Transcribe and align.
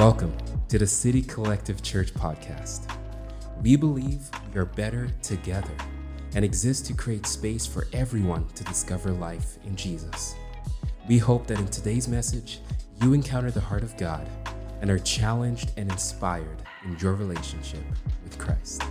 Welcome 0.00 0.34
to 0.70 0.78
the 0.78 0.86
City 0.86 1.20
Collective 1.20 1.82
Church 1.82 2.14
podcast. 2.14 2.90
We 3.62 3.76
believe 3.76 4.30
we 4.50 4.58
are 4.58 4.64
better 4.64 5.10
together 5.20 5.74
and 6.34 6.42
exist 6.42 6.86
to 6.86 6.94
create 6.94 7.26
space 7.26 7.66
for 7.66 7.86
everyone 7.92 8.48
to 8.54 8.64
discover 8.64 9.10
life 9.10 9.58
in 9.66 9.76
Jesus. 9.76 10.36
We 11.06 11.18
hope 11.18 11.46
that 11.48 11.58
in 11.58 11.66
today's 11.68 12.08
message, 12.08 12.60
you 13.02 13.12
encounter 13.12 13.50
the 13.50 13.60
heart 13.60 13.82
of 13.82 13.94
God 13.98 14.26
and 14.80 14.90
are 14.90 14.98
challenged 14.98 15.72
and 15.76 15.92
inspired 15.92 16.62
in 16.82 16.96
your 16.98 17.12
relationship 17.12 17.84
with 18.24 18.38
Christ. 18.38 18.82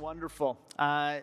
Wonderful. 0.00 0.58
Uh, 0.78 1.18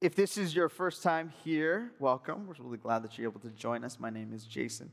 if 0.00 0.14
this 0.14 0.38
is 0.38 0.54
your 0.54 0.68
first 0.68 1.02
time 1.02 1.32
here, 1.44 1.90
welcome. 1.98 2.46
We're 2.46 2.54
really 2.60 2.78
glad 2.78 3.02
that 3.02 3.18
you're 3.18 3.28
able 3.28 3.40
to 3.40 3.50
join 3.50 3.82
us. 3.82 3.98
My 3.98 4.10
name 4.10 4.32
is 4.32 4.44
Jason, 4.44 4.90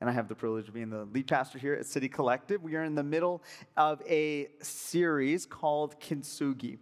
and 0.00 0.08
I 0.08 0.12
have 0.12 0.28
the 0.28 0.34
privilege 0.34 0.68
of 0.68 0.74
being 0.74 0.90
the 0.90 1.04
lead 1.06 1.26
pastor 1.26 1.58
here 1.58 1.74
at 1.74 1.84
City 1.86 2.08
Collective. 2.08 2.62
We 2.62 2.76
are 2.76 2.84
in 2.84 2.94
the 2.94 3.02
middle 3.02 3.42
of 3.76 4.00
a 4.08 4.48
series 4.62 5.44
called 5.44 6.00
Kintsugi. 6.00 6.78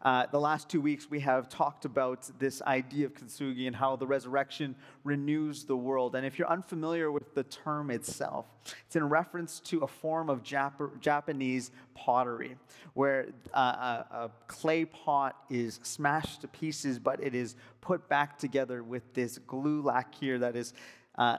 Uh, 0.00 0.26
the 0.30 0.38
last 0.38 0.68
two 0.68 0.80
weeks, 0.80 1.10
we 1.10 1.18
have 1.20 1.48
talked 1.48 1.84
about 1.84 2.30
this 2.38 2.62
idea 2.62 3.04
of 3.06 3.14
kintsugi 3.14 3.66
and 3.66 3.74
how 3.74 3.96
the 3.96 4.06
resurrection 4.06 4.76
renews 5.02 5.64
the 5.64 5.76
world. 5.76 6.14
And 6.14 6.24
if 6.24 6.38
you're 6.38 6.48
unfamiliar 6.48 7.10
with 7.10 7.34
the 7.34 7.42
term 7.42 7.90
itself, 7.90 8.46
it's 8.86 8.94
in 8.94 9.08
reference 9.08 9.58
to 9.60 9.80
a 9.80 9.88
form 9.88 10.30
of 10.30 10.44
Jap- 10.44 11.00
Japanese 11.00 11.72
pottery 11.94 12.56
where 12.94 13.28
uh, 13.52 13.58
a, 13.58 14.06
a 14.14 14.30
clay 14.46 14.84
pot 14.84 15.36
is 15.50 15.80
smashed 15.82 16.42
to 16.42 16.48
pieces, 16.48 17.00
but 17.00 17.20
it 17.20 17.34
is 17.34 17.56
put 17.80 18.08
back 18.08 18.38
together 18.38 18.84
with 18.84 19.14
this 19.14 19.38
glue 19.38 19.82
lacquer 19.82 20.38
that 20.38 20.54
is 20.54 20.74
uh, 21.16 21.38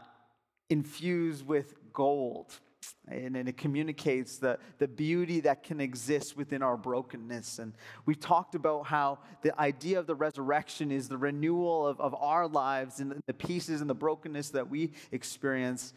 infused 0.69 1.45
with 1.45 1.73
gold 1.93 2.59
and, 3.07 3.35
and 3.35 3.49
it 3.49 3.57
communicates 3.57 4.37
the, 4.37 4.57
the 4.77 4.87
beauty 4.87 5.39
that 5.41 5.63
can 5.63 5.79
exist 5.79 6.37
within 6.37 6.61
our 6.61 6.77
brokenness. 6.77 7.59
And 7.59 7.73
we've 8.05 8.19
talked 8.19 8.55
about 8.55 8.85
how 8.85 9.19
the 9.41 9.59
idea 9.59 9.99
of 9.99 10.07
the 10.07 10.15
resurrection 10.15 10.91
is 10.91 11.07
the 11.07 11.17
renewal 11.17 11.87
of, 11.87 11.99
of 11.99 12.15
our 12.15 12.47
lives 12.47 12.99
and 12.99 13.21
the 13.25 13.33
pieces 13.33 13.81
and 13.81 13.89
the 13.89 13.95
brokenness 13.95 14.49
that 14.51 14.69
we 14.69 14.91
experience. 15.11 15.93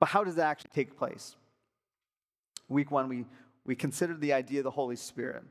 But 0.00 0.08
how 0.08 0.24
does 0.24 0.36
that 0.36 0.46
actually 0.46 0.70
take 0.74 0.96
place? 0.96 1.36
Week 2.68 2.90
one, 2.90 3.08
we, 3.08 3.26
we 3.64 3.74
considered 3.74 4.20
the 4.20 4.32
idea 4.32 4.60
of 4.60 4.64
the 4.64 4.70
Holy 4.70 4.96
Spirit. 4.96 5.42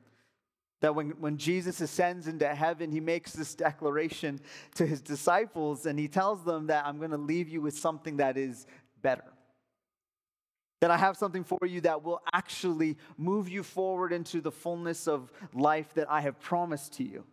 That 0.83 0.93
when, 0.93 1.11
when 1.19 1.37
Jesus 1.37 1.81
ascends 1.81 2.27
into 2.27 2.47
heaven, 2.47 2.91
he 2.91 2.99
makes 2.99 3.33
this 3.33 3.55
declaration 3.55 4.39
to 4.75 4.85
his 4.85 5.01
disciples 5.01 5.85
and 5.85 5.97
he 5.97 6.07
tells 6.07 6.43
them 6.43 6.67
that 6.67 6.85
I'm 6.85 6.99
going 6.99 7.11
to 7.11 7.17
leave 7.17 7.49
you 7.49 7.61
with 7.61 7.77
something 7.77 8.17
that 8.17 8.37
is 8.37 8.67
better 9.01 9.23
that 10.83 10.91
I 10.91 10.97
have 10.97 11.15
something 11.15 11.45
for 11.45 11.65
you 11.65 11.79
that 11.79 12.03
will 12.03 12.21
actually 12.33 12.97
move 13.17 13.47
you 13.47 13.63
forward 13.63 14.11
into 14.11 14.41
the 14.41 14.51
fullness 14.51 15.07
of 15.07 15.31
life 15.53 15.93
that 15.93 16.11
I 16.11 16.19
have 16.19 16.37
promised 16.41 16.91
to 16.95 17.05
you. 17.05 17.23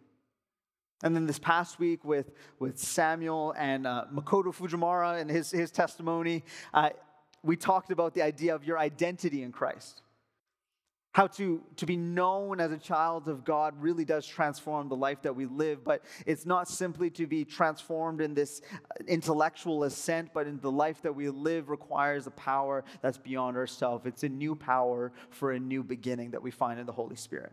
And 1.03 1.17
then 1.17 1.27
this 1.27 1.41
past 1.41 1.81
week 1.81 2.05
with, 2.05 2.31
with 2.61 2.79
Samuel 2.79 3.53
and 3.59 3.89
uh, 3.89 4.05
Makoto 4.15 4.55
Fujimura 4.55 5.21
and 5.21 5.29
his, 5.29 5.51
his 5.51 5.73
testimony, 5.73 6.45
uh, 6.73 6.91
we 7.43 7.57
talked 7.57 7.91
about 7.91 8.15
the 8.15 8.23
idea 8.23 8.55
of 8.55 8.65
your 8.65 8.79
identity 8.79 9.43
in 9.43 9.51
Christ. 9.51 10.03
How 11.13 11.27
to, 11.27 11.61
to 11.77 11.87
be 11.87 11.97
known 11.97 12.61
as 12.61 12.71
a 12.71 12.79
child 12.79 13.27
of 13.27 13.45
God 13.45 13.75
really 13.81 14.05
does 14.05 14.25
transform 14.25 14.89
the 14.89 14.97
life 14.97 15.23
that 15.23 15.35
we 15.35 15.47
live, 15.47 15.83
but 15.85 16.05
it's 16.25 16.47
not 16.47 16.69
simply 16.69 17.11
to 17.11 17.27
be 17.27 17.45
transformed 17.45 18.21
in 18.21 18.33
this 18.33 18.63
uh, 18.73 18.77
intellectual 19.09 19.83
assent, 19.83 20.31
but 20.33 20.47
in 20.47 20.61
the 20.61 20.71
life 20.71 21.03
that 21.03 21.15
we 21.15 21.29
live 21.29 21.69
requires 21.69 22.29
a 22.29 22.31
power 22.31 22.85
that's 23.03 23.19
beyond 23.19 23.57
ourselves. 23.57 24.07
It's 24.07 24.23
a 24.23 24.29
new 24.29 24.55
power 24.55 25.13
for 25.31 25.51
a 25.51 25.59
new 25.59 25.83
beginning 25.83 26.31
that 26.31 26.43
we 26.43 26.53
find 26.53 26.79
in 26.79 26.87
the 26.87 26.93
Holy 26.93 27.17
Spirit. 27.17 27.53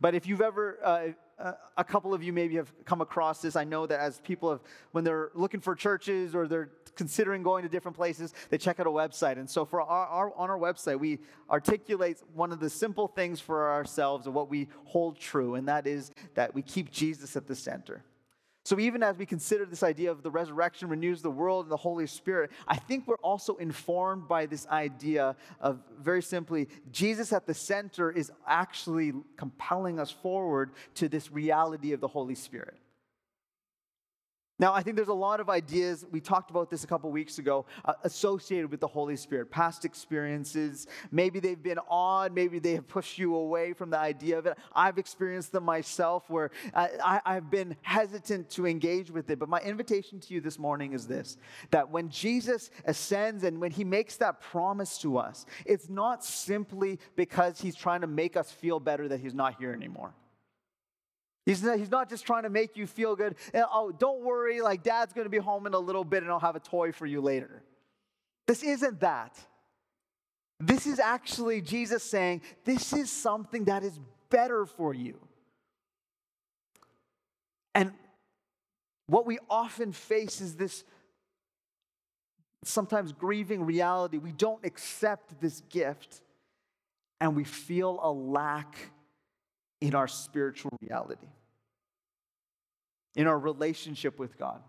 But 0.00 0.14
if 0.14 0.26
you've 0.26 0.40
ever, 0.40 0.78
uh, 0.82 1.06
uh, 1.38 1.52
a 1.76 1.84
couple 1.84 2.14
of 2.14 2.22
you 2.22 2.32
maybe 2.32 2.56
have 2.56 2.72
come 2.84 3.00
across 3.00 3.42
this. 3.42 3.56
I 3.56 3.64
know 3.64 3.86
that 3.86 4.00
as 4.00 4.20
people 4.20 4.50
have, 4.50 4.60
when 4.92 5.04
they're 5.04 5.30
looking 5.34 5.60
for 5.60 5.74
churches 5.74 6.34
or 6.34 6.46
they're 6.46 6.70
considering 6.94 7.42
going 7.42 7.62
to 7.64 7.68
different 7.68 7.96
places, 7.96 8.32
they 8.50 8.58
check 8.58 8.78
out 8.78 8.86
a 8.86 8.90
website. 8.90 9.38
And 9.38 9.48
so 9.48 9.64
for 9.64 9.80
our, 9.80 10.06
our, 10.06 10.36
on 10.36 10.50
our 10.50 10.58
website, 10.58 10.98
we 10.98 11.18
articulate 11.50 12.18
one 12.34 12.52
of 12.52 12.60
the 12.60 12.70
simple 12.70 13.08
things 13.08 13.40
for 13.40 13.70
ourselves 13.70 14.26
and 14.26 14.34
what 14.34 14.48
we 14.48 14.68
hold 14.84 15.18
true, 15.18 15.56
and 15.56 15.68
that 15.68 15.86
is 15.86 16.12
that 16.34 16.54
we 16.54 16.62
keep 16.62 16.90
Jesus 16.90 17.36
at 17.36 17.46
the 17.46 17.56
center. 17.56 18.02
So, 18.64 18.78
even 18.78 19.02
as 19.02 19.18
we 19.18 19.26
consider 19.26 19.66
this 19.66 19.82
idea 19.82 20.10
of 20.10 20.22
the 20.22 20.30
resurrection 20.30 20.88
renews 20.88 21.20
the 21.20 21.30
world 21.30 21.66
and 21.66 21.72
the 21.72 21.76
Holy 21.76 22.06
Spirit, 22.06 22.50
I 22.66 22.76
think 22.76 23.06
we're 23.06 23.16
also 23.16 23.56
informed 23.56 24.26
by 24.26 24.46
this 24.46 24.66
idea 24.68 25.36
of 25.60 25.80
very 26.00 26.22
simply, 26.22 26.68
Jesus 26.90 27.34
at 27.34 27.46
the 27.46 27.52
center 27.52 28.10
is 28.10 28.32
actually 28.46 29.12
compelling 29.36 30.00
us 30.00 30.10
forward 30.10 30.70
to 30.94 31.10
this 31.10 31.30
reality 31.30 31.92
of 31.92 32.00
the 32.00 32.08
Holy 32.08 32.34
Spirit. 32.34 32.78
Now, 34.60 34.72
I 34.72 34.84
think 34.84 34.94
there's 34.94 35.08
a 35.08 35.12
lot 35.12 35.40
of 35.40 35.50
ideas, 35.50 36.06
we 36.12 36.20
talked 36.20 36.50
about 36.50 36.70
this 36.70 36.84
a 36.84 36.86
couple 36.86 37.10
weeks 37.10 37.38
ago, 37.38 37.66
uh, 37.84 37.94
associated 38.04 38.70
with 38.70 38.78
the 38.78 38.86
Holy 38.86 39.16
Spirit, 39.16 39.50
past 39.50 39.84
experiences. 39.84 40.86
Maybe 41.10 41.40
they've 41.40 41.60
been 41.60 41.80
odd, 41.88 42.32
maybe 42.32 42.60
they 42.60 42.74
have 42.74 42.86
pushed 42.86 43.18
you 43.18 43.34
away 43.34 43.72
from 43.72 43.90
the 43.90 43.98
idea 43.98 44.38
of 44.38 44.46
it. 44.46 44.56
I've 44.72 44.96
experienced 44.96 45.50
them 45.50 45.64
myself 45.64 46.30
where 46.30 46.52
uh, 46.72 46.86
I, 47.04 47.20
I've 47.26 47.50
been 47.50 47.74
hesitant 47.82 48.48
to 48.50 48.68
engage 48.68 49.10
with 49.10 49.28
it. 49.28 49.40
But 49.40 49.48
my 49.48 49.60
invitation 49.60 50.20
to 50.20 50.34
you 50.34 50.40
this 50.40 50.56
morning 50.58 50.92
is 50.92 51.08
this 51.08 51.36
that 51.72 51.90
when 51.90 52.08
Jesus 52.08 52.70
ascends 52.84 53.42
and 53.42 53.60
when 53.60 53.72
he 53.72 53.82
makes 53.82 54.16
that 54.18 54.40
promise 54.40 54.98
to 54.98 55.18
us, 55.18 55.46
it's 55.66 55.88
not 55.88 56.24
simply 56.24 57.00
because 57.16 57.60
he's 57.60 57.74
trying 57.74 58.02
to 58.02 58.06
make 58.06 58.36
us 58.36 58.52
feel 58.52 58.78
better 58.78 59.08
that 59.08 59.18
he's 59.18 59.34
not 59.34 59.56
here 59.58 59.72
anymore. 59.72 60.14
He's 61.46 61.62
not, 61.62 61.78
he's 61.78 61.90
not 61.90 62.08
just 62.08 62.26
trying 62.26 62.44
to 62.44 62.50
make 62.50 62.76
you 62.76 62.86
feel 62.86 63.16
good. 63.16 63.36
Eh, 63.52 63.62
oh, 63.70 63.92
don't 63.92 64.22
worry, 64.22 64.60
like 64.60 64.82
dad's 64.82 65.12
going 65.12 65.26
to 65.26 65.30
be 65.30 65.38
home 65.38 65.66
in 65.66 65.74
a 65.74 65.78
little 65.78 66.04
bit 66.04 66.22
and 66.22 66.32
I'll 66.32 66.40
have 66.40 66.56
a 66.56 66.60
toy 66.60 66.92
for 66.92 67.06
you 67.06 67.20
later. 67.20 67.62
This 68.46 68.62
isn't 68.62 69.00
that. 69.00 69.38
This 70.60 70.86
is 70.86 70.98
actually 70.98 71.60
Jesus 71.60 72.02
saying, 72.02 72.42
This 72.64 72.92
is 72.92 73.10
something 73.10 73.64
that 73.64 73.82
is 73.82 73.98
better 74.30 74.64
for 74.64 74.94
you. 74.94 75.18
And 77.74 77.92
what 79.06 79.26
we 79.26 79.38
often 79.50 79.92
face 79.92 80.40
is 80.40 80.54
this 80.54 80.84
sometimes 82.62 83.12
grieving 83.12 83.64
reality. 83.64 84.16
We 84.18 84.32
don't 84.32 84.64
accept 84.64 85.40
this 85.40 85.60
gift 85.68 86.22
and 87.20 87.36
we 87.36 87.44
feel 87.44 88.00
a 88.02 88.10
lack 88.10 88.76
in 89.80 89.94
our 89.94 90.08
spiritual 90.08 90.70
reality, 90.80 91.28
in 93.16 93.26
our 93.26 93.38
relationship 93.38 94.18
with 94.18 94.38
God. 94.38 94.62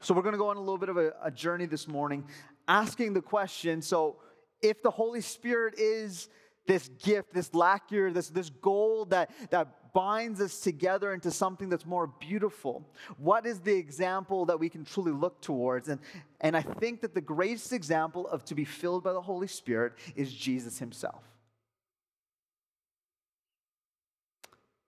So, 0.00 0.14
we're 0.14 0.22
going 0.22 0.32
to 0.32 0.38
go 0.38 0.48
on 0.48 0.56
a 0.56 0.60
little 0.60 0.78
bit 0.78 0.88
of 0.88 0.96
a, 0.96 1.12
a 1.22 1.30
journey 1.30 1.66
this 1.66 1.86
morning, 1.86 2.24
asking 2.66 3.12
the 3.12 3.20
question 3.20 3.82
so, 3.82 4.16
if 4.62 4.82
the 4.82 4.90
Holy 4.90 5.20
Spirit 5.20 5.74
is 5.78 6.28
this 6.66 6.88
gift, 7.02 7.34
this 7.34 7.52
lacquer, 7.54 8.12
this, 8.12 8.28
this 8.28 8.50
gold 8.50 9.10
that, 9.10 9.30
that 9.50 9.92
binds 9.92 10.40
us 10.40 10.60
together 10.60 11.12
into 11.12 11.30
something 11.30 11.68
that's 11.68 11.86
more 11.86 12.06
beautiful. 12.06 12.88
What 13.16 13.46
is 13.46 13.60
the 13.60 13.74
example 13.74 14.46
that 14.46 14.58
we 14.58 14.68
can 14.68 14.84
truly 14.84 15.12
look 15.12 15.40
towards? 15.40 15.88
And, 15.88 16.00
and 16.40 16.56
I 16.56 16.62
think 16.62 17.00
that 17.00 17.14
the 17.14 17.20
greatest 17.20 17.72
example 17.72 18.28
of 18.28 18.44
to 18.46 18.54
be 18.54 18.64
filled 18.64 19.02
by 19.02 19.12
the 19.12 19.20
Holy 19.20 19.48
Spirit 19.48 19.94
is 20.14 20.32
Jesus 20.32 20.78
himself. 20.78 21.22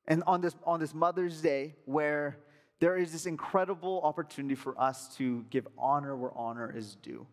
And 0.07 0.23
on 0.27 0.41
this, 0.41 0.55
on 0.65 0.81
this 0.81 0.95
Mother's 0.95 1.41
Day, 1.41 1.75
where 1.85 2.39
there 2.81 2.97
is 2.97 3.13
this 3.13 3.27
incredible 3.27 4.01
opportunity 4.03 4.55
for 4.55 4.81
us 4.81 5.15
to 5.17 5.45
give 5.51 5.69
honor 5.79 6.17
where 6.17 6.37
honor 6.37 6.73
is 6.77 6.97
due, 6.97 7.27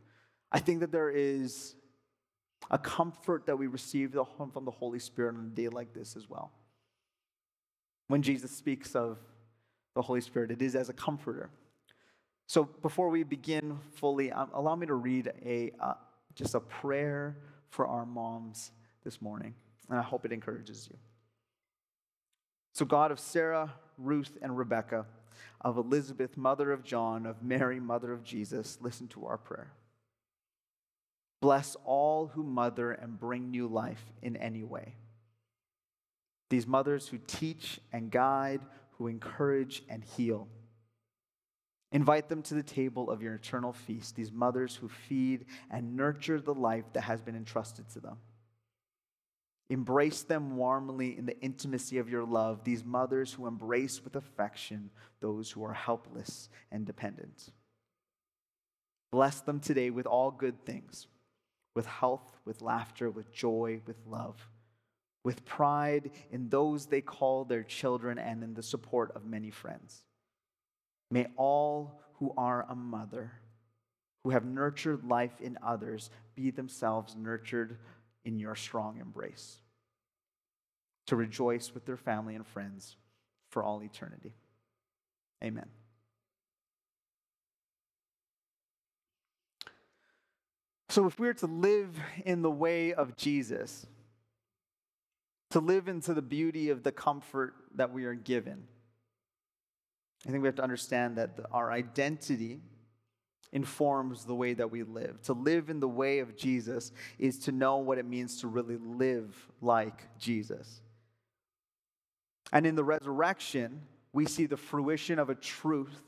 I 0.51 0.60
think 0.60 0.80
that 0.81 0.92
there 0.92 1.10
is 1.10 1.75
a 2.69 2.77
comfort 2.77 3.45
that 3.48 3.57
we 3.57 3.68
receive 3.68 4.16
from 4.54 4.66
the 4.66 4.71
Holy 4.71 5.00
Spirit 5.00 5.36
on 5.36 5.45
a 5.45 5.56
day 5.56 5.69
like 5.69 5.94
this 5.94 6.16
as 6.16 6.30
well. 6.30 6.51
When 8.07 8.21
Jesus 8.21 8.51
speaks 8.51 8.95
of 8.95 9.18
the 9.95 10.01
Holy 10.01 10.22
Spirit, 10.22 10.51
it 10.51 10.62
is 10.62 10.75
as 10.75 10.89
a 10.89 10.94
comforter. 10.94 11.50
So 12.48 12.63
before 12.63 13.10
we 13.10 13.24
begin 13.24 13.80
fully, 13.94 14.31
um, 14.31 14.50
allow 14.54 14.75
me 14.75 14.88
to 14.88 14.95
read 14.95 15.31
a, 15.45 15.72
uh, 15.80 15.94
just 16.36 16.56
a 16.56 16.60
prayer 16.60 17.38
for 17.69 17.88
our 17.88 18.06
moms 18.06 18.72
this 19.04 19.22
morning, 19.22 19.54
and 19.89 20.00
I 20.00 20.01
hope 20.01 20.25
it 20.25 20.31
encourages 20.31 20.88
you. 20.89 20.98
So, 22.74 22.86
God 22.86 23.12
of 23.12 23.19
Sarah, 23.19 23.74
Ruth, 23.98 24.38
and 24.42 24.57
Rebecca, 24.57 25.06
of 25.62 25.77
Elizabeth, 25.77 26.38
mother 26.38 26.71
of 26.71 26.83
John, 26.83 27.25
of 27.25 27.44
Mary, 27.44 27.80
mother 27.80 28.13
of 28.13 28.24
Jesus, 28.24 28.77
listen 28.81 29.07
to 29.10 29.25
our 29.25 29.38
prayer. 29.38 29.71
Bless 31.42 31.75
all 31.86 32.27
who 32.27 32.44
mother 32.44 32.92
and 32.92 33.19
bring 33.19 33.50
new 33.50 33.68
life 33.68 34.04
in 34.21 34.36
any 34.38 34.63
way. 34.63 34.95
These 36.50 36.68
mothers 36.68 37.07
who 37.07 37.18
teach 37.27 37.80
and 37.94 38.12
guide, 38.12 38.62
who 38.98 39.07
encourage 39.07 39.83
and 39.89 40.04
heal. 40.04 40.48
Invite 41.92 42.30
them 42.30 42.42
to 42.44 42.54
the 42.54 42.63
table 42.63 43.10
of 43.10 43.22
your 43.22 43.36
eternal 43.36 43.74
feast, 43.74 44.15
these 44.15 44.31
mothers 44.31 44.75
who 44.75 44.89
feed 44.89 45.45
and 45.72 45.95
nurture 45.95 46.39
the 46.39 46.54
life 46.54 46.86
that 46.94 47.01
has 47.01 47.22
been 47.22 47.36
entrusted 47.36 47.89
to 47.89 48.00
them. 48.00 48.18
Embrace 49.69 50.24
them 50.24 50.57
warmly 50.57 51.16
in 51.16 51.27
the 51.27 51.39
intimacy 51.42 52.00
of 52.00 52.10
your 52.10 52.24
love, 52.24 52.63
these 52.63 52.83
mothers 52.83 53.33
who 53.33 53.45
embrace 53.45 54.04
with 54.04 54.16
affection 54.16 54.89
those 55.19 55.51
who 55.51 55.63
are 55.63 55.74
helpless 55.74 56.50
and 56.71 56.86
dependent. 56.86 57.51
Bless 59.12 59.42
them 59.42 59.60
today 59.60 59.89
with 59.92 60.07
all 60.07 60.31
good 60.31 60.66
things, 60.66 61.07
with 61.75 61.86
health, 61.86 62.39
with 62.45 62.62
laughter, 62.62 63.10
with 63.12 63.31
joy, 63.31 63.81
with 63.86 63.98
love, 64.07 64.50
with 65.24 65.45
pride 65.45 66.12
in 66.31 66.50
those 66.50 66.88
they 66.88 67.01
call 67.01 67.44
their 67.44 67.63
children, 67.63 68.18
and 68.18 68.44
in 68.44 68.54
the 68.56 68.63
support 68.63 69.12
of 69.15 69.25
many 69.25 69.51
friends. 69.51 70.04
May 71.12 71.27
all 71.36 72.01
who 72.13 72.33
are 72.38 72.65
a 72.69 72.75
mother, 72.75 73.31
who 74.24 74.31
have 74.31 74.45
nurtured 74.45 75.06
life 75.06 75.39
in 75.42 75.57
others, 75.63 76.10
be 76.36 76.51
themselves 76.51 77.15
nurtured 77.15 77.77
in 78.25 78.39
your 78.39 78.56
strong 78.56 79.00
embrace, 79.00 79.57
to 81.07 81.16
rejoice 81.16 81.74
with 81.74 81.86
their 81.86 81.98
family 81.98 82.36
and 82.36 82.45
friends 82.45 82.95
for 83.50 83.63
all 83.63 83.81
eternity. 83.83 84.33
Amen. 85.44 85.68
So, 90.89 91.06
if 91.06 91.19
we 91.19 91.27
are 91.27 91.36
to 91.36 91.45
live 91.45 91.95
in 92.25 92.42
the 92.42 92.50
way 92.50 92.94
of 92.94 93.16
Jesus, 93.16 93.86
to 95.51 95.60
live 95.60 95.88
into 95.88 96.13
the 96.13 96.22
beauty 96.22 96.69
of 96.69 96.83
the 96.83 96.92
comfort 96.92 97.54
that 97.75 97.94
we 97.94 98.06
are 98.06 98.15
given, 98.15 98.68
I 100.27 100.31
think 100.31 100.42
we 100.42 100.48
have 100.48 100.56
to 100.56 100.63
understand 100.63 101.18
that 101.18 101.39
our 101.51 101.72
identity 101.72 102.62
informs 103.51 104.25
the 104.25 104.36
way 104.36 104.54
that 104.54 104.72
we 104.72 104.84
live. 104.84 105.22
To 105.24 105.34
live 105.34 105.69
in 105.69 105.80
the 105.80 105.88
way 105.88 106.19
of 106.19 106.38
Jesus 106.38 106.92
is 107.18 107.40
to 107.40 107.51
know 107.51 107.78
what 107.78 107.98
it 107.98 108.06
means 108.06 108.42
to 108.42 108.48
really 108.48 108.78
live 108.78 109.36
like 109.62 110.07
Jesus. 110.19 110.81
And 112.51 112.66
in 112.66 112.75
the 112.75 112.84
resurrection, 112.84 113.81
we 114.13 114.25
see 114.25 114.46
the 114.46 114.57
fruition 114.57 115.19
of 115.19 115.30
a 115.30 115.36
truth 115.36 116.01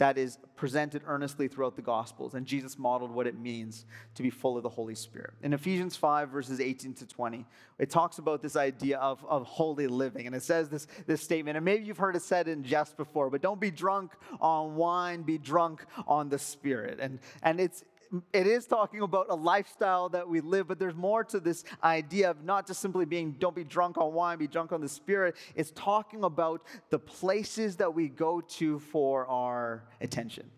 that 0.00 0.16
is 0.16 0.38
presented 0.56 1.02
earnestly 1.06 1.46
throughout 1.46 1.76
the 1.76 1.82
Gospels. 1.82 2.32
And 2.32 2.46
Jesus 2.46 2.78
modeled 2.78 3.10
what 3.10 3.26
it 3.26 3.38
means 3.38 3.84
to 4.14 4.22
be 4.22 4.30
full 4.30 4.56
of 4.56 4.62
the 4.62 4.68
Holy 4.70 4.94
Spirit. 4.94 5.34
In 5.42 5.52
Ephesians 5.52 5.94
5, 5.94 6.30
verses 6.30 6.58
18 6.58 6.94
to 6.94 7.06
20, 7.06 7.44
it 7.78 7.90
talks 7.90 8.16
about 8.16 8.40
this 8.40 8.56
idea 8.56 8.96
of, 8.96 9.22
of 9.28 9.44
holy 9.44 9.86
living. 9.86 10.26
And 10.26 10.34
it 10.34 10.42
says 10.42 10.70
this, 10.70 10.86
this 11.06 11.20
statement, 11.20 11.58
and 11.58 11.66
maybe 11.66 11.84
you've 11.84 11.98
heard 11.98 12.16
it 12.16 12.22
said 12.22 12.48
in 12.48 12.64
jest 12.64 12.96
before, 12.96 13.28
but 13.28 13.42
don't 13.42 13.60
be 13.60 13.70
drunk 13.70 14.12
on 14.40 14.74
wine, 14.74 15.20
be 15.20 15.36
drunk 15.36 15.84
on 16.08 16.30
the 16.30 16.38
Spirit. 16.38 16.98
And, 16.98 17.18
and 17.42 17.60
it's, 17.60 17.84
it 18.32 18.46
is 18.46 18.66
talking 18.66 19.02
about 19.02 19.26
a 19.28 19.34
lifestyle 19.34 20.08
that 20.08 20.28
we 20.28 20.40
live, 20.40 20.66
but 20.66 20.78
there's 20.78 20.94
more 20.94 21.22
to 21.24 21.38
this 21.38 21.64
idea 21.82 22.30
of 22.30 22.42
not 22.44 22.66
just 22.66 22.80
simply 22.80 23.04
being 23.04 23.32
don't 23.38 23.54
be 23.54 23.64
drunk 23.64 23.98
on 23.98 24.12
wine, 24.12 24.38
be 24.38 24.48
drunk 24.48 24.72
on 24.72 24.80
the 24.80 24.88
Spirit. 24.88 25.36
It's 25.54 25.70
talking 25.72 26.24
about 26.24 26.62
the 26.90 26.98
places 26.98 27.76
that 27.76 27.94
we 27.94 28.08
go 28.08 28.40
to 28.40 28.80
for 28.80 29.26
our 29.26 29.84
attention, 30.00 30.50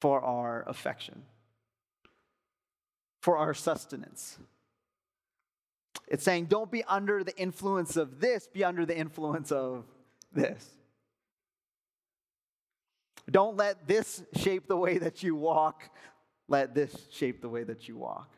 for 0.00 0.20
our 0.20 0.64
affection, 0.66 1.22
for 3.22 3.38
our 3.38 3.54
sustenance. 3.54 4.38
It's 6.06 6.24
saying 6.24 6.46
don't 6.46 6.70
be 6.70 6.84
under 6.84 7.24
the 7.24 7.36
influence 7.38 7.96
of 7.96 8.20
this, 8.20 8.46
be 8.46 8.62
under 8.62 8.84
the 8.84 8.96
influence 8.96 9.50
of 9.52 9.84
this. 10.32 10.68
Don't 13.30 13.56
let 13.56 13.86
this 13.86 14.22
shape 14.36 14.66
the 14.66 14.76
way 14.76 14.98
that 14.98 15.22
you 15.22 15.36
walk. 15.36 15.88
Let 16.50 16.74
this 16.74 16.94
shape 17.12 17.40
the 17.40 17.48
way 17.48 17.62
that 17.62 17.88
you 17.88 17.96
walk. 17.96 18.28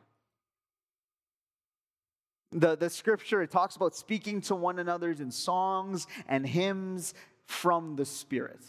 The, 2.52 2.76
the 2.76 2.90
scripture, 2.90 3.40
it 3.40 3.50
talks 3.50 3.74
about 3.74 3.96
speaking 3.96 4.42
to 4.42 4.54
one 4.54 4.78
another 4.78 5.10
in 5.10 5.30
songs 5.30 6.06
and 6.28 6.46
hymns 6.46 7.14
from 7.46 7.96
the 7.96 8.04
Spirit. 8.04 8.60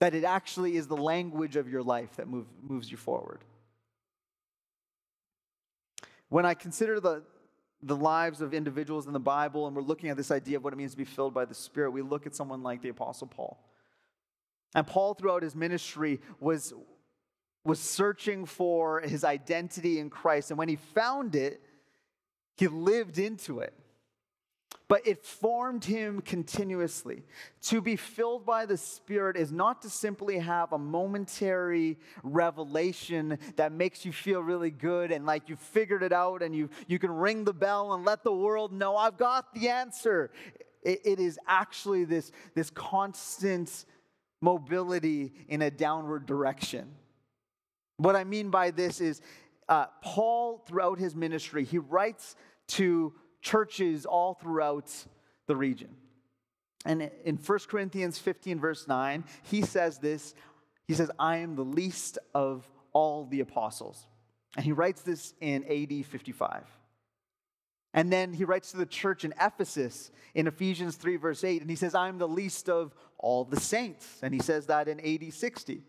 That 0.00 0.14
it 0.14 0.24
actually 0.24 0.76
is 0.76 0.86
the 0.86 0.96
language 0.96 1.56
of 1.56 1.68
your 1.68 1.82
life 1.82 2.16
that 2.16 2.26
move, 2.26 2.46
moves 2.62 2.90
you 2.90 2.96
forward. 2.96 3.44
When 6.30 6.46
I 6.46 6.54
consider 6.54 7.00
the, 7.00 7.24
the 7.82 7.96
lives 7.96 8.40
of 8.40 8.54
individuals 8.54 9.06
in 9.06 9.12
the 9.12 9.20
Bible 9.20 9.66
and 9.66 9.76
we're 9.76 9.82
looking 9.82 10.08
at 10.08 10.16
this 10.16 10.30
idea 10.30 10.56
of 10.56 10.64
what 10.64 10.72
it 10.72 10.76
means 10.76 10.92
to 10.92 10.96
be 10.96 11.04
filled 11.04 11.34
by 11.34 11.44
the 11.44 11.54
Spirit, 11.54 11.90
we 11.90 12.00
look 12.00 12.26
at 12.26 12.34
someone 12.34 12.62
like 12.62 12.80
the 12.80 12.88
Apostle 12.88 13.26
Paul. 13.26 13.62
And 14.74 14.86
Paul, 14.86 15.12
throughout 15.12 15.42
his 15.42 15.54
ministry, 15.54 16.20
was, 16.40 16.72
was 17.68 17.78
searching 17.78 18.46
for 18.46 19.00
his 19.00 19.24
identity 19.24 20.00
in 20.00 20.10
Christ. 20.10 20.50
And 20.50 20.58
when 20.58 20.68
he 20.68 20.76
found 20.76 21.36
it, 21.36 21.60
he 22.56 22.66
lived 22.66 23.18
into 23.18 23.60
it. 23.60 23.74
But 24.88 25.06
it 25.06 25.22
formed 25.22 25.84
him 25.84 26.22
continuously. 26.22 27.24
To 27.64 27.82
be 27.82 27.94
filled 27.94 28.46
by 28.46 28.64
the 28.64 28.78
Spirit 28.78 29.36
is 29.36 29.52
not 29.52 29.82
to 29.82 29.90
simply 29.90 30.38
have 30.38 30.72
a 30.72 30.78
momentary 30.78 31.98
revelation 32.22 33.38
that 33.56 33.70
makes 33.70 34.06
you 34.06 34.12
feel 34.12 34.40
really 34.40 34.70
good 34.70 35.12
and 35.12 35.26
like 35.26 35.50
you 35.50 35.56
figured 35.56 36.02
it 36.02 36.12
out 36.12 36.42
and 36.42 36.56
you, 36.56 36.70
you 36.86 36.98
can 36.98 37.10
ring 37.10 37.44
the 37.44 37.52
bell 37.52 37.92
and 37.92 38.06
let 38.06 38.24
the 38.24 38.32
world 38.32 38.72
know, 38.72 38.96
I've 38.96 39.18
got 39.18 39.52
the 39.52 39.68
answer. 39.68 40.30
it, 40.82 41.00
it 41.04 41.20
is 41.20 41.38
actually 41.46 42.04
this, 42.04 42.32
this 42.54 42.70
constant 42.70 43.84
mobility 44.40 45.32
in 45.48 45.60
a 45.60 45.70
downward 45.70 46.24
direction. 46.24 46.94
What 47.98 48.16
I 48.16 48.24
mean 48.24 48.50
by 48.50 48.70
this 48.70 49.00
is 49.00 49.20
uh, 49.68 49.86
Paul, 50.02 50.64
throughout 50.66 50.98
his 50.98 51.14
ministry, 51.14 51.64
he 51.64 51.78
writes 51.78 52.36
to 52.68 53.12
churches 53.42 54.06
all 54.06 54.34
throughout 54.34 54.90
the 55.46 55.56
region. 55.56 55.90
And 56.86 57.10
in 57.24 57.36
1 57.36 57.58
Corinthians 57.68 58.18
15, 58.18 58.60
verse 58.60 58.88
9, 58.88 59.24
he 59.42 59.62
says 59.62 59.98
this 59.98 60.34
He 60.86 60.94
says, 60.94 61.10
I 61.18 61.38
am 61.38 61.56
the 61.56 61.64
least 61.64 62.18
of 62.34 62.70
all 62.92 63.26
the 63.26 63.40
apostles. 63.40 64.06
And 64.56 64.64
he 64.64 64.72
writes 64.72 65.02
this 65.02 65.34
in 65.40 65.64
AD 65.64 66.06
55. 66.06 66.64
And 67.94 68.12
then 68.12 68.32
he 68.32 68.44
writes 68.44 68.70
to 68.70 68.76
the 68.76 68.86
church 68.86 69.24
in 69.24 69.34
Ephesus 69.40 70.10
in 70.34 70.46
Ephesians 70.46 70.96
3, 70.96 71.16
verse 71.16 71.42
8, 71.42 71.62
and 71.62 71.70
he 71.70 71.76
says, 71.76 71.94
I'm 71.94 72.18
the 72.18 72.28
least 72.28 72.68
of 72.68 72.94
all 73.18 73.44
the 73.44 73.58
saints. 73.58 74.20
And 74.22 74.32
he 74.32 74.40
says 74.40 74.66
that 74.66 74.88
in 74.88 75.00
AD 75.00 75.32
60. 75.32 75.82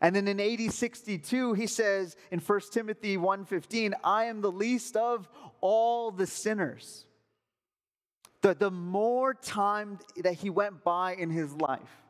And 0.00 0.16
then 0.16 0.28
in 0.28 0.40
AD 0.40 0.72
62, 0.72 1.52
he 1.54 1.66
says 1.66 2.16
in 2.30 2.40
1 2.40 2.60
Timothy 2.72 3.16
1:15, 3.16 3.94
I 4.02 4.24
am 4.24 4.40
the 4.40 4.50
least 4.50 4.96
of 4.96 5.28
all 5.60 6.10
the 6.10 6.26
sinners. 6.26 7.06
The, 8.42 8.54
the 8.54 8.70
more 8.70 9.34
time 9.34 9.98
that 10.16 10.34
he 10.34 10.48
went 10.48 10.82
by 10.82 11.14
in 11.14 11.28
his 11.28 11.52
life, 11.54 12.02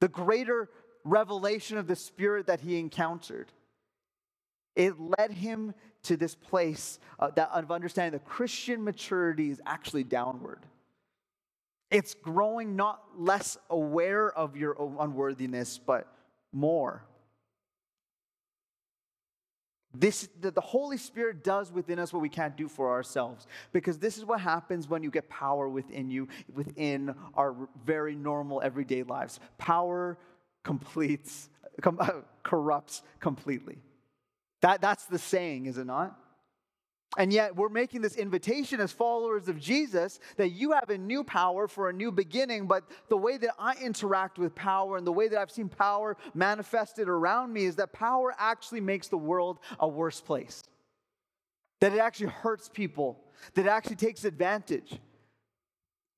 the 0.00 0.08
greater 0.08 0.68
revelation 1.04 1.78
of 1.78 1.86
the 1.86 1.96
Spirit 1.96 2.48
that 2.48 2.60
he 2.60 2.78
encountered, 2.78 3.50
it 4.74 4.94
led 5.00 5.30
him 5.30 5.72
to 6.02 6.18
this 6.18 6.34
place 6.34 6.98
uh, 7.18 7.30
that, 7.30 7.50
of 7.52 7.70
understanding 7.72 8.12
that 8.12 8.28
Christian 8.28 8.84
maturity 8.84 9.48
is 9.48 9.62
actually 9.64 10.04
downward. 10.04 10.66
It's 11.90 12.12
growing 12.12 12.76
not 12.76 13.02
less 13.16 13.56
aware 13.70 14.30
of 14.30 14.56
your 14.56 14.76
unworthiness, 15.00 15.78
but 15.78 16.12
more. 16.56 17.04
This, 19.94 20.28
the, 20.40 20.50
the 20.50 20.60
Holy 20.60 20.98
Spirit 20.98 21.42
does 21.42 21.72
within 21.72 21.98
us 21.98 22.12
what 22.12 22.20
we 22.20 22.28
can't 22.28 22.56
do 22.56 22.68
for 22.68 22.90
ourselves. 22.90 23.46
Because 23.72 23.98
this 23.98 24.18
is 24.18 24.24
what 24.24 24.40
happens 24.40 24.88
when 24.88 25.02
you 25.02 25.10
get 25.10 25.28
power 25.28 25.68
within 25.68 26.10
you, 26.10 26.28
within 26.52 27.14
our 27.34 27.54
very 27.84 28.14
normal 28.14 28.60
everyday 28.62 29.02
lives. 29.02 29.40
Power 29.56 30.18
completes, 30.64 31.48
com, 31.80 31.98
corrupts 32.42 33.02
completely. 33.20 33.78
That, 34.60 34.80
that's 34.80 35.06
the 35.06 35.18
saying, 35.18 35.66
is 35.66 35.78
it 35.78 35.86
not? 35.86 36.18
And 37.18 37.32
yet, 37.32 37.56
we're 37.56 37.70
making 37.70 38.02
this 38.02 38.16
invitation 38.16 38.80
as 38.80 38.92
followers 38.92 39.48
of 39.48 39.58
Jesus 39.58 40.18
that 40.36 40.50
you 40.50 40.72
have 40.72 40.90
a 40.90 40.98
new 40.98 41.24
power 41.24 41.66
for 41.66 41.88
a 41.88 41.92
new 41.92 42.12
beginning. 42.12 42.66
But 42.66 42.84
the 43.08 43.16
way 43.16 43.38
that 43.38 43.54
I 43.58 43.74
interact 43.82 44.38
with 44.38 44.54
power 44.54 44.96
and 44.96 45.06
the 45.06 45.12
way 45.12 45.28
that 45.28 45.38
I've 45.38 45.50
seen 45.50 45.68
power 45.68 46.16
manifested 46.34 47.08
around 47.08 47.52
me 47.52 47.64
is 47.64 47.76
that 47.76 47.92
power 47.92 48.34
actually 48.38 48.80
makes 48.80 49.08
the 49.08 49.16
world 49.16 49.60
a 49.80 49.88
worse 49.88 50.20
place. 50.20 50.64
That 51.80 51.92
it 51.92 52.00
actually 52.00 52.28
hurts 52.28 52.68
people, 52.68 53.18
that 53.54 53.66
it 53.66 53.68
actually 53.68 53.96
takes 53.96 54.24
advantage. 54.24 54.98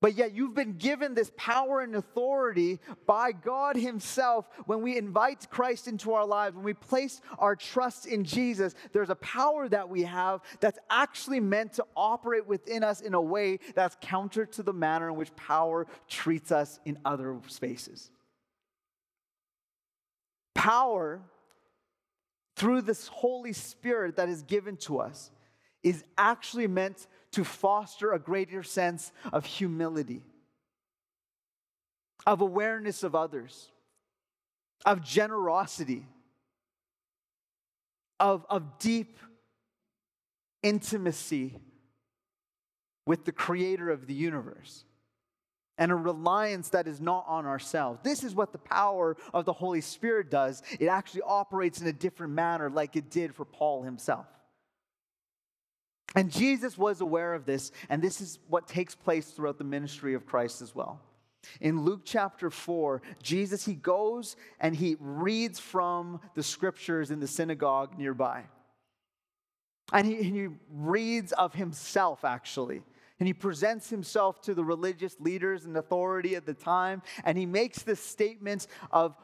But 0.01 0.15
yet, 0.15 0.33
you've 0.33 0.55
been 0.55 0.77
given 0.77 1.13
this 1.13 1.29
power 1.35 1.81
and 1.81 1.93
authority 1.93 2.79
by 3.05 3.33
God 3.33 3.75
Himself 3.75 4.47
when 4.65 4.81
we 4.81 4.97
invite 4.97 5.49
Christ 5.49 5.89
into 5.89 6.13
our 6.13 6.25
lives, 6.25 6.55
when 6.55 6.63
we 6.63 6.73
place 6.73 7.19
our 7.37 7.53
trust 7.53 8.05
in 8.05 8.23
Jesus. 8.23 8.75
There's 8.93 9.09
a 9.09 9.15
power 9.15 9.67
that 9.67 9.89
we 9.89 10.03
have 10.03 10.39
that's 10.61 10.79
actually 10.89 11.41
meant 11.41 11.73
to 11.73 11.85
operate 11.97 12.47
within 12.47 12.81
us 12.81 13.01
in 13.01 13.13
a 13.13 13.21
way 13.21 13.59
that's 13.75 13.97
counter 13.99 14.45
to 14.45 14.63
the 14.63 14.71
manner 14.71 15.09
in 15.09 15.15
which 15.15 15.35
power 15.35 15.85
treats 16.07 16.53
us 16.53 16.79
in 16.85 16.97
other 17.03 17.37
spaces. 17.47 18.09
Power, 20.55 21.21
through 22.55 22.83
this 22.83 23.07
Holy 23.07 23.51
Spirit 23.51 24.15
that 24.15 24.29
is 24.29 24.43
given 24.43 24.77
to 24.77 24.99
us, 24.99 25.29
is 25.83 26.03
actually 26.17 26.67
meant 26.67 27.07
to 27.31 27.43
foster 27.43 28.13
a 28.13 28.19
greater 28.19 28.63
sense 28.63 29.11
of 29.31 29.45
humility, 29.45 30.23
of 32.25 32.41
awareness 32.41 33.03
of 33.03 33.15
others, 33.15 33.69
of 34.85 35.01
generosity, 35.01 36.05
of, 38.19 38.45
of 38.49 38.79
deep 38.79 39.17
intimacy 40.63 41.55
with 43.05 43.25
the 43.25 43.31
creator 43.31 43.89
of 43.89 44.07
the 44.07 44.13
universe 44.13 44.83
and 45.79 45.93
a 45.93 45.95
reliance 45.95 46.69
that 46.69 46.87
is 46.87 46.99
not 46.99 47.23
on 47.25 47.45
ourselves. 47.45 48.01
This 48.03 48.23
is 48.23 48.35
what 48.35 48.51
the 48.51 48.57
power 48.57 49.15
of 49.33 49.45
the 49.45 49.53
Holy 49.53 49.79
Spirit 49.79 50.29
does. 50.29 50.61
It 50.77 50.87
actually 50.87 51.21
operates 51.21 51.79
in 51.79 51.87
a 51.87 51.93
different 51.93 52.33
manner, 52.33 52.69
like 52.69 52.97
it 52.97 53.09
did 53.09 53.33
for 53.33 53.45
Paul 53.45 53.83
himself. 53.83 54.27
And 56.15 56.31
Jesus 56.31 56.77
was 56.77 57.01
aware 57.01 57.33
of 57.33 57.45
this, 57.45 57.71
and 57.89 58.01
this 58.01 58.19
is 58.19 58.39
what 58.47 58.67
takes 58.67 58.95
place 58.95 59.27
throughout 59.27 59.57
the 59.57 59.63
ministry 59.63 60.15
of 60.15 60.25
Christ 60.25 60.61
as 60.61 60.73
well. 60.73 60.99
In 61.61 61.83
Luke 61.83 62.01
chapter 62.03 62.49
4, 62.49 63.01
Jesus 63.21 63.65
he 63.65 63.73
goes 63.73 64.35
and 64.59 64.75
he 64.75 64.97
reads 64.99 65.59
from 65.59 66.19
the 66.35 66.43
scriptures 66.43 67.11
in 67.11 67.19
the 67.19 67.27
synagogue 67.27 67.97
nearby. 67.97 68.43
And 69.93 70.05
he, 70.05 70.21
he 70.21 70.47
reads 70.71 71.31
of 71.31 71.53
himself 71.53 72.25
actually. 72.25 72.81
And 73.19 73.27
he 73.27 73.33
presents 73.33 73.89
himself 73.89 74.41
to 74.43 74.53
the 74.53 74.63
religious 74.63 75.19
leaders 75.19 75.65
and 75.65 75.75
authority 75.75 76.35
at 76.35 76.45
the 76.45 76.53
time. 76.53 77.01
And 77.25 77.37
he 77.37 77.45
makes 77.45 77.83
this 77.83 77.99
statement 77.99 78.67
of 78.91 79.15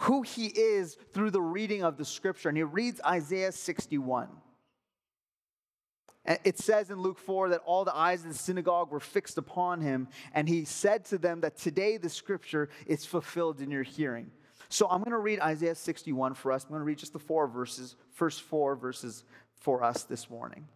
who 0.00 0.22
he 0.22 0.46
is 0.46 0.96
through 1.12 1.30
the 1.30 1.40
reading 1.40 1.82
of 1.82 1.96
the 1.96 2.04
scripture. 2.04 2.48
And 2.48 2.56
he 2.56 2.62
reads 2.62 3.00
Isaiah 3.04 3.50
61. 3.50 4.28
It 6.44 6.58
says 6.58 6.90
in 6.90 7.00
Luke 7.00 7.18
4 7.18 7.50
that 7.50 7.62
all 7.64 7.86
the 7.86 7.96
eyes 7.96 8.22
of 8.22 8.28
the 8.28 8.38
synagogue 8.38 8.90
were 8.90 9.00
fixed 9.00 9.38
upon 9.38 9.80
him, 9.80 10.08
and 10.34 10.46
he 10.46 10.66
said 10.66 11.06
to 11.06 11.16
them 11.16 11.40
that 11.40 11.56
today 11.56 11.96
the 11.96 12.10
scripture 12.10 12.68
is 12.86 13.06
fulfilled 13.06 13.62
in 13.62 13.70
your 13.70 13.82
hearing. 13.82 14.30
So 14.68 14.86
I'm 14.90 14.98
going 14.98 15.12
to 15.12 15.18
read 15.18 15.40
Isaiah 15.40 15.74
61 15.74 16.34
for 16.34 16.52
us. 16.52 16.64
I'm 16.64 16.70
going 16.70 16.80
to 16.80 16.84
read 16.84 16.98
just 16.98 17.14
the 17.14 17.18
four 17.18 17.46
verses, 17.46 17.96
first 18.12 18.42
four 18.42 18.76
verses 18.76 19.24
for 19.56 19.82
us 19.82 20.02
this 20.02 20.28
morning. 20.28 20.68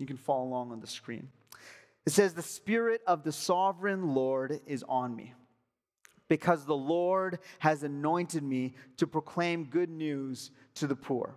You 0.00 0.06
can 0.06 0.16
follow 0.16 0.44
along 0.44 0.72
on 0.72 0.80
the 0.80 0.88
screen. 0.88 1.28
It 2.04 2.10
says, 2.10 2.34
The 2.34 2.42
Spirit 2.42 3.02
of 3.06 3.22
the 3.22 3.30
sovereign 3.30 4.14
Lord 4.14 4.60
is 4.66 4.84
on 4.88 5.14
me, 5.14 5.34
because 6.28 6.64
the 6.64 6.74
Lord 6.74 7.38
has 7.60 7.84
anointed 7.84 8.42
me 8.42 8.74
to 8.96 9.06
proclaim 9.06 9.64
good 9.64 9.90
news 9.90 10.50
to 10.74 10.88
the 10.88 10.96
poor. 10.96 11.36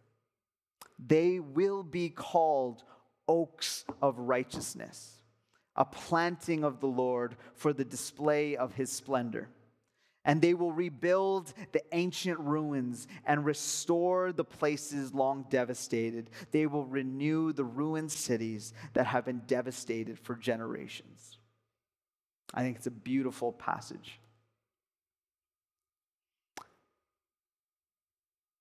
They 1.05 1.39
will 1.39 1.83
be 1.83 2.09
called 2.09 2.83
oaks 3.27 3.85
of 4.01 4.19
righteousness, 4.19 5.15
a 5.75 5.85
planting 5.85 6.63
of 6.63 6.79
the 6.79 6.87
Lord 6.87 7.35
for 7.55 7.73
the 7.73 7.85
display 7.85 8.55
of 8.55 8.73
his 8.73 8.91
splendor. 8.91 9.49
And 10.23 10.39
they 10.39 10.53
will 10.53 10.71
rebuild 10.71 11.51
the 11.71 11.81
ancient 11.93 12.39
ruins 12.39 13.07
and 13.25 13.43
restore 13.43 14.31
the 14.31 14.43
places 14.43 15.15
long 15.15 15.47
devastated. 15.49 16.29
They 16.51 16.67
will 16.67 16.85
renew 16.85 17.53
the 17.53 17.63
ruined 17.63 18.11
cities 18.11 18.71
that 18.93 19.07
have 19.07 19.25
been 19.25 19.41
devastated 19.47 20.19
for 20.19 20.35
generations. 20.35 21.39
I 22.53 22.61
think 22.61 22.77
it's 22.77 22.85
a 22.85 22.91
beautiful 22.91 23.51
passage. 23.51 24.19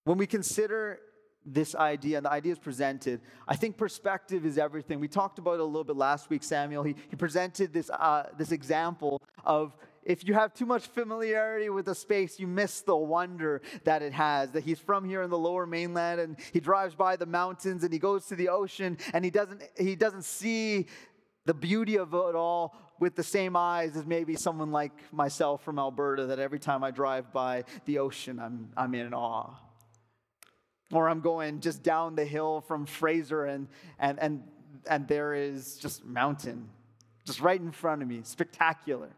When 0.04 0.16
we 0.16 0.26
consider 0.26 1.00
this 1.47 1.75
idea 1.75 2.18
and 2.18 2.26
the 2.26 2.30
idea 2.30 2.52
is 2.52 2.59
presented. 2.59 3.20
I 3.49 3.56
think 3.56 3.76
perspective 3.76 4.44
is 4.44 4.59
everything. 4.59 5.00
We 5.00 5.09
talked 5.09 5.38
about 5.38 5.54
it 5.54 5.61
a 5.61 5.64
little 5.64 5.85
bit 5.85 5.97
last 5.97 6.30
week, 6.30 6.42
Samuel. 6.42 6.82
He, 6.82 6.94
he 7.09 7.16
presented 7.16 7.73
this, 7.73 7.90
uh, 7.90 8.25
this 8.37 8.52
example 8.52 9.23
of 9.44 9.76
if 10.02 10.26
you 10.26 10.35
have 10.35 10.54
too 10.54 10.66
much 10.66 10.87
familiarity 10.87 11.68
with 11.68 11.88
a 11.88 11.94
space, 11.94 12.40
you 12.40 12.47
miss 12.47 12.80
the 12.80 12.97
wonder 12.97 13.62
that 13.85 14.02
it 14.02 14.12
has. 14.12 14.50
That 14.52 14.64
he's 14.64 14.78
from 14.78 15.04
here 15.04 15.23
in 15.23 15.30
the 15.30 15.38
lower 15.38 15.66
mainland 15.66 16.20
and 16.20 16.37
he 16.52 16.61
drives 16.61 16.94
by 16.94 17.16
the 17.16 17.26
mountains 17.26 17.85
and 17.85 17.92
he 17.92 17.99
goes 17.99 18.26
to 18.26 18.37
the 18.37 18.49
ocean 18.49 18.99
and 19.12 19.25
he 19.25 19.30
doesn't, 19.30 19.62
he 19.78 19.97
doesn't 19.97 20.25
see 20.25 20.87
the 21.47 21.54
beauty 21.54 21.97
of 21.97 22.12
it 22.14 22.35
all 22.35 22.76
with 22.99 23.14
the 23.14 23.23
same 23.23 23.56
eyes 23.56 23.97
as 23.97 24.04
maybe 24.04 24.37
someone 24.37 24.70
like 24.70 24.92
myself 25.11 25.64
from 25.64 25.78
Alberta, 25.78 26.26
that 26.26 26.38
every 26.38 26.59
time 26.59 26.85
I 26.85 26.90
drive 26.90 27.32
by 27.32 27.64
the 27.87 27.99
ocean, 27.99 28.38
I'm, 28.38 28.70
I'm 28.76 28.94
in 28.94 29.14
awe 29.14 29.54
or 30.92 31.09
I'm 31.09 31.20
going 31.20 31.61
just 31.61 31.82
down 31.82 32.14
the 32.14 32.25
hill 32.25 32.62
from 32.62 32.87
Fraser 32.87 33.44
and, 33.44 33.68
and, 33.99 34.18
and, 34.18 34.42
and 34.87 35.06
there 35.06 35.35
is 35.35 35.76
just 35.76 36.04
mountain, 36.04 36.68
just 37.25 37.40
right 37.40 37.61
in 37.61 37.73
front 37.73 38.02
of 38.02 38.09
me, 38.09 38.20
spectacular. 38.25 39.11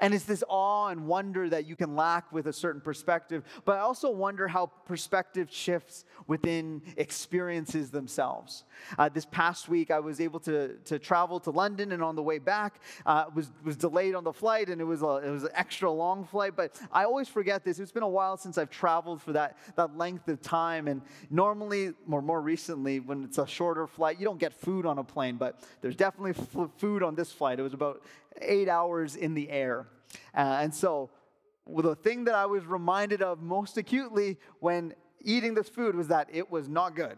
And 0.00 0.14
it's 0.14 0.24
this 0.24 0.44
awe 0.48 0.88
and 0.88 1.06
wonder 1.06 1.48
that 1.48 1.66
you 1.66 1.74
can 1.74 1.96
lack 1.96 2.32
with 2.32 2.46
a 2.46 2.52
certain 2.52 2.80
perspective. 2.80 3.42
But 3.64 3.78
I 3.78 3.80
also 3.80 4.10
wonder 4.10 4.46
how 4.46 4.66
perspective 4.66 5.48
shifts 5.50 6.04
within 6.26 6.82
experiences 6.96 7.90
themselves. 7.90 8.64
Uh, 8.96 9.08
this 9.08 9.26
past 9.26 9.68
week, 9.68 9.90
I 9.90 9.98
was 9.98 10.20
able 10.20 10.38
to, 10.40 10.76
to 10.84 10.98
travel 10.98 11.40
to 11.40 11.50
London, 11.50 11.92
and 11.92 12.02
on 12.02 12.14
the 12.14 12.22
way 12.22 12.38
back, 12.38 12.80
uh, 13.06 13.24
was, 13.34 13.50
was 13.64 13.76
delayed 13.76 14.14
on 14.14 14.22
the 14.22 14.32
flight, 14.32 14.68
and 14.68 14.80
it 14.80 14.84
was, 14.84 15.02
a, 15.02 15.16
it 15.16 15.30
was 15.30 15.42
an 15.42 15.50
extra 15.54 15.90
long 15.90 16.24
flight. 16.24 16.54
But 16.54 16.80
I 16.92 17.04
always 17.04 17.28
forget 17.28 17.64
this. 17.64 17.80
It's 17.80 17.92
been 17.92 18.04
a 18.04 18.08
while 18.08 18.36
since 18.36 18.56
I've 18.56 18.70
traveled 18.70 19.20
for 19.20 19.32
that, 19.32 19.56
that 19.74 19.96
length 19.98 20.28
of 20.28 20.40
time. 20.40 20.86
And 20.86 21.02
normally, 21.28 21.92
or 22.08 22.22
more 22.22 22.40
recently, 22.40 23.00
when 23.00 23.24
it's 23.24 23.38
a 23.38 23.46
shorter 23.46 23.86
flight, 23.86 24.20
you 24.20 24.24
don't 24.24 24.38
get 24.38 24.52
food 24.52 24.86
on 24.86 24.98
a 24.98 25.04
plane, 25.04 25.36
but 25.36 25.60
there's 25.80 25.96
definitely 25.96 26.34
f- 26.38 26.70
food 26.76 27.02
on 27.02 27.16
this 27.16 27.32
flight. 27.32 27.58
It 27.58 27.62
was 27.62 27.74
about 27.74 28.02
eight 28.40 28.68
hours 28.68 29.16
in 29.16 29.34
the 29.34 29.50
air. 29.50 29.86
Uh, 30.34 30.58
and 30.60 30.74
so, 30.74 31.10
well, 31.66 31.82
the 31.82 31.96
thing 31.96 32.24
that 32.24 32.34
I 32.34 32.46
was 32.46 32.64
reminded 32.64 33.22
of 33.22 33.42
most 33.42 33.76
acutely 33.76 34.38
when 34.60 34.94
eating 35.20 35.54
this 35.54 35.68
food 35.68 35.94
was 35.94 36.08
that 36.08 36.28
it 36.32 36.50
was 36.50 36.68
not 36.68 36.94
good. 36.94 37.16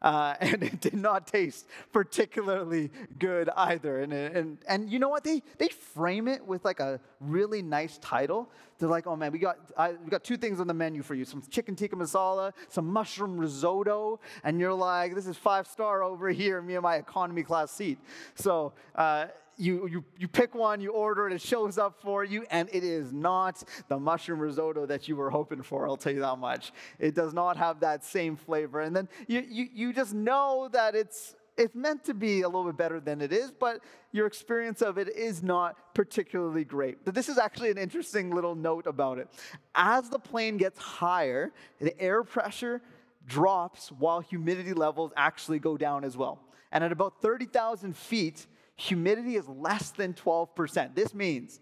Uh, 0.00 0.34
and 0.40 0.62
it 0.62 0.80
did 0.80 0.94
not 0.94 1.26
taste 1.26 1.66
particularly 1.92 2.90
good 3.18 3.50
either. 3.56 4.00
And, 4.00 4.12
and, 4.12 4.58
and 4.68 4.90
you 4.90 4.98
know 4.98 5.08
what? 5.08 5.24
They, 5.24 5.42
they 5.58 5.68
frame 5.68 6.28
it 6.28 6.46
with 6.46 6.64
like 6.64 6.80
a 6.80 7.00
really 7.20 7.62
nice 7.62 7.98
title. 7.98 8.50
They're 8.78 8.88
like, 8.88 9.06
oh 9.06 9.16
man, 9.16 9.32
we 9.32 9.38
got, 9.38 9.58
I, 9.76 9.92
we 9.92 10.10
got 10.10 10.22
two 10.22 10.36
things 10.36 10.60
on 10.60 10.66
the 10.66 10.74
menu 10.74 11.02
for 11.02 11.14
you 11.14 11.24
some 11.24 11.42
chicken 11.50 11.74
tikka 11.74 11.96
masala, 11.96 12.52
some 12.68 12.86
mushroom 12.86 13.36
risotto. 13.36 14.20
And 14.44 14.60
you're 14.60 14.74
like, 14.74 15.14
this 15.14 15.26
is 15.26 15.36
five 15.36 15.66
star 15.66 16.02
over 16.02 16.28
here, 16.28 16.62
me 16.62 16.74
and 16.74 16.82
my 16.82 16.96
economy 16.96 17.42
class 17.42 17.72
seat. 17.72 17.98
So, 18.34 18.72
uh, 18.94 19.26
you, 19.58 19.88
you, 19.88 20.04
you 20.16 20.28
pick 20.28 20.54
one, 20.54 20.80
you 20.80 20.92
order 20.92 21.26
it, 21.26 21.32
it 21.32 21.42
shows 21.42 21.78
up 21.78 22.00
for 22.00 22.22
you, 22.24 22.46
and 22.50 22.68
it 22.72 22.84
is 22.84 23.12
not 23.12 23.62
the 23.88 23.98
mushroom 23.98 24.38
risotto 24.38 24.86
that 24.86 25.08
you 25.08 25.16
were 25.16 25.30
hoping 25.30 25.62
for, 25.62 25.88
I'll 25.88 25.96
tell 25.96 26.12
you 26.12 26.20
that 26.20 26.38
much. 26.38 26.72
It 26.98 27.14
does 27.14 27.34
not 27.34 27.56
have 27.56 27.80
that 27.80 28.04
same 28.04 28.36
flavor. 28.36 28.80
And 28.80 28.94
then 28.94 29.08
you, 29.26 29.44
you, 29.48 29.68
you 29.74 29.92
just 29.92 30.14
know 30.14 30.68
that 30.72 30.94
it's, 30.94 31.34
it's 31.58 31.74
meant 31.74 32.04
to 32.04 32.14
be 32.14 32.42
a 32.42 32.48
little 32.48 32.64
bit 32.64 32.76
better 32.76 33.00
than 33.00 33.20
it 33.20 33.32
is, 33.32 33.50
but 33.50 33.80
your 34.12 34.26
experience 34.26 34.80
of 34.80 34.96
it 34.96 35.08
is 35.08 35.42
not 35.42 35.94
particularly 35.94 36.64
great. 36.64 37.04
But 37.04 37.14
this 37.14 37.28
is 37.28 37.36
actually 37.36 37.70
an 37.70 37.78
interesting 37.78 38.30
little 38.30 38.54
note 38.54 38.86
about 38.86 39.18
it. 39.18 39.28
As 39.74 40.08
the 40.08 40.18
plane 40.18 40.56
gets 40.56 40.78
higher, 40.78 41.52
the 41.80 42.00
air 42.00 42.22
pressure 42.22 42.80
drops 43.26 43.90
while 43.92 44.20
humidity 44.20 44.72
levels 44.72 45.12
actually 45.16 45.58
go 45.58 45.76
down 45.76 46.04
as 46.04 46.16
well. 46.16 46.40
And 46.72 46.84
at 46.84 46.92
about 46.92 47.20
30,000 47.20 47.96
feet, 47.96 48.46
humidity 48.76 49.36
is 49.36 49.48
less 49.48 49.90
than 49.90 50.14
12%. 50.14 50.94
This 50.94 51.12
means 51.12 51.60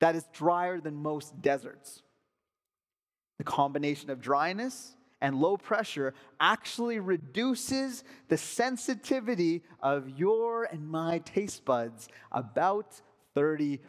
that 0.00 0.16
it's 0.16 0.26
drier 0.32 0.80
than 0.80 0.94
most 0.94 1.40
deserts. 1.42 2.02
The 3.36 3.44
combination 3.44 4.10
of 4.10 4.20
dryness 4.20 4.96
and 5.20 5.40
low 5.40 5.56
pressure 5.56 6.14
actually 6.40 7.00
reduces 7.00 8.04
the 8.28 8.36
sensitivity 8.36 9.62
of 9.80 10.08
your 10.18 10.64
and 10.64 10.88
my 10.88 11.18
taste 11.18 11.64
buds 11.64 12.08
about 12.30 13.00
30%. 13.36 13.80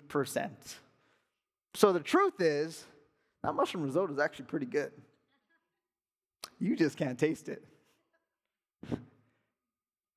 So 1.75 1.93
the 1.93 1.99
truth 1.99 2.41
is, 2.41 2.83
that 3.43 3.53
mushroom 3.53 3.83
risotto 3.83 4.11
is 4.11 4.19
actually 4.19 4.45
pretty 4.45 4.65
good. 4.65 4.91
You 6.59 6.75
just 6.75 6.97
can't 6.97 7.17
taste 7.17 7.47
it. 7.47 7.63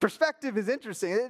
Perspective 0.00 0.58
is 0.58 0.68
interesting. 0.68 1.28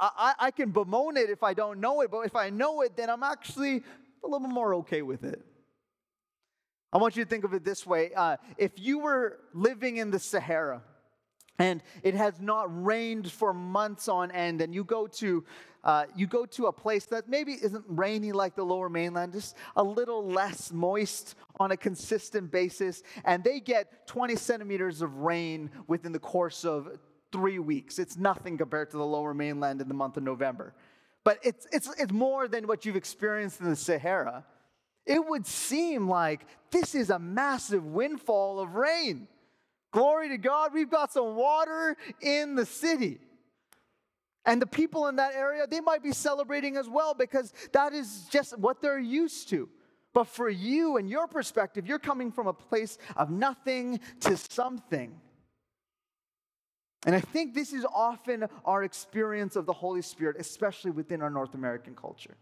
I 0.00 0.50
can 0.56 0.70
bemoan 0.70 1.18
it 1.18 1.28
if 1.28 1.42
I 1.42 1.52
don't 1.52 1.80
know 1.80 2.00
it, 2.00 2.10
but 2.10 2.20
if 2.20 2.34
I 2.34 2.48
know 2.48 2.80
it, 2.80 2.96
then 2.96 3.10
I'm 3.10 3.22
actually 3.22 3.82
a 4.24 4.26
little 4.26 4.48
more 4.48 4.76
okay 4.76 5.02
with 5.02 5.24
it. 5.24 5.44
I 6.92 6.98
want 6.98 7.16
you 7.16 7.24
to 7.24 7.28
think 7.28 7.44
of 7.44 7.52
it 7.52 7.64
this 7.64 7.86
way 7.86 8.12
uh, 8.14 8.36
if 8.56 8.72
you 8.76 9.00
were 9.00 9.38
living 9.52 9.96
in 9.96 10.10
the 10.10 10.18
Sahara, 10.18 10.82
and 11.58 11.82
it 12.02 12.14
has 12.14 12.40
not 12.40 12.84
rained 12.84 13.30
for 13.30 13.52
months 13.52 14.08
on 14.08 14.30
end, 14.30 14.60
and 14.60 14.74
you 14.74 14.84
go 14.84 15.06
to 15.06 15.44
uh, 15.84 16.04
you 16.16 16.26
go 16.26 16.44
to 16.44 16.66
a 16.66 16.72
place 16.72 17.06
that 17.06 17.28
maybe 17.28 17.52
isn't 17.52 17.84
rainy 17.86 18.32
like 18.32 18.56
the 18.56 18.64
lower 18.64 18.88
mainland, 18.88 19.32
just 19.32 19.54
a 19.76 19.82
little 19.82 20.26
less 20.26 20.72
moist 20.72 21.36
on 21.60 21.70
a 21.70 21.76
consistent 21.76 22.50
basis, 22.50 23.04
and 23.24 23.44
they 23.44 23.60
get 23.60 24.04
20 24.08 24.34
centimeters 24.34 25.00
of 25.00 25.18
rain 25.18 25.70
within 25.86 26.10
the 26.10 26.18
course 26.18 26.64
of 26.64 26.98
three 27.30 27.60
weeks. 27.60 28.00
It's 28.00 28.16
nothing 28.16 28.58
compared 28.58 28.90
to 28.90 28.96
the 28.96 29.06
lower 29.06 29.32
mainland 29.32 29.80
in 29.80 29.86
the 29.86 29.94
month 29.94 30.16
of 30.16 30.24
November. 30.24 30.74
But 31.22 31.38
it's, 31.44 31.68
it's, 31.70 31.88
it's 32.00 32.12
more 32.12 32.48
than 32.48 32.66
what 32.66 32.84
you've 32.84 32.96
experienced 32.96 33.60
in 33.60 33.70
the 33.70 33.76
Sahara. 33.76 34.44
It 35.06 35.24
would 35.24 35.46
seem 35.46 36.08
like 36.08 36.46
this 36.70 36.94
is 36.94 37.10
a 37.10 37.18
massive 37.18 37.84
windfall 37.84 38.58
of 38.58 38.74
rain. 38.74 39.28
Glory 39.92 40.28
to 40.30 40.38
God, 40.38 40.74
we've 40.74 40.90
got 40.90 41.12
some 41.12 41.36
water 41.36 41.96
in 42.20 42.56
the 42.56 42.66
city. 42.66 43.20
And 44.44 44.60
the 44.60 44.66
people 44.66 45.06
in 45.08 45.16
that 45.16 45.34
area, 45.34 45.66
they 45.66 45.80
might 45.80 46.02
be 46.02 46.12
celebrating 46.12 46.76
as 46.76 46.88
well 46.88 47.14
because 47.14 47.52
that 47.72 47.92
is 47.92 48.26
just 48.30 48.58
what 48.58 48.80
they're 48.80 48.98
used 48.98 49.48
to. 49.50 49.68
But 50.12 50.28
for 50.28 50.48
you 50.48 50.96
and 50.96 51.10
your 51.10 51.26
perspective, 51.26 51.86
you're 51.86 51.98
coming 51.98 52.32
from 52.32 52.46
a 52.46 52.52
place 52.52 52.96
of 53.16 53.30
nothing 53.30 54.00
to 54.20 54.36
something. 54.36 55.20
And 57.04 57.14
I 57.14 57.20
think 57.20 57.54
this 57.54 57.72
is 57.72 57.84
often 57.92 58.46
our 58.64 58.82
experience 58.82 59.56
of 59.56 59.66
the 59.66 59.72
Holy 59.72 60.02
Spirit, 60.02 60.36
especially 60.38 60.90
within 60.90 61.22
our 61.22 61.30
North 61.30 61.54
American 61.54 61.94
culture. 61.94 62.36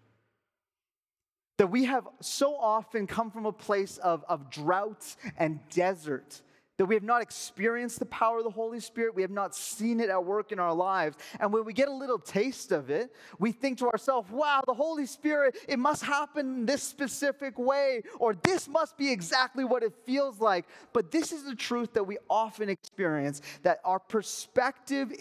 That 1.58 1.68
we 1.68 1.84
have 1.84 2.06
so 2.20 2.56
often 2.56 3.06
come 3.06 3.30
from 3.30 3.46
a 3.46 3.52
place 3.52 3.98
of, 3.98 4.24
of 4.28 4.50
drought 4.50 5.16
and 5.36 5.60
desert 5.70 6.42
that 6.76 6.86
we 6.86 6.94
have 6.94 7.04
not 7.04 7.22
experienced 7.22 8.00
the 8.00 8.06
power 8.06 8.38
of 8.38 8.44
the 8.44 8.50
Holy 8.50 8.80
Spirit. 8.80 9.14
We 9.14 9.22
have 9.22 9.30
not 9.30 9.54
seen 9.54 10.00
it 10.00 10.10
at 10.10 10.24
work 10.24 10.50
in 10.50 10.58
our 10.58 10.74
lives. 10.74 11.16
And 11.38 11.52
when 11.52 11.64
we 11.64 11.72
get 11.72 11.88
a 11.88 11.92
little 11.92 12.18
taste 12.18 12.72
of 12.72 12.90
it, 12.90 13.14
we 13.38 13.52
think 13.52 13.78
to 13.78 13.88
ourselves, 13.88 14.28
wow, 14.30 14.62
the 14.66 14.74
Holy 14.74 15.06
Spirit, 15.06 15.56
it 15.68 15.78
must 15.78 16.02
happen 16.02 16.66
this 16.66 16.82
specific 16.82 17.58
way, 17.58 18.02
or 18.18 18.34
this 18.34 18.66
must 18.66 18.96
be 18.98 19.12
exactly 19.12 19.64
what 19.64 19.84
it 19.84 19.92
feels 20.04 20.40
like. 20.40 20.66
But 20.92 21.12
this 21.12 21.30
is 21.30 21.44
the 21.44 21.54
truth 21.54 21.92
that 21.92 22.04
we 22.04 22.18
often 22.28 22.68
experience 22.68 23.40
that 23.62 23.78
our 23.84 24.00
perspective 24.00 25.12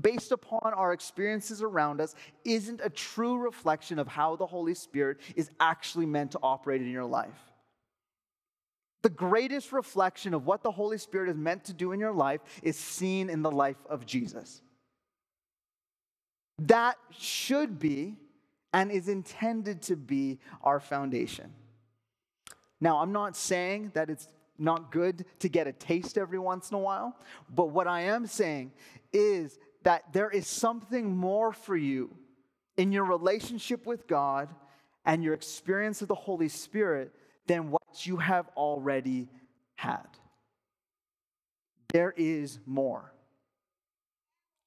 based 0.00 0.32
upon 0.32 0.72
our 0.74 0.92
experiences 0.92 1.62
around 1.62 2.00
us 2.00 2.14
isn't 2.44 2.80
a 2.82 2.90
true 2.90 3.38
reflection 3.38 3.98
of 3.98 4.08
how 4.08 4.36
the 4.36 4.46
Holy 4.46 4.74
Spirit 4.74 5.18
is 5.36 5.50
actually 5.60 6.06
meant 6.06 6.32
to 6.32 6.38
operate 6.42 6.82
in 6.82 6.90
your 6.90 7.04
life. 7.04 7.52
The 9.02 9.10
greatest 9.10 9.72
reflection 9.72 10.32
of 10.32 10.46
what 10.46 10.62
the 10.62 10.70
Holy 10.70 10.98
Spirit 10.98 11.28
is 11.28 11.36
meant 11.36 11.64
to 11.64 11.72
do 11.72 11.92
in 11.92 12.00
your 12.00 12.12
life 12.12 12.40
is 12.62 12.76
seen 12.76 13.28
in 13.28 13.42
the 13.42 13.50
life 13.50 13.76
of 13.88 14.06
Jesus. 14.06 14.62
That 16.58 16.96
should 17.10 17.78
be 17.78 18.16
and 18.72 18.90
is 18.90 19.08
intended 19.08 19.82
to 19.82 19.96
be 19.96 20.40
our 20.62 20.80
foundation. 20.80 21.52
Now, 22.80 22.98
I'm 22.98 23.12
not 23.12 23.36
saying 23.36 23.92
that 23.94 24.10
it's 24.10 24.28
not 24.58 24.90
good 24.90 25.24
to 25.40 25.48
get 25.48 25.66
a 25.66 25.72
taste 25.72 26.16
every 26.16 26.38
once 26.38 26.70
in 26.70 26.76
a 26.76 26.80
while, 26.80 27.16
but 27.54 27.70
what 27.70 27.86
I 27.86 28.02
am 28.02 28.26
saying 28.26 28.72
is 29.12 29.58
that 29.84 30.12
there 30.12 30.30
is 30.30 30.46
something 30.46 31.16
more 31.16 31.52
for 31.52 31.76
you 31.76 32.10
in 32.76 32.92
your 32.92 33.04
relationship 33.04 33.86
with 33.86 34.06
God 34.06 34.48
and 35.06 35.22
your 35.22 35.34
experience 35.34 36.02
of 36.02 36.08
the 36.08 36.14
Holy 36.14 36.48
Spirit 36.48 37.14
than 37.46 37.70
what 37.70 38.06
you 38.06 38.16
have 38.16 38.48
already 38.56 39.28
had. 39.76 40.06
There 41.92 42.12
is 42.16 42.58
more. 42.66 43.12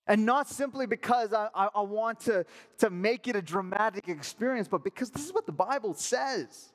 And 0.07 0.25
not 0.25 0.47
simply 0.47 0.85
because 0.85 1.33
I, 1.33 1.49
I, 1.53 1.67
I, 1.75 1.81
want 1.81 2.21
to, 2.21 2.45
to 2.77 2.89
make 2.89 3.27
it 3.27 3.35
a 3.35 3.41
dramatic 3.41 4.07
experience, 4.07 4.69
but 4.69 4.83
because 4.83 5.09
this 5.09 5.25
is 5.25 5.33
what 5.33 5.45
the 5.45 5.51
Bible 5.51 5.93
says. 5.93 6.71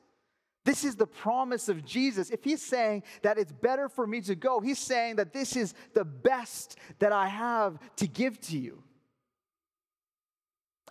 This 0.64 0.84
is 0.84 0.94
the 0.94 1.06
promise 1.06 1.68
of 1.68 1.84
Jesus. 1.84 2.30
If 2.30 2.44
he's 2.44 2.62
saying 2.62 3.02
that 3.22 3.36
it's 3.36 3.50
better 3.50 3.88
for 3.88 4.06
me 4.06 4.20
to 4.22 4.34
go, 4.34 4.60
he's 4.60 4.78
saying 4.78 5.16
that 5.16 5.32
this 5.32 5.56
is 5.56 5.74
the 5.94 6.04
best 6.04 6.78
that 7.00 7.12
I 7.12 7.26
have 7.26 7.78
to 7.96 8.06
give 8.06 8.40
to 8.42 8.58
you. 8.58 8.82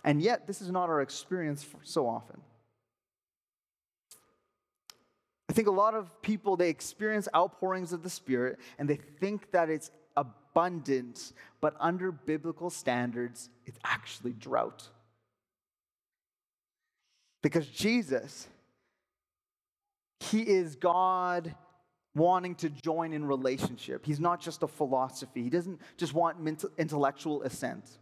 And 0.04 0.20
yet, 0.20 0.46
this 0.46 0.60
is 0.60 0.70
not 0.70 0.90
our 0.90 1.00
experience 1.00 1.64
so 1.84 2.06
often. 2.06 2.40
I 5.48 5.54
think 5.54 5.68
a 5.68 5.72
lot 5.72 5.94
of 5.94 6.22
people, 6.22 6.56
they 6.56 6.68
experience 6.68 7.28
outpourings 7.34 7.92
of 7.92 8.02
the 8.02 8.10
Spirit 8.10 8.58
and 8.78 8.88
they 8.88 8.96
think 8.96 9.52
that 9.52 9.70
it's 9.70 9.90
abundant, 10.16 11.32
but 11.60 11.74
under 11.78 12.10
biblical 12.10 12.68
standards, 12.68 13.48
it's 13.66 13.78
actually 13.84 14.32
drought. 14.32 14.88
Because 17.42 17.66
Jesus, 17.66 18.48
He 20.30 20.42
is 20.42 20.76
God 20.76 21.54
wanting 22.14 22.54
to 22.56 22.68
join 22.68 23.12
in 23.12 23.24
relationship. 23.24 24.04
He's 24.04 24.20
not 24.20 24.40
just 24.40 24.62
a 24.62 24.68
philosophy, 24.68 25.42
He 25.42 25.50
doesn't 25.50 25.80
just 25.96 26.14
want 26.14 26.40
intellectual 26.78 27.42
assent. 27.42 27.98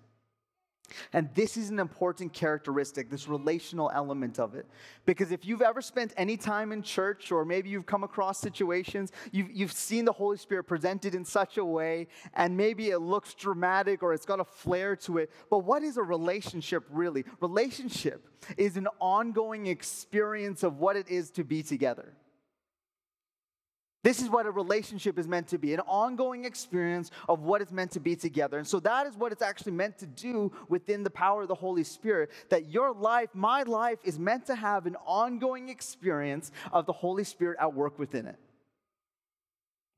And 1.12 1.28
this 1.34 1.56
is 1.56 1.70
an 1.70 1.78
important 1.78 2.32
characteristic, 2.32 3.10
this 3.10 3.28
relational 3.28 3.90
element 3.94 4.38
of 4.38 4.54
it. 4.54 4.66
Because 5.06 5.32
if 5.32 5.44
you've 5.44 5.62
ever 5.62 5.80
spent 5.80 6.12
any 6.16 6.36
time 6.36 6.72
in 6.72 6.82
church, 6.82 7.32
or 7.32 7.44
maybe 7.44 7.70
you've 7.70 7.86
come 7.86 8.04
across 8.04 8.38
situations, 8.38 9.12
you've, 9.32 9.50
you've 9.50 9.72
seen 9.72 10.04
the 10.04 10.12
Holy 10.12 10.36
Spirit 10.36 10.64
presented 10.64 11.14
in 11.14 11.24
such 11.24 11.58
a 11.58 11.64
way, 11.64 12.08
and 12.34 12.56
maybe 12.56 12.90
it 12.90 12.98
looks 12.98 13.34
dramatic 13.34 14.02
or 14.02 14.12
it's 14.14 14.26
got 14.26 14.40
a 14.40 14.44
flair 14.44 14.96
to 14.96 15.18
it. 15.18 15.30
But 15.48 15.60
what 15.60 15.82
is 15.82 15.96
a 15.96 16.02
relationship 16.02 16.84
really? 16.90 17.24
Relationship 17.40 18.26
is 18.56 18.76
an 18.76 18.88
ongoing 19.00 19.66
experience 19.66 20.62
of 20.62 20.78
what 20.78 20.96
it 20.96 21.08
is 21.08 21.30
to 21.32 21.44
be 21.44 21.62
together. 21.62 22.14
This 24.02 24.22
is 24.22 24.30
what 24.30 24.46
a 24.46 24.50
relationship 24.50 25.18
is 25.18 25.28
meant 25.28 25.48
to 25.48 25.58
be 25.58 25.74
an 25.74 25.80
ongoing 25.80 26.46
experience 26.46 27.10
of 27.28 27.40
what 27.40 27.60
it's 27.60 27.70
meant 27.70 27.90
to 27.92 28.00
be 28.00 28.16
together. 28.16 28.56
And 28.56 28.66
so 28.66 28.80
that 28.80 29.06
is 29.06 29.14
what 29.14 29.30
it's 29.30 29.42
actually 29.42 29.72
meant 29.72 29.98
to 29.98 30.06
do 30.06 30.50
within 30.68 31.02
the 31.02 31.10
power 31.10 31.42
of 31.42 31.48
the 31.48 31.54
Holy 31.54 31.84
Spirit. 31.84 32.30
That 32.48 32.70
your 32.70 32.94
life, 32.94 33.28
my 33.34 33.62
life, 33.62 33.98
is 34.02 34.18
meant 34.18 34.46
to 34.46 34.54
have 34.54 34.86
an 34.86 34.96
ongoing 35.04 35.68
experience 35.68 36.50
of 36.72 36.86
the 36.86 36.92
Holy 36.92 37.24
Spirit 37.24 37.58
at 37.60 37.74
work 37.74 37.98
within 37.98 38.26
it. 38.26 38.38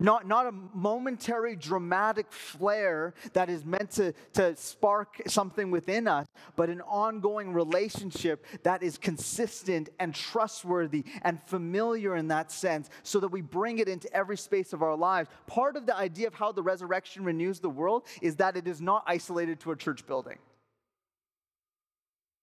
Not, 0.02 0.26
not 0.26 0.46
a 0.46 0.52
momentary 0.74 1.54
dramatic 1.54 2.32
flare 2.32 3.14
that 3.34 3.48
is 3.48 3.64
meant 3.64 3.92
to, 3.92 4.12
to 4.32 4.56
spark 4.56 5.22
something 5.28 5.70
within 5.70 6.08
us, 6.08 6.26
but 6.56 6.68
an 6.68 6.80
ongoing 6.80 7.52
relationship 7.52 8.44
that 8.64 8.82
is 8.82 8.98
consistent 8.98 9.90
and 10.00 10.12
trustworthy 10.12 11.04
and 11.22 11.40
familiar 11.44 12.16
in 12.16 12.26
that 12.28 12.50
sense, 12.50 12.90
so 13.04 13.20
that 13.20 13.28
we 13.28 13.42
bring 13.42 13.78
it 13.78 13.88
into 13.88 14.12
every 14.12 14.36
space 14.36 14.72
of 14.72 14.82
our 14.82 14.96
lives. 14.96 15.30
Part 15.46 15.76
of 15.76 15.86
the 15.86 15.96
idea 15.96 16.26
of 16.26 16.34
how 16.34 16.50
the 16.50 16.62
resurrection 16.62 17.24
renews 17.24 17.60
the 17.60 17.70
world 17.70 18.04
is 18.20 18.34
that 18.36 18.56
it 18.56 18.66
is 18.66 18.80
not 18.80 19.04
isolated 19.06 19.60
to 19.60 19.70
a 19.70 19.76
church 19.76 20.04
building. 20.06 20.38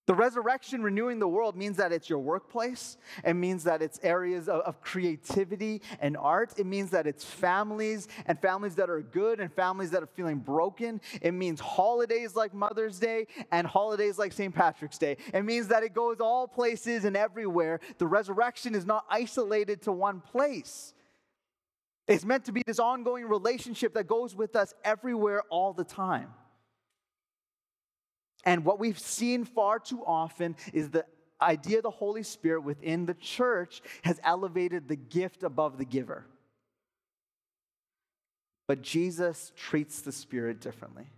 The 0.09 0.15
resurrection 0.15 0.81
renewing 0.81 1.19
the 1.19 1.27
world 1.27 1.55
means 1.55 1.77
that 1.77 1.91
it's 1.91 2.09
your 2.09 2.17
workplace. 2.17 2.97
It 3.23 3.35
means 3.35 3.63
that 3.65 3.83
it's 3.83 3.99
areas 4.01 4.49
of, 4.49 4.61
of, 4.61 4.81
creativity 4.81 5.83
and 5.99 6.17
art. 6.17 6.55
It 6.57 6.65
means 6.65 6.89
that 6.89 7.05
it's 7.05 7.23
families 7.23 8.07
and 8.25 8.41
families 8.41 8.73
that 8.77 8.89
are 8.89 9.01
good 9.01 9.39
and 9.39 9.53
families 9.53 9.91
that 9.91 10.01
are 10.01 10.07
feeling 10.07 10.39
broken. 10.39 10.99
It 11.21 11.35
means 11.35 11.59
holidays 11.59 12.35
like 12.35 12.55
Mother's 12.55 12.97
Day 12.97 13.27
and 13.51 13.67
holidays 13.67 14.17
like 14.17 14.33
St. 14.33 14.51
Patrick's 14.51 14.97
Day. 14.97 15.15
It 15.31 15.45
means 15.45 15.67
that 15.67 15.83
it 15.83 15.93
goes 15.93 16.19
all 16.19 16.47
places 16.47 17.05
and 17.05 17.15
everywhere. 17.15 17.79
The 17.99 18.07
resurrection 18.07 18.73
is 18.73 18.87
not 18.87 19.05
isolated 19.11 19.83
to 19.83 19.91
one 19.91 20.21
place. 20.21 20.95
It's 22.07 22.25
meant 22.25 22.45
to 22.45 22.51
be 22.51 22.63
this 22.65 22.79
ongoing 22.79 23.25
relationship 23.25 23.93
that 23.93 24.07
goes 24.07 24.35
with 24.35 24.55
us 24.55 24.73
everywhere 24.83 25.43
all 25.51 25.71
the 25.71 25.83
time. 25.83 26.29
And 28.43 28.63
what 28.65 28.79
we've 28.79 28.99
seen 28.99 29.45
far 29.45 29.79
too 29.79 30.03
often 30.05 30.55
is 30.73 30.89
the 30.89 31.05
idea 31.41 31.77
of 31.77 31.83
the 31.83 31.89
Holy 31.89 32.23
Spirit 32.23 32.61
within 32.61 33.05
the 33.05 33.13
church 33.13 33.81
has 34.03 34.19
elevated 34.23 34.87
the 34.87 34.95
gift 34.95 35.43
above 35.43 35.77
the 35.77 35.85
giver. 35.85 36.25
But 38.67 38.81
Jesus 38.81 39.51
treats 39.55 40.01
the 40.01 40.11
Spirit 40.11 40.61
differently. 40.61 41.09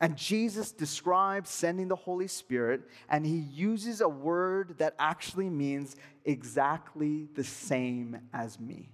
And 0.00 0.16
Jesus 0.16 0.72
describes 0.72 1.50
sending 1.50 1.88
the 1.88 1.96
Holy 1.96 2.28
Spirit, 2.28 2.82
and 3.08 3.26
he 3.26 3.36
uses 3.36 4.00
a 4.00 4.08
word 4.08 4.76
that 4.78 4.94
actually 4.98 5.50
means 5.50 5.94
exactly 6.24 7.28
the 7.34 7.44
same 7.44 8.18
as 8.32 8.58
me. 8.58 8.88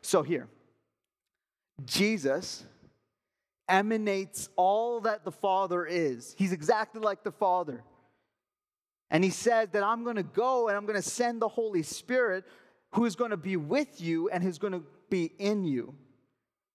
So 0.00 0.22
here, 0.22 0.48
Jesus 1.84 2.64
emanates 3.72 4.50
all 4.54 5.00
that 5.00 5.24
the 5.24 5.32
Father 5.32 5.84
is. 5.84 6.36
He's 6.38 6.52
exactly 6.52 7.00
like 7.00 7.24
the 7.24 7.32
Father. 7.32 7.82
And 9.10 9.24
he 9.24 9.30
says 9.30 9.70
that 9.70 9.82
I'm 9.82 10.04
going 10.04 10.16
to 10.16 10.22
go 10.22 10.68
and 10.68 10.76
I'm 10.76 10.86
going 10.86 11.00
to 11.00 11.08
send 11.08 11.42
the 11.42 11.48
Holy 11.48 11.82
Spirit 11.82 12.44
who 12.94 13.06
is 13.06 13.16
going 13.16 13.30
to 13.30 13.36
be 13.36 13.56
with 13.56 14.00
you 14.00 14.28
and 14.28 14.44
who's 14.44 14.58
going 14.58 14.74
to 14.74 14.84
be 15.10 15.32
in 15.38 15.64
you. 15.64 15.94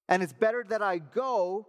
And 0.10 0.24
it's 0.24 0.34
better 0.34 0.66
that 0.70 0.82
I 0.82 0.98
go 0.98 1.68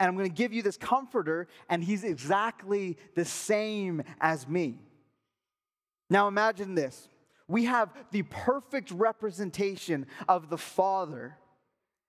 and 0.00 0.08
I'm 0.08 0.16
going 0.16 0.28
to 0.28 0.34
give 0.34 0.52
you 0.52 0.62
this 0.62 0.76
comforter, 0.76 1.48
and 1.68 1.84
he's 1.84 2.02
exactly 2.02 2.96
the 3.14 3.24
same 3.24 4.02
as 4.20 4.48
me. 4.48 4.78
Now 6.10 6.28
imagine 6.28 6.74
this 6.74 7.08
we 7.46 7.66
have 7.66 7.90
the 8.10 8.22
perfect 8.22 8.90
representation 8.90 10.06
of 10.28 10.48
the 10.48 10.58
Father 10.58 11.36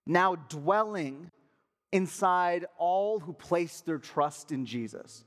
now 0.05 0.35
dwelling 0.35 1.31
inside 1.93 2.65
all 2.77 3.19
who 3.19 3.31
place 3.31 3.81
their 3.81 3.99
trust 3.99 4.51
in 4.51 4.65
Jesus. 4.65 5.23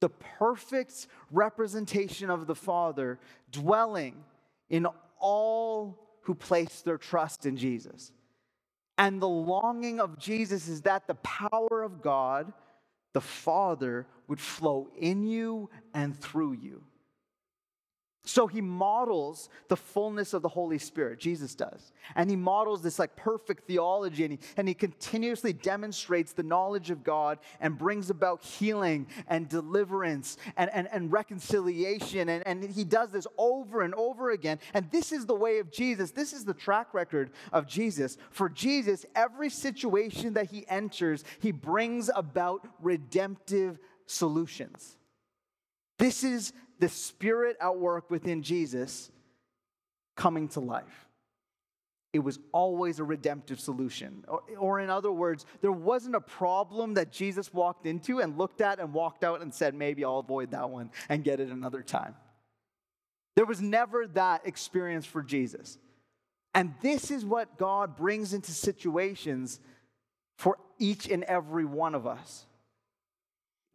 The 0.00 0.08
perfect 0.08 1.06
representation 1.30 2.30
of 2.30 2.46
the 2.46 2.54
Father 2.54 3.20
dwelling 3.52 4.24
in 4.70 4.86
all 5.20 5.98
who 6.22 6.34
place 6.34 6.80
their 6.80 6.96
trust 6.96 7.44
in 7.44 7.56
Jesus. 7.56 8.12
And 8.96 9.20
the 9.20 9.28
longing 9.28 10.00
of 10.00 10.18
Jesus 10.18 10.68
is 10.68 10.82
that 10.82 11.06
the 11.06 11.16
power 11.16 11.82
of 11.82 12.00
God, 12.00 12.52
the 13.12 13.20
Father, 13.20 14.06
would 14.26 14.40
flow 14.40 14.88
in 14.98 15.22
you 15.22 15.68
and 15.92 16.18
through 16.18 16.54
you. 16.54 16.82
So 18.28 18.46
he 18.46 18.60
models 18.60 19.48
the 19.68 19.76
fullness 19.76 20.34
of 20.34 20.42
the 20.42 20.50
Holy 20.50 20.76
Spirit, 20.76 21.18
Jesus 21.18 21.54
does. 21.54 21.92
And 22.14 22.28
he 22.28 22.36
models 22.36 22.82
this 22.82 22.98
like 22.98 23.16
perfect 23.16 23.66
theology 23.66 24.22
and 24.22 24.32
he, 24.32 24.38
and 24.58 24.68
he 24.68 24.74
continuously 24.74 25.54
demonstrates 25.54 26.34
the 26.34 26.42
knowledge 26.42 26.90
of 26.90 27.02
God 27.02 27.38
and 27.58 27.78
brings 27.78 28.10
about 28.10 28.42
healing 28.42 29.06
and 29.28 29.48
deliverance 29.48 30.36
and, 30.58 30.70
and, 30.74 30.90
and 30.92 31.10
reconciliation. 31.10 32.28
And, 32.28 32.46
and 32.46 32.62
he 32.62 32.84
does 32.84 33.08
this 33.08 33.26
over 33.38 33.80
and 33.80 33.94
over 33.94 34.32
again. 34.32 34.58
And 34.74 34.90
this 34.90 35.10
is 35.10 35.24
the 35.24 35.34
way 35.34 35.58
of 35.58 35.72
Jesus. 35.72 36.10
This 36.10 36.34
is 36.34 36.44
the 36.44 36.52
track 36.52 36.92
record 36.92 37.30
of 37.50 37.66
Jesus. 37.66 38.18
For 38.30 38.50
Jesus, 38.50 39.06
every 39.16 39.48
situation 39.48 40.34
that 40.34 40.50
he 40.50 40.66
enters, 40.68 41.24
he 41.40 41.50
brings 41.50 42.10
about 42.14 42.68
redemptive 42.82 43.78
solutions. 44.04 44.98
This 45.98 46.22
is 46.22 46.52
the 46.78 46.88
Spirit 46.88 47.56
at 47.60 47.76
work 47.76 48.10
within 48.10 48.42
Jesus 48.42 49.10
coming 50.16 50.48
to 50.48 50.60
life. 50.60 51.06
It 52.12 52.20
was 52.20 52.38
always 52.52 52.98
a 52.98 53.04
redemptive 53.04 53.60
solution. 53.60 54.24
Or, 54.26 54.42
or, 54.58 54.80
in 54.80 54.88
other 54.88 55.12
words, 55.12 55.44
there 55.60 55.72
wasn't 55.72 56.16
a 56.16 56.20
problem 56.20 56.94
that 56.94 57.12
Jesus 57.12 57.52
walked 57.52 57.86
into 57.86 58.20
and 58.20 58.38
looked 58.38 58.60
at 58.60 58.80
and 58.80 58.94
walked 58.94 59.24
out 59.24 59.42
and 59.42 59.52
said, 59.54 59.74
maybe 59.74 60.04
I'll 60.04 60.18
avoid 60.20 60.52
that 60.52 60.70
one 60.70 60.90
and 61.08 61.22
get 61.22 61.38
it 61.38 61.50
another 61.50 61.82
time. 61.82 62.14
There 63.36 63.44
was 63.44 63.60
never 63.60 64.06
that 64.08 64.46
experience 64.46 65.06
for 65.06 65.22
Jesus. 65.22 65.78
And 66.54 66.74
this 66.80 67.10
is 67.10 67.24
what 67.24 67.58
God 67.58 67.94
brings 67.94 68.32
into 68.32 68.52
situations 68.52 69.60
for 70.38 70.58
each 70.78 71.08
and 71.08 71.22
every 71.24 71.64
one 71.64 71.94
of 71.94 72.06
us. 72.06 72.46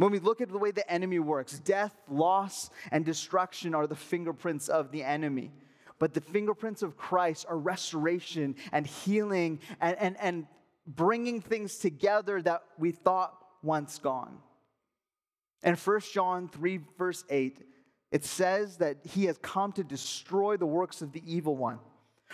When 0.03 0.11
we 0.11 0.19
look 0.19 0.41
at 0.41 0.49
the 0.49 0.57
way 0.57 0.71
the 0.71 0.91
enemy 0.91 1.19
works, 1.19 1.59
death, 1.59 1.95
loss, 2.09 2.69
and 2.91 3.05
destruction 3.05 3.73
are 3.73 3.87
the 3.87 3.95
fingerprints 3.95 4.67
of 4.67 4.91
the 4.91 5.01
enemy. 5.01 5.49
But 5.97 6.13
the 6.13 6.19
fingerprints 6.19 6.83
of 6.83 6.97
Christ 6.97 7.45
are 7.47 7.57
restoration 7.57 8.55
and 8.73 8.85
healing 8.85 9.61
and, 9.79 9.97
and, 9.97 10.17
and 10.19 10.47
bringing 10.85 11.39
things 11.39 11.77
together 11.77 12.41
that 12.41 12.63
we 12.77 12.91
thought 12.91 13.33
once 13.61 13.97
gone. 13.97 14.39
And 15.63 15.79
1 15.79 16.01
John 16.11 16.49
3, 16.49 16.81
verse 16.97 17.23
8, 17.29 17.65
it 18.11 18.25
says 18.25 18.75
that 18.79 18.97
he 19.05 19.23
has 19.27 19.37
come 19.37 19.71
to 19.71 19.85
destroy 19.85 20.57
the 20.57 20.65
works 20.65 21.01
of 21.01 21.13
the 21.13 21.23
evil 21.25 21.55
one. 21.55 21.79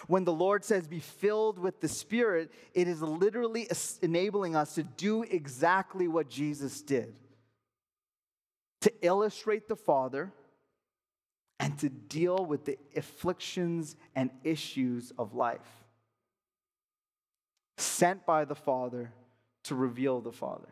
When 0.08 0.24
the 0.24 0.34
Lord 0.34 0.66
says, 0.66 0.88
be 0.88 1.02
filled 1.02 1.60
with 1.60 1.82
the 1.82 1.88
Spirit, 1.88 2.52
it 2.74 2.88
is 2.88 3.04
literally 3.04 3.70
enabling 4.02 4.56
us 4.56 4.74
to 4.74 4.82
do 4.82 5.22
exactly 5.22 6.08
what 6.08 6.32
Jesus 6.32 6.82
did 6.82 7.20
to 8.82 8.94
illustrate 9.02 9.68
the 9.68 9.76
Father 9.76 10.32
and 11.60 11.78
to 11.80 11.90
deal 11.90 12.46
with 12.46 12.66
the 12.66 12.78
afflictions 12.96 13.96
and 14.16 14.30
issues 14.44 15.12
of 15.18 15.36
life. 15.36 15.84
Sent 17.78 18.26
by 18.26 18.46
the 18.46 18.56
Father 18.56 19.12
to 19.64 19.76
reveal 19.76 20.22
the 20.22 20.32
Father. 20.32 20.70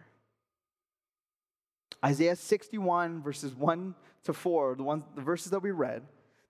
Isaiah 2.04 2.36
61, 2.36 3.22
verses 3.22 3.54
1 3.56 3.96
to 4.24 4.34
4, 4.34 4.76
the, 4.76 4.84
ones, 4.84 5.04
the 5.15 5.22
verses 5.22 5.52
that 5.52 5.62
we 5.62 5.72
read, 5.72 6.04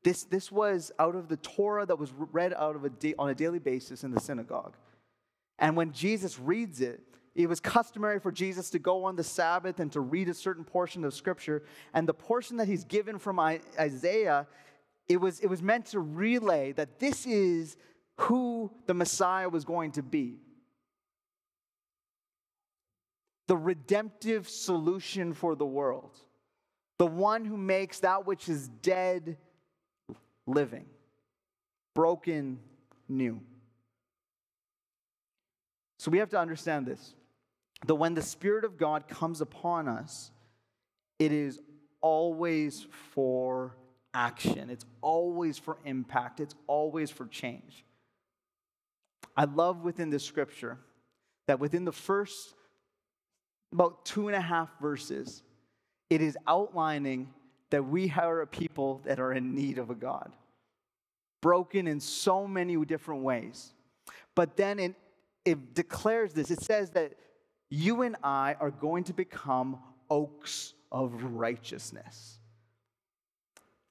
this, 0.03 0.23
this 0.23 0.51
was 0.51 0.91
out 0.99 1.15
of 1.15 1.27
the 1.27 1.37
Torah 1.37 1.85
that 1.85 1.97
was 1.97 2.11
read 2.31 2.53
out 2.53 2.75
of 2.75 2.85
a 2.85 2.89
day, 2.89 3.15
on 3.17 3.29
a 3.29 3.35
daily 3.35 3.59
basis 3.59 4.03
in 4.03 4.11
the 4.11 4.19
synagogue. 4.19 4.75
And 5.59 5.75
when 5.75 5.91
Jesus 5.91 6.39
reads 6.39 6.81
it, 6.81 7.01
it 7.37 7.47
was 7.47 7.59
customary 7.59 8.19
for 8.19 8.31
Jesus 8.31 8.71
to 8.71 8.79
go 8.79 9.05
on 9.05 9.15
the 9.15 9.23
Sabbath 9.23 9.79
and 9.79 9.91
to 9.91 9.99
read 10.01 10.27
a 10.27 10.33
certain 10.33 10.63
portion 10.63 11.05
of 11.05 11.13
Scripture. 11.13 11.61
And 11.93 12.07
the 12.07 12.13
portion 12.13 12.57
that 12.57 12.67
he's 12.67 12.83
given 12.83 13.19
from 13.19 13.39
Isaiah, 13.39 14.47
it 15.07 15.17
was, 15.17 15.39
it 15.41 15.47
was 15.47 15.61
meant 15.61 15.85
to 15.87 15.99
relay 15.99 16.71
that 16.71 16.97
this 16.97 17.27
is 17.27 17.77
who 18.21 18.71
the 18.87 18.95
Messiah 18.95 19.49
was 19.49 19.65
going 19.65 19.91
to 19.93 20.01
be. 20.01 20.39
The 23.45 23.55
redemptive 23.55 24.49
solution 24.49 25.33
for 25.33 25.55
the 25.55 25.65
world. 25.65 26.17
The 26.97 27.05
one 27.05 27.45
who 27.45 27.55
makes 27.55 27.99
that 27.99 28.25
which 28.25 28.49
is 28.49 28.67
dead 28.67 29.37
living, 30.47 30.87
broken 31.93 32.57
new. 33.07 33.39
So 35.99 36.09
we 36.09 36.17
have 36.17 36.29
to 36.29 36.39
understand 36.39 36.87
this 36.87 37.13
that 37.85 37.95
when 37.95 38.13
the 38.13 38.21
Spirit 38.21 38.65
of 38.65 38.77
God 38.77 39.07
comes 39.07 39.41
upon 39.41 39.87
us, 39.87 40.31
it 41.19 41.31
is 41.31 41.59
always 42.01 42.87
for 43.13 43.75
action, 44.13 44.69
it's 44.69 44.85
always 45.01 45.57
for 45.57 45.77
impact, 45.85 46.39
it's 46.39 46.55
always 46.65 47.11
for 47.11 47.27
change. 47.27 47.85
I 49.35 49.45
love 49.45 49.83
within 49.83 50.09
the 50.09 50.19
scripture 50.19 50.79
that 51.47 51.59
within 51.59 51.85
the 51.85 51.91
first 51.91 52.55
about 53.71 54.05
two 54.05 54.27
and 54.27 54.35
a 54.35 54.41
half 54.41 54.69
verses, 54.79 55.43
it 56.09 56.21
is 56.21 56.37
outlining 56.47 57.29
that 57.69 57.83
we 57.83 58.11
are 58.17 58.41
a 58.41 58.47
people 58.47 59.01
that 59.05 59.19
are 59.19 59.33
in 59.33 59.53
need 59.53 59.77
of 59.77 59.89
a 59.89 59.95
God, 59.95 60.31
broken 61.41 61.85
in 61.87 61.99
so 61.99 62.47
many 62.47 62.77
different 62.85 63.23
ways. 63.23 63.73
But 64.35 64.55
then 64.55 64.79
it, 64.79 64.95
it 65.43 65.73
declares 65.73 66.33
this 66.33 66.49
it 66.49 66.61
says 66.61 66.91
that 66.91 67.13
you 67.69 68.01
and 68.01 68.15
I 68.23 68.55
are 68.59 68.71
going 68.71 69.05
to 69.05 69.13
become 69.13 69.79
oaks 70.09 70.73
of 70.91 71.23
righteousness. 71.23 72.39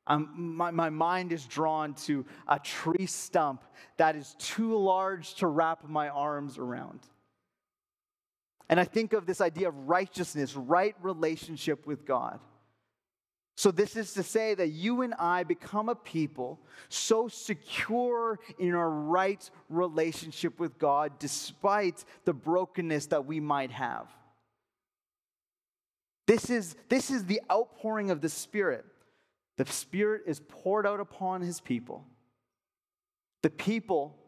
Um, 0.06 0.54
my, 0.56 0.70
my 0.70 0.90
mind 0.90 1.32
is 1.32 1.44
drawn 1.44 1.94
to 1.94 2.24
a 2.46 2.58
tree 2.58 3.06
stump 3.06 3.64
that 3.96 4.14
is 4.14 4.36
too 4.38 4.76
large 4.76 5.34
to 5.36 5.48
wrap 5.48 5.88
my 5.88 6.08
arms 6.08 6.58
around. 6.58 7.00
And 8.68 8.78
I 8.78 8.84
think 8.84 9.12
of 9.12 9.26
this 9.26 9.40
idea 9.40 9.68
of 9.68 9.88
righteousness, 9.88 10.54
right 10.56 10.94
relationship 11.02 11.86
with 11.86 12.04
God. 12.04 12.40
So, 13.58 13.70
this 13.70 13.96
is 13.96 14.12
to 14.12 14.22
say 14.22 14.54
that 14.54 14.68
you 14.68 15.00
and 15.00 15.14
I 15.14 15.42
become 15.42 15.88
a 15.88 15.94
people 15.94 16.60
so 16.90 17.26
secure 17.26 18.38
in 18.58 18.74
our 18.74 18.90
right 18.90 19.50
relationship 19.70 20.60
with 20.60 20.78
God 20.78 21.18
despite 21.18 22.04
the 22.26 22.34
brokenness 22.34 23.06
that 23.06 23.24
we 23.24 23.40
might 23.40 23.70
have. 23.70 24.08
This 26.26 26.50
is, 26.50 26.76
this 26.90 27.10
is 27.10 27.24
the 27.24 27.40
outpouring 27.50 28.10
of 28.10 28.20
the 28.20 28.28
Spirit. 28.28 28.84
The 29.56 29.64
Spirit 29.64 30.22
is 30.26 30.40
poured 30.48 30.86
out 30.86 31.00
upon 31.00 31.40
His 31.40 31.60
people. 31.60 32.04
The 33.42 33.48
people 33.50 34.18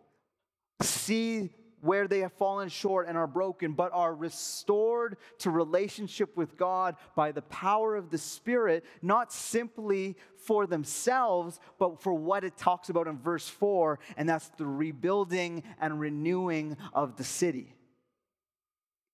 see 0.81 1.51
where 1.81 2.09
they 2.09 2.21
have 2.21 2.33
fallen 2.33 2.69
short 2.69 3.09
and 3.09 3.17
are 3.17 3.27
broken, 3.27 3.73
but 3.73 3.93
are 3.93 4.15
restored 4.15 5.17
to 5.39 5.51
relationship 5.51 6.37
with 6.37 6.57
God 6.57 6.97
by 7.15 7.33
the 7.33 7.43
power 7.43 7.97
of 7.97 8.11
the 8.11 8.19
Spirit, 8.19 8.85
not 9.03 9.33
simply 9.33 10.17
for 10.37 10.67
themselves, 10.67 11.61
but 11.79 12.01
for 12.01 12.15
what 12.15 12.45
it 12.45 12.57
talks 12.57 12.89
about 12.89 13.07
in 13.07 13.19
verse 13.19 13.49
4, 13.49 13.99
and 14.17 14.29
that's 14.29 14.49
the 14.51 14.67
rebuilding 14.67 15.63
and 15.81 16.01
renewing 16.01 16.77
of 16.93 17.17
the 17.17 17.25
city. 17.25 17.75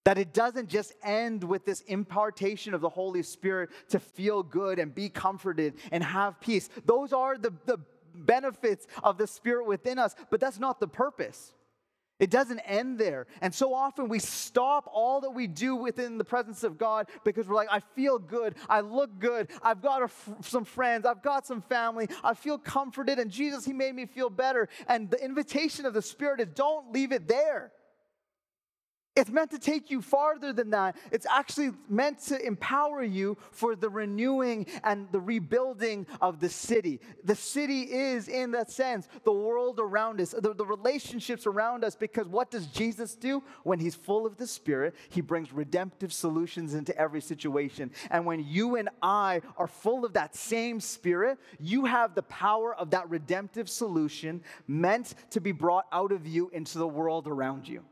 That 0.05 0.19
it 0.19 0.35
doesn't 0.35 0.69
just 0.69 0.93
end 1.03 1.43
with 1.43 1.65
this 1.65 1.81
impartation 1.83 2.75
of 2.75 2.83
the 2.83 2.91
Holy 2.91 3.23
Spirit 3.23 3.71
to 3.89 3.99
feel 3.99 4.43
good 4.43 4.79
and 4.79 4.95
be 4.95 5.09
comforted 5.09 5.75
and 5.91 6.05
have 6.05 6.41
peace. 6.41 6.69
Those 6.85 7.15
are 7.15 7.39
the, 7.39 7.55
the 7.65 7.79
benefits 8.15 8.87
of 9.03 9.17
the 9.17 9.27
Spirit 9.27 9.67
within 9.67 9.99
us, 9.99 10.15
but 10.31 10.41
that's 10.41 10.59
not 10.59 10.79
the 10.79 10.89
purpose. 10.89 11.55
It 12.21 12.31
doesn't 12.31 12.61
end 12.61 12.99
there. 12.99 13.27
And 13.41 13.53
so 13.53 13.75
often 13.75 14.09
we 14.09 14.21
stop 14.21 14.89
all 14.93 15.21
that 15.23 15.31
we 15.31 15.49
do 15.49 15.75
within 15.75 16.17
the 16.17 16.25
presence 16.25 16.63
of 16.63 16.79
God 16.79 17.09
because 17.25 17.49
we're 17.49 17.57
like, 17.57 17.69
I 17.73 17.81
feel 17.97 18.19
good. 18.19 18.55
I 18.69 18.81
look 18.81 19.19
good. 19.19 19.51
I've 19.63 19.83
got 19.83 20.11
some 20.43 20.65
friends. 20.65 21.07
I've 21.07 21.23
got 21.23 21.45
some 21.45 21.61
family. 21.61 22.09
I 22.23 22.35
feel 22.35 22.57
comforted. 22.57 23.19
And 23.19 23.31
Jesus, 23.33 23.65
He 23.65 23.73
made 23.73 23.97
me 23.97 24.07
feel 24.07 24.31
better. 24.31 24.69
And 24.87 25.11
the 25.11 25.23
invitation 25.23 25.87
of 25.87 25.95
the 25.95 26.03
Spirit 26.03 26.41
is 26.41 26.49
don't 26.55 26.93
leave 26.93 27.11
it 27.11 27.27
there. 27.27 27.73
It's 29.17 29.31
meant 29.31 29.53
to 29.53 29.61
take 29.61 29.93
you 29.93 30.03
farther 30.03 30.53
than 30.53 30.71
that. 30.71 30.97
It's 31.13 31.27
actually 31.27 31.71
meant 31.89 32.19
to 32.25 32.45
empower 32.45 33.05
you 33.05 33.37
for 33.53 33.77
the 33.77 33.89
renewing 33.89 34.67
and 34.83 35.07
the 35.13 35.21
rebuilding 35.21 36.09
of 36.21 36.41
the 36.41 36.49
city. 36.49 37.01
The 37.23 37.37
city 37.37 37.83
is, 37.83 38.27
in 38.27 38.51
that 38.53 38.73
sense, 38.73 39.07
the 39.23 39.33
world 39.33 39.79
around 39.79 40.21
us, 40.21 40.35
the, 40.37 40.53
the, 40.53 40.67
relationships 40.67 41.47
around 41.47 41.85
us, 41.85 41.95
because 41.95 42.27
what 42.27 42.51
does 42.51 42.67
Jesus 42.67 43.15
do? 43.15 43.41
When 43.63 43.79
he's 43.79 43.95
full 43.95 44.27
of 44.27 44.37
the 44.37 44.49
Spirit, 44.49 44.97
he 45.11 45.21
brings 45.21 45.53
redemptive 45.53 46.13
solutions 46.13 46.75
into 46.75 46.97
every 46.99 47.21
situation. 47.21 47.93
And 48.11 48.27
when 48.27 48.41
you 48.41 48.75
and 48.75 48.89
I 49.01 49.43
are 49.57 49.69
full 49.69 50.05
of 50.05 50.15
that 50.15 50.35
same 50.35 50.81
Spirit, 50.81 51.39
you 51.61 51.85
have 51.85 52.17
the 52.17 52.25
power 52.25 52.75
of 52.75 52.91
that 52.91 53.09
redemptive 53.09 53.69
solution 53.69 54.43
meant 54.67 55.15
to 55.31 55.41
be 55.41 55.53
brought 55.53 55.87
out 55.93 56.11
of 56.11 56.27
you 56.27 56.51
into 56.53 56.79
the 56.79 56.89
world 56.89 57.29
around 57.29 57.69
you 57.69 57.85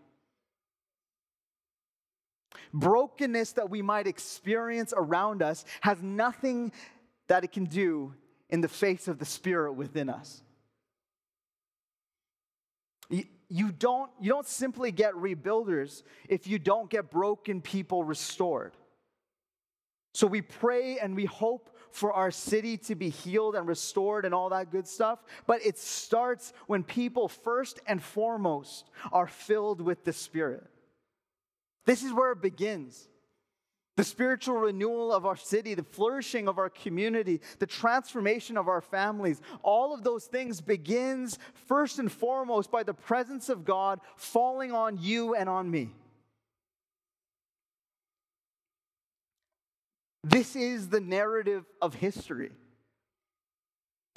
brokenness 2.72 3.52
that 3.52 3.70
we 3.70 3.82
might 3.82 4.06
experience 4.06 4.92
around 4.96 5.42
us 5.42 5.64
has 5.80 6.02
nothing 6.02 6.72
that 7.28 7.44
it 7.44 7.52
can 7.52 7.64
do 7.64 8.14
in 8.48 8.60
the 8.60 8.68
face 8.68 9.08
of 9.08 9.18
the 9.18 9.24
Spirit 9.24 9.72
within 9.72 10.08
us. 10.08 10.42
You, 13.54 13.70
don't, 13.70 14.10
you 14.18 14.30
don't 14.30 14.46
simply 14.46 14.92
get 14.92 15.12
rebuilders 15.12 16.04
if 16.26 16.46
you 16.46 16.58
don't 16.58 16.88
get 16.88 17.10
broken 17.10 17.60
people 17.60 18.02
restored. 18.02 18.72
So 20.14 20.26
we 20.26 20.40
pray 20.40 20.98
and 20.98 21.14
we 21.14 21.26
hope 21.26 21.76
for 21.90 22.14
our 22.14 22.30
city 22.30 22.78
to 22.78 22.94
be 22.94 23.10
healed 23.10 23.54
and 23.54 23.68
restored 23.68 24.24
and 24.24 24.34
all 24.34 24.48
that 24.48 24.70
good 24.70 24.88
stuff. 24.88 25.18
But 25.46 25.64
it 25.66 25.78
starts 25.78 26.54
when 26.66 26.82
people, 26.82 27.28
first 27.28 27.80
and 27.86 28.02
foremost, 28.02 28.88
are 29.12 29.26
filled 29.26 29.82
with 29.82 30.02
the 30.04 30.14
Spirit. 30.14 30.71
This 31.84 32.02
is 32.02 32.12
where 32.12 32.32
it 32.32 32.42
begins. 32.42 33.08
The 33.96 34.04
spiritual 34.04 34.56
renewal 34.56 35.12
of 35.12 35.26
our 35.26 35.36
city, 35.36 35.74
the 35.74 35.82
flourishing 35.82 36.48
of 36.48 36.58
our 36.58 36.70
community, 36.70 37.42
the 37.58 37.66
transformation 37.66 38.56
of 38.56 38.66
our 38.66 38.80
families, 38.80 39.40
all 39.62 39.92
of 39.92 40.02
those 40.02 40.24
things 40.24 40.62
begins 40.62 41.38
first 41.66 41.98
and 41.98 42.10
foremost 42.10 42.70
by 42.70 42.84
the 42.84 42.94
presence 42.94 43.50
of 43.50 43.66
God 43.66 44.00
falling 44.16 44.72
on 44.72 44.96
you 44.98 45.34
and 45.34 45.48
on 45.48 45.70
me. 45.70 45.90
This 50.24 50.56
is 50.56 50.88
the 50.88 51.00
narrative 51.00 51.64
of 51.82 51.94
history. 51.94 52.52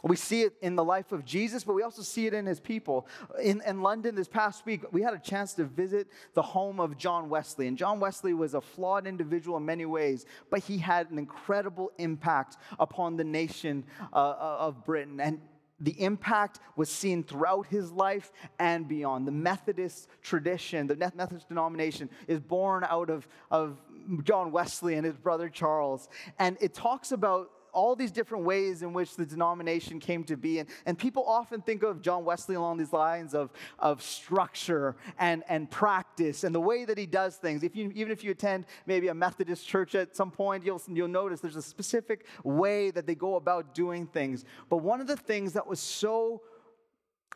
We 0.03 0.15
see 0.15 0.41
it 0.41 0.53
in 0.61 0.75
the 0.75 0.83
life 0.83 1.11
of 1.11 1.25
Jesus, 1.25 1.63
but 1.63 1.73
we 1.73 1.81
also 1.81 2.01
see 2.01 2.27
it 2.27 2.33
in 2.33 2.45
his 2.45 2.59
people. 2.59 3.07
In, 3.41 3.61
in 3.65 3.81
London 3.81 4.13
this 4.13 4.27
past 4.27 4.65
week, 4.65 4.83
we 4.91 5.01
had 5.01 5.13
a 5.13 5.19
chance 5.19 5.53
to 5.53 5.63
visit 5.63 6.07
the 6.33 6.41
home 6.41 6.79
of 6.79 6.97
John 6.97 7.29
Wesley. 7.29 7.67
And 7.67 7.77
John 7.77 7.99
Wesley 7.99 8.33
was 8.33 8.53
a 8.53 8.61
flawed 8.61 9.07
individual 9.07 9.57
in 9.57 9.65
many 9.65 9.85
ways, 9.85 10.25
but 10.51 10.59
he 10.59 10.77
had 10.77 11.09
an 11.09 11.17
incredible 11.17 11.91
impact 11.97 12.57
upon 12.77 13.17
the 13.17 13.23
nation 13.23 13.83
uh, 14.13 14.15
uh 14.15 14.57
of 14.59 14.85
Britain. 14.85 15.19
And 15.19 15.39
the 15.79 15.99
impact 16.01 16.59
was 16.75 16.89
seen 16.89 17.23
throughout 17.23 17.67
his 17.67 17.91
life 17.91 18.31
and 18.59 18.87
beyond. 18.87 19.27
The 19.27 19.31
Methodist 19.31 20.07
tradition, 20.21 20.87
the 20.87 20.95
Methodist 20.95 21.49
denomination, 21.49 22.09
is 22.27 22.39
born 22.39 22.85
out 22.85 23.09
of, 23.09 23.27
of 23.51 23.77
John 24.23 24.51
Wesley 24.51 24.95
and 24.95 25.05
his 25.05 25.17
brother 25.17 25.49
Charles. 25.49 26.07
And 26.39 26.57
it 26.61 26.73
talks 26.73 27.11
about 27.11 27.49
all 27.75 27.95
these 27.95 28.11
different 28.11 28.45
ways 28.45 28.81
in 28.81 28.93
which 28.93 29.15
the 29.15 29.25
denomination 29.25 29.99
came 29.99 30.23
to 30.23 30.37
be. 30.37 30.59
And, 30.59 30.69
and 30.85 30.97
people 30.97 31.23
often 31.27 31.61
think 31.61 31.83
of 31.83 32.01
John 32.01 32.25
Wesley 32.25 32.55
along 32.55 32.77
these 32.77 32.93
lines 32.93 33.35
of, 33.35 33.51
of 33.77 34.01
structure 34.01 34.95
and, 35.19 35.43
and 35.49 35.69
practice 35.69 36.43
and 36.43 36.55
the 36.55 36.61
way 36.61 36.85
that 36.85 36.97
he 36.97 37.05
does 37.05 37.35
things. 37.35 37.63
If 37.63 37.75
you, 37.75 37.91
even 37.93 38.11
if 38.11 38.23
you 38.23 38.31
attend 38.31 38.65
maybe 38.85 39.09
a 39.09 39.13
Methodist 39.13 39.67
church 39.67 39.93
at 39.93 40.15
some 40.15 40.31
point, 40.31 40.65
you'll, 40.65 40.81
you'll 40.87 41.07
notice 41.07 41.41
there's 41.41 41.55
a 41.57 41.61
specific 41.61 42.25
way 42.43 42.91
that 42.91 43.05
they 43.05 43.15
go 43.15 43.35
about 43.35 43.75
doing 43.75 44.07
things. 44.07 44.45
But 44.69 44.77
one 44.77 45.01
of 45.01 45.07
the 45.07 45.17
things 45.17 45.53
that 45.53 45.67
was 45.67 45.79
so 45.79 46.41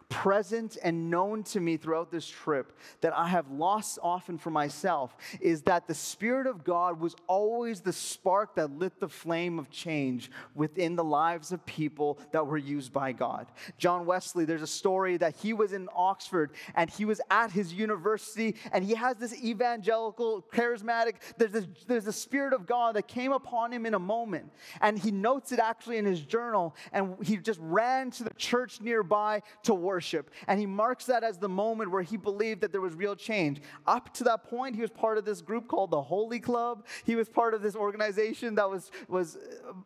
present 0.09 0.75
and 0.83 1.09
known 1.11 1.43
to 1.43 1.59
me 1.59 1.77
throughout 1.77 2.11
this 2.11 2.27
trip 2.27 2.77
that 3.01 3.15
I 3.15 3.27
have 3.27 3.49
lost 3.51 3.99
often 4.01 4.37
for 4.37 4.49
myself 4.49 5.15
is 5.39 5.61
that 5.63 5.87
the 5.87 5.93
Spirit 5.93 6.47
of 6.47 6.63
God 6.63 6.99
was 6.99 7.15
always 7.27 7.81
the 7.81 7.93
spark 7.93 8.55
that 8.55 8.71
lit 8.71 8.99
the 8.99 9.07
flame 9.07 9.59
of 9.59 9.69
change 9.69 10.31
within 10.55 10.95
the 10.95 11.03
lives 11.03 11.51
of 11.51 11.63
people 11.65 12.19
that 12.31 12.45
were 12.45 12.57
used 12.57 12.91
by 12.91 13.11
God. 13.11 13.47
John 13.77 14.05
Wesley, 14.05 14.45
there's 14.45 14.63
a 14.63 14.67
story 14.67 15.15
that 15.17 15.35
he 15.37 15.53
was 15.53 15.73
in 15.73 15.87
Oxford 15.95 16.51
and 16.75 16.89
he 16.89 17.05
was 17.05 17.21
at 17.29 17.51
his 17.51 17.71
university 17.71 18.55
and 18.73 18.83
he 18.83 18.95
has 18.95 19.17
this 19.17 19.35
evangelical, 19.41 20.43
charismatic, 20.51 21.15
there's 21.37 21.51
this, 21.51 21.67
there's 21.87 22.05
the 22.05 22.13
Spirit 22.13 22.53
of 22.53 22.65
God 22.65 22.95
that 22.95 23.07
came 23.07 23.31
upon 23.31 23.71
him 23.71 23.85
in 23.85 23.93
a 23.93 23.99
moment. 23.99 24.51
And 24.81 24.97
he 24.97 25.11
notes 25.11 25.51
it 25.51 25.59
actually 25.59 25.97
in 25.97 26.05
his 26.05 26.21
journal 26.21 26.75
and 26.91 27.15
he 27.23 27.37
just 27.37 27.59
ran 27.61 28.09
to 28.11 28.23
the 28.23 28.33
church 28.33 28.81
nearby 28.81 29.43
to 29.63 29.73
worship. 29.79 30.29
And 30.47 30.59
he 30.59 30.65
marks 30.65 31.05
that 31.05 31.23
as 31.23 31.37
the 31.37 31.49
moment 31.49 31.91
where 31.91 32.01
he 32.01 32.17
believed 32.17 32.61
that 32.61 32.71
there 32.71 32.81
was 32.81 32.93
real 32.93 33.15
change. 33.15 33.61
Up 33.87 34.13
to 34.15 34.23
that 34.25 34.43
point, 34.43 34.75
he 34.75 34.81
was 34.81 34.91
part 34.91 35.17
of 35.17 35.25
this 35.25 35.41
group 35.41 35.67
called 35.67 35.91
the 35.91 36.01
Holy 36.01 36.39
Club. 36.39 36.85
He 37.05 37.15
was 37.15 37.29
part 37.29 37.53
of 37.53 37.61
this 37.61 37.75
organization 37.75 38.55
that 38.55 38.69
was, 38.69 38.91
was 39.07 39.37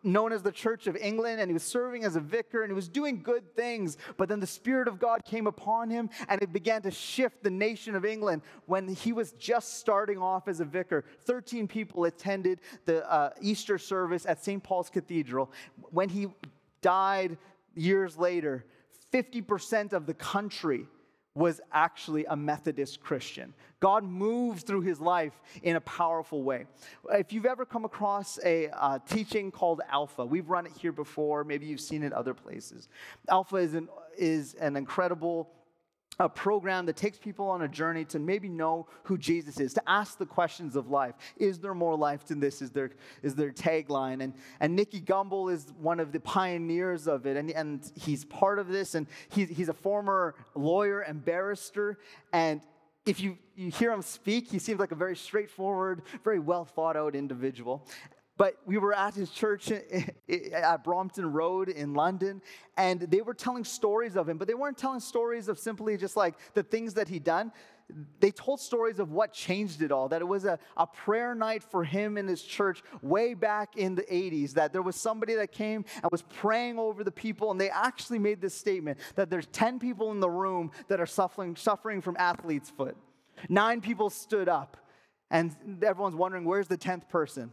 known 0.04 0.32
as 0.34 0.42
the 0.42 0.52
Church 0.52 0.88
of 0.88 0.96
England, 0.96 1.40
and 1.40 1.50
he 1.50 1.54
was 1.54 1.64
serving 1.64 2.04
as 2.04 2.16
a 2.16 2.20
vicar 2.20 2.64
and 2.64 2.72
he 2.72 2.76
was 2.76 2.88
doing 2.88 3.22
good 3.22 3.56
things. 3.56 3.98
But 4.18 4.30
then 4.30 4.40
the 4.40 4.48
Spirit 4.48 4.88
of 4.88 5.00
God 5.00 5.26
came 5.26 5.48
upon 5.48 5.90
him 5.90 6.10
and 6.28 6.42
it 6.42 6.52
began 6.52 6.82
to 6.84 6.92
shift 6.92 7.44
the 7.44 7.50
nation 7.50 7.96
of 7.96 8.06
England 8.06 8.42
when 8.66 8.88
he 8.88 9.14
was 9.14 9.34
just 9.34 9.80
starting 9.80 10.18
off 10.18 10.48
as 10.48 10.60
a 10.60 10.66
vicar. 10.66 11.06
13 11.26 11.68
people 11.68 12.06
attended 12.06 12.62
the 12.86 13.10
uh, 13.12 13.32
Easter 13.42 13.78
service 13.78 14.26
at 14.26 14.44
St. 14.44 14.64
Paul's 14.64 14.90
Cathedral. 14.90 15.52
When 15.92 16.10
he 16.10 16.28
died 16.82 17.38
years 17.76 18.18
later, 18.18 18.66
50% 19.14 19.94
of 19.94 20.06
the 20.06 20.14
country 20.14 20.88
was 21.36 21.60
actually 21.72 22.26
a 22.26 22.36
Methodist 22.36 23.00
Christian. 23.00 23.54
God 23.80 24.04
moved 24.04 24.68
through 24.68 24.82
his 24.82 25.00
life 25.00 25.34
in 25.64 25.76
a 25.76 25.82
powerful 25.82 26.44
way. 26.44 26.66
If 27.12 27.34
you've 27.34 27.48
ever 27.48 27.66
come 27.66 27.86
across 27.86 28.38
a 28.46 28.70
uh, 28.70 29.00
teaching 29.08 29.50
called 29.50 29.82
Alpha, 29.90 30.24
we've 30.26 30.50
run 30.50 30.68
it 30.68 30.74
here 30.80 30.92
before, 30.92 31.44
maybe 31.44 31.66
you've 31.66 31.82
seen 31.82 32.04
it 32.04 32.14
other 32.14 32.36
places. 32.36 32.88
Alpha 33.30 33.56
is 33.56 33.74
an, 33.74 33.90
is 34.16 34.54
an 34.56 34.76
incredible 34.76 35.50
a 36.20 36.30
program 36.30 36.86
that 36.86 36.96
takes 36.96 37.18
people 37.18 37.50
on 37.50 37.64
a 37.64 37.68
journey 37.68 38.06
to 38.06 38.20
maybe 38.20 38.48
know 38.48 38.88
who 39.04 39.18
Jesus 39.18 39.60
is, 39.60 39.74
to 39.74 39.82
ask 39.88 40.18
the 40.18 40.26
questions 40.26 40.76
of 40.76 40.90
life. 40.90 41.16
Is 41.38 41.60
there 41.60 41.74
more 41.74 41.96
life 41.96 42.26
than 42.26 42.40
this? 42.40 42.62
Is 42.62 42.72
their, 42.72 42.92
is 43.24 43.36
their 43.36 43.52
tagline. 43.52 44.24
And, 44.24 44.34
and 44.60 44.76
Nicky 44.76 45.02
Gumbel 45.02 45.52
is 45.52 45.74
one 45.80 46.00
of 46.00 46.12
the 46.12 46.20
pioneers 46.20 47.08
of 47.08 47.26
it, 47.26 47.38
and, 47.38 47.50
and 47.52 47.92
he's 47.96 48.26
part 48.26 48.60
of 48.60 48.68
this, 48.68 48.96
and 48.96 49.08
he's, 49.30 49.50
he's 49.50 49.70
a 49.70 49.74
former 49.74 50.36
lawyer 50.56 51.02
and 51.02 51.24
barrister. 51.24 51.98
And 52.32 52.62
if 53.06 53.20
you, 53.20 53.38
you 53.56 53.70
hear 53.70 53.92
him 53.92 54.02
speak, 54.02 54.50
he 54.50 54.60
seems 54.60 54.80
like 54.80 54.92
a 54.92 54.96
very 54.96 55.16
straightforward, 55.16 56.04
very 56.24 56.40
well 56.40 56.64
thought 56.64 56.96
out 56.96 57.16
individual. 57.16 57.86
But 58.38 58.56
we 58.66 58.78
were 58.78 58.96
at 58.96 59.14
his 59.14 59.30
church 59.30 59.72
at 59.72 60.84
Brompton 60.84 61.32
Road 61.32 61.70
in 61.70 61.94
London, 61.94 62.42
and 62.78 63.02
they 63.02 63.22
were 63.22 63.34
telling 63.34 63.64
stories 63.64 64.16
of 64.16 64.28
him, 64.28 64.38
but 64.38 64.48
they 64.48 64.56
weren't 64.56 64.78
telling 64.78 65.00
stories 65.00 65.48
of 65.48 65.60
simply 65.60 65.98
just 65.98 66.18
like 66.18 66.36
the 66.54 66.64
things 66.64 66.96
that 66.96 67.08
he'd 67.08 67.24
done. 67.24 67.52
They 68.20 68.32
told 68.32 68.60
stories 68.60 68.98
of 68.98 69.12
what 69.12 69.34
changed 69.34 69.82
it 69.84 69.92
all, 69.92 70.08
that 70.10 70.22
it 70.22 70.28
was 70.28 70.46
a, 70.46 70.58
a 70.78 70.88
prayer 70.88 71.36
night 71.36 71.62
for 71.62 71.84
him 71.84 72.18
in 72.18 72.28
his 72.28 72.42
church 72.42 72.82
way 73.02 73.34
back 73.36 73.78
in 73.78 73.94
the 73.94 74.04
80s, 74.04 74.54
that 74.54 74.74
there 74.74 74.82
was 74.82 74.96
somebody 74.96 75.36
that 75.36 75.52
came 75.52 75.86
and 76.02 76.12
was 76.12 76.24
praying 76.24 76.80
over 76.80 77.04
the 77.04 77.12
people, 77.12 77.52
and 77.52 77.62
they 77.62 77.70
actually 77.70 78.20
made 78.20 78.42
this 78.42 78.56
statement 78.56 78.98
that 79.16 79.30
there's 79.30 79.48
10 79.48 79.78
people 79.80 80.12
in 80.12 80.22
the 80.22 80.30
room 80.30 80.72
that 80.88 81.00
are 81.00 81.06
suffering, 81.06 81.56
suffering 81.56 82.02
from 82.02 82.16
athlete's 82.18 82.70
foot 82.70 82.98
Nine 83.50 83.82
people 83.82 84.10
stood 84.10 84.48
up, 84.48 84.78
and 85.30 85.56
everyone's 85.84 86.16
wondering, 86.16 86.46
where's 86.46 86.68
the 86.68 86.78
10th 86.78 87.10
person? 87.10 87.52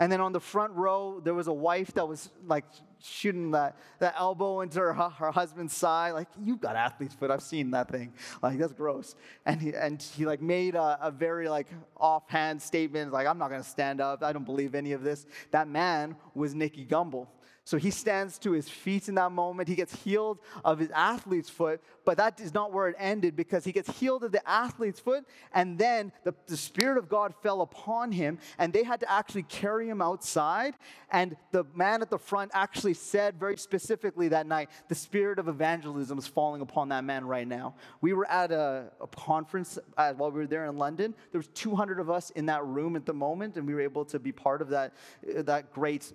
And 0.00 0.10
then 0.10 0.20
on 0.20 0.32
the 0.32 0.40
front 0.40 0.72
row, 0.72 1.20
there 1.22 1.34
was 1.34 1.48
a 1.48 1.52
wife 1.52 1.92
that 1.94 2.08
was 2.08 2.30
like 2.46 2.64
shooting 2.98 3.50
that, 3.50 3.76
that 3.98 4.14
elbow 4.16 4.62
into 4.62 4.80
her, 4.80 4.92
her 4.92 5.30
husband's 5.30 5.74
side. 5.74 6.12
Like, 6.12 6.28
you've 6.42 6.60
got 6.60 6.76
athlete's 6.76 7.14
foot. 7.14 7.30
I've 7.30 7.42
seen 7.42 7.72
that 7.72 7.90
thing. 7.90 8.14
Like, 8.42 8.58
that's 8.58 8.72
gross. 8.72 9.14
And 9.44 9.60
he, 9.60 9.74
and 9.74 10.00
he 10.00 10.24
like 10.24 10.40
made 10.40 10.76
a, 10.76 10.98
a 11.02 11.10
very 11.10 11.48
like 11.48 11.66
offhand 11.98 12.62
statement, 12.62 13.12
like, 13.12 13.26
I'm 13.26 13.38
not 13.38 13.50
going 13.50 13.62
to 13.62 13.68
stand 13.68 14.00
up. 14.00 14.22
I 14.22 14.32
don't 14.32 14.46
believe 14.46 14.74
any 14.74 14.92
of 14.92 15.02
this. 15.02 15.26
That 15.50 15.68
man 15.68 16.16
was 16.34 16.54
Nicky 16.54 16.86
Gumbel. 16.86 17.26
So 17.64 17.76
he 17.76 17.92
stands 17.92 18.38
to 18.40 18.52
his 18.52 18.68
feet 18.68 19.08
in 19.08 19.14
that 19.14 19.30
moment. 19.30 19.68
He 19.68 19.76
gets 19.76 19.94
healed 20.02 20.40
of 20.64 20.80
his 20.80 20.90
athlete's 20.90 21.48
foot, 21.48 21.80
but 22.04 22.16
that 22.16 22.40
is 22.40 22.52
not 22.52 22.72
where 22.72 22.88
it 22.88 22.96
ended 22.98 23.36
because 23.36 23.64
he 23.64 23.70
gets 23.70 23.98
healed 24.00 24.24
of 24.24 24.32
the 24.32 24.46
athlete's 24.48 24.98
foot, 24.98 25.24
and 25.54 25.78
then 25.78 26.10
the, 26.24 26.34
the 26.48 26.56
Spirit 26.56 26.98
of 26.98 27.08
God 27.08 27.34
fell 27.40 27.60
upon 27.60 28.10
him, 28.10 28.38
and 28.58 28.72
they 28.72 28.82
had 28.82 28.98
to 29.00 29.10
actually 29.10 29.44
carry 29.44 29.88
him 29.88 30.02
outside. 30.02 30.74
And 31.12 31.36
the 31.52 31.64
man 31.72 32.02
at 32.02 32.10
the 32.10 32.18
front 32.18 32.50
actually 32.52 32.94
said 32.94 33.38
very 33.38 33.56
specifically 33.56 34.28
that 34.28 34.48
night, 34.48 34.68
The 34.88 34.96
Spirit 34.96 35.38
of 35.38 35.46
evangelism 35.46 36.18
is 36.18 36.26
falling 36.26 36.62
upon 36.62 36.88
that 36.88 37.04
man 37.04 37.24
right 37.24 37.46
now. 37.46 37.76
We 38.00 38.12
were 38.12 38.28
at 38.28 38.50
a, 38.50 38.90
a 39.00 39.06
conference 39.06 39.78
uh, 39.96 40.14
while 40.14 40.32
we 40.32 40.40
were 40.40 40.46
there 40.48 40.66
in 40.66 40.78
London. 40.78 41.14
There 41.30 41.38
was 41.38 41.48
200 41.48 42.00
of 42.00 42.10
us 42.10 42.30
in 42.30 42.46
that 42.46 42.64
room 42.64 42.96
at 42.96 43.06
the 43.06 43.14
moment, 43.14 43.56
and 43.56 43.68
we 43.68 43.74
were 43.74 43.80
able 43.80 44.04
to 44.06 44.18
be 44.18 44.32
part 44.32 44.62
of 44.62 44.70
that, 44.70 44.94
that 45.22 45.72
great 45.72 46.12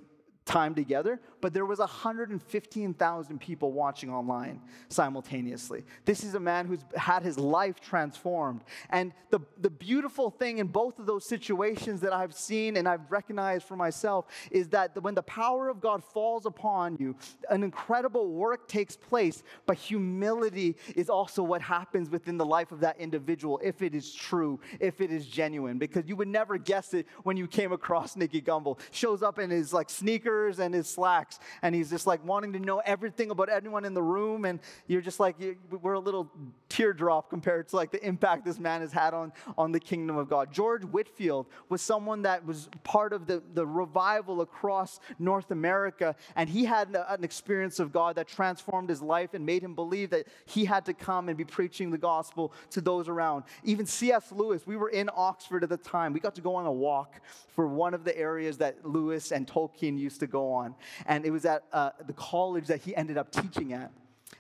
time 0.48 0.74
together, 0.74 1.20
but 1.42 1.54
there 1.54 1.66
was 1.66 1.78
115,000 1.80 3.40
people 3.40 3.72
watching 3.74 4.10
online 4.10 4.62
simultaneously. 4.88 5.84
This 6.06 6.24
is 6.24 6.34
a 6.34 6.40
man 6.40 6.66
who's 6.66 6.84
had 6.96 7.22
his 7.22 7.38
life 7.38 7.80
transformed. 7.80 8.64
And 8.90 9.12
the, 9.30 9.42
the 9.60 9.70
beautiful 9.70 10.32
thing 10.32 10.58
in 10.58 10.68
both 10.68 10.98
of 10.98 11.06
those 11.06 11.26
situations 11.26 12.02
that 12.02 12.14
I've 12.14 12.34
seen 12.34 12.78
and 12.78 12.88
I've 12.88 13.12
recognized 13.12 13.68
for 13.68 13.76
myself 13.76 14.26
is 14.50 14.70
that 14.70 15.00
when 15.04 15.14
the 15.14 15.24
power 15.24 15.70
of 15.70 15.82
God 15.82 16.04
falls 16.04 16.46
upon 16.46 16.96
you, 16.98 17.16
an 17.50 17.64
incredible 17.64 18.32
work 18.32 18.68
takes 18.68 18.96
place, 18.96 19.44
but 19.66 19.78
humility 19.78 20.78
is 20.96 21.10
also 21.10 21.44
what 21.44 21.62
happens 21.62 22.10
within 22.10 22.38
the 22.38 22.46
life 22.46 22.72
of 22.72 22.80
that 22.80 22.98
individual 23.00 23.60
if 23.62 23.82
it 23.82 23.94
is 23.94 24.14
true, 24.14 24.60
if 24.80 25.02
it 25.02 25.12
is 25.12 25.26
genuine, 25.26 25.78
because 25.78 26.08
you 26.08 26.16
would 26.16 26.30
never 26.30 26.58
guess 26.58 26.94
it 26.94 27.06
when 27.24 27.36
you 27.36 27.48
came 27.48 27.74
across 27.74 28.16
Nicky 28.16 28.42
Gumbel. 28.42 28.80
Shows 28.92 29.22
up 29.22 29.40
in 29.40 29.50
his 29.50 29.74
like 29.74 29.90
sneakers 29.90 30.37
and 30.60 30.74
his 30.74 30.88
slacks. 30.88 31.40
And 31.62 31.74
he's 31.74 31.90
just 31.90 32.08
like 32.08 32.24
wanting 32.26 32.54
to 32.54 32.60
know 32.60 32.80
everything 32.80 33.32
about 33.32 33.50
everyone 33.50 33.86
in 33.86 33.94
the 33.94 34.02
room. 34.02 34.46
And 34.46 34.60
you're 34.88 35.02
just 35.02 35.20
like, 35.20 35.36
we're 35.82 35.94
a 35.94 36.00
little 36.00 36.32
teardrop 36.70 37.30
compared 37.30 37.68
to 37.70 37.76
like 37.76 37.92
the 37.92 38.06
impact 38.06 38.46
this 38.46 38.60
man 38.60 38.82
has 38.82 38.92
had 38.92 39.14
on, 39.14 39.34
on 39.58 39.72
the 39.72 39.80
kingdom 39.80 40.18
of 40.18 40.30
God. 40.30 40.54
George 40.54 40.84
Whitefield 40.84 41.48
was 41.70 41.82
someone 41.82 42.22
that 42.24 42.46
was 42.46 42.70
part 42.84 43.14
of 43.14 43.26
the, 43.28 43.42
the 43.54 43.66
revival 43.66 44.42
across 44.42 45.00
North 45.20 45.52
America. 45.52 46.16
And 46.36 46.50
he 46.50 46.66
had 46.66 46.96
an 47.10 47.24
experience 47.24 47.80
of 47.80 47.92
God 47.92 48.16
that 48.16 48.28
transformed 48.28 48.90
his 48.90 49.02
life 49.02 49.34
and 49.34 49.46
made 49.46 49.64
him 49.64 49.76
believe 49.76 50.10
that 50.12 50.28
he 50.46 50.66
had 50.66 50.86
to 50.86 50.94
come 50.94 51.30
and 51.30 51.38
be 51.38 51.46
preaching 51.46 51.92
the 51.92 51.98
gospel 51.98 52.54
to 52.72 52.82
those 52.82 53.08
around. 53.08 53.44
Even 53.64 53.86
C.S. 53.86 54.32
Lewis, 54.32 54.66
we 54.66 54.78
were 54.78 54.90
in 54.90 55.10
Oxford 55.16 55.64
at 55.64 55.70
the 55.70 55.78
time. 55.78 56.14
We 56.14 56.20
got 56.20 56.36
to 56.36 56.42
go 56.42 56.56
on 56.56 56.66
a 56.66 56.72
walk 56.72 57.22
for 57.56 57.68
one 57.68 57.94
of 57.94 58.04
the 58.04 58.18
areas 58.18 58.58
that 58.58 58.86
Lewis 58.86 59.32
and 59.32 59.48
Tolkien 59.48 59.98
used 59.98 60.20
to 60.20 60.27
go 60.28 60.54
on. 60.54 60.76
And 61.06 61.26
it 61.26 61.32
was 61.32 61.46
at 61.46 61.64
uh, 61.72 61.92
the 62.06 62.14
college 62.14 62.68
that 62.68 62.82
he 62.82 62.96
ended 62.96 63.18
up 63.18 63.32
teaching 63.32 63.74
at. 63.74 63.92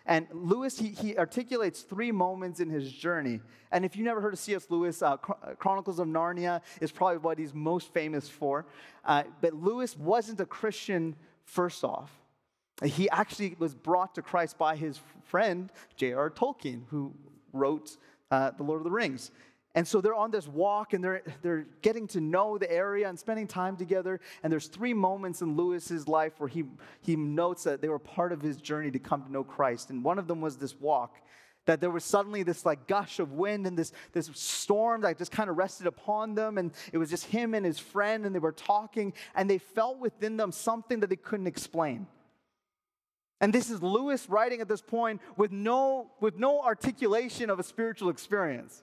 And 0.06 0.28
Lewis, 0.32 0.80
he, 0.80 0.90
he, 0.90 1.18
articulates 1.18 1.82
three 1.82 2.12
moments 2.12 2.60
in 2.60 2.70
his 2.70 2.92
journey. 2.92 3.42
And 3.72 3.84
if 3.84 3.96
you 3.96 4.04
never 4.04 4.22
heard 4.22 4.34
of 4.34 4.40
C.S. 4.40 4.68
Lewis, 4.70 5.02
uh, 5.02 5.18
Chronicles 5.18 6.00
of 6.00 6.08
Narnia 6.08 6.62
is 6.80 6.92
probably 6.92 7.18
what 7.18 7.38
he's 7.38 7.54
most 7.54 7.94
famous 7.94 8.30
for. 8.30 8.66
Uh, 9.04 9.24
but 9.42 9.54
Lewis 9.54 9.98
wasn't 9.98 10.40
a 10.40 10.46
Christian 10.46 11.16
first 11.44 11.84
off. 11.84 12.12
He 12.84 13.10
actually 13.10 13.56
was 13.60 13.74
brought 13.74 14.16
to 14.16 14.22
Christ 14.22 14.58
by 14.58 14.76
his 14.76 15.00
friend, 15.24 15.72
J.R. 15.96 16.30
Tolkien, 16.30 16.84
who 16.90 17.14
wrote 17.52 17.98
uh, 18.30 18.52
The 18.52 18.64
Lord 18.64 18.82
of 18.82 18.84
the 18.84 18.92
Rings. 18.92 19.32
And 19.78 19.88
so 19.88 20.02
they're 20.02 20.16
on 20.16 20.32
this 20.32 20.48
walk 20.48 20.94
and 20.94 21.04
they're, 21.04 21.22
they're 21.44 21.68
getting 21.84 22.08
to 22.08 22.20
know 22.20 22.58
the 22.58 22.70
area 22.72 23.08
and 23.08 23.20
spending 23.20 23.46
time 23.46 23.78
together. 23.78 24.20
And 24.42 24.52
there's 24.52 24.66
three 24.66 24.96
moments 24.96 25.44
in 25.44 25.56
Lewis's 25.56 26.08
life 26.08 26.34
where 26.40 26.50
he, 26.50 26.64
he 27.02 27.16
notes 27.16 27.66
that 27.66 27.80
they 27.80 27.88
were 27.88 28.00
part 28.00 28.32
of 28.32 28.42
his 28.42 28.58
journey 28.58 28.90
to 28.90 28.98
come 28.98 29.22
to 29.22 29.32
know 29.32 29.44
Christ. 29.44 29.92
And 29.92 30.04
one 30.04 30.18
of 30.18 30.28
them 30.28 30.42
was 30.42 30.58
this 30.58 30.74
walk 30.80 31.18
that 31.66 31.80
there 31.80 31.92
was 31.92 32.04
suddenly 32.04 32.42
this 32.42 32.66
like 32.66 32.88
gush 32.88 33.20
of 33.20 33.34
wind 33.34 33.68
and 33.68 33.78
this, 33.78 33.92
this 34.14 34.32
storm 34.34 35.02
that 35.02 35.20
just 35.20 35.32
kind 35.32 35.48
of 35.48 35.58
rested 35.58 35.86
upon 35.86 36.34
them 36.34 36.58
and 36.58 36.72
it 36.92 36.98
was 36.98 37.12
just 37.12 37.26
him 37.26 37.54
and 37.54 37.64
his 37.64 37.78
friend 37.78 38.26
and 38.26 38.34
they 38.34 38.40
were 38.40 38.52
talking 38.52 39.14
and 39.36 39.48
they 39.48 39.60
felt 39.60 40.00
within 40.00 40.38
them 40.38 40.52
something 40.52 41.02
that 41.02 41.10
they 41.12 41.16
couldn't 41.16 41.46
explain 41.46 42.08
and 43.42 43.54
this 43.54 43.70
is 43.70 43.84
lewis 43.84 44.30
writing 44.30 44.62
at 44.62 44.70
this 44.70 44.82
point 44.82 45.20
with 45.36 45.52
no 45.52 46.10
with 46.22 46.40
no 46.40 46.62
articulation 46.62 47.50
of 47.50 47.60
a 47.60 47.64
spiritual 47.64 48.10
experience 48.10 48.82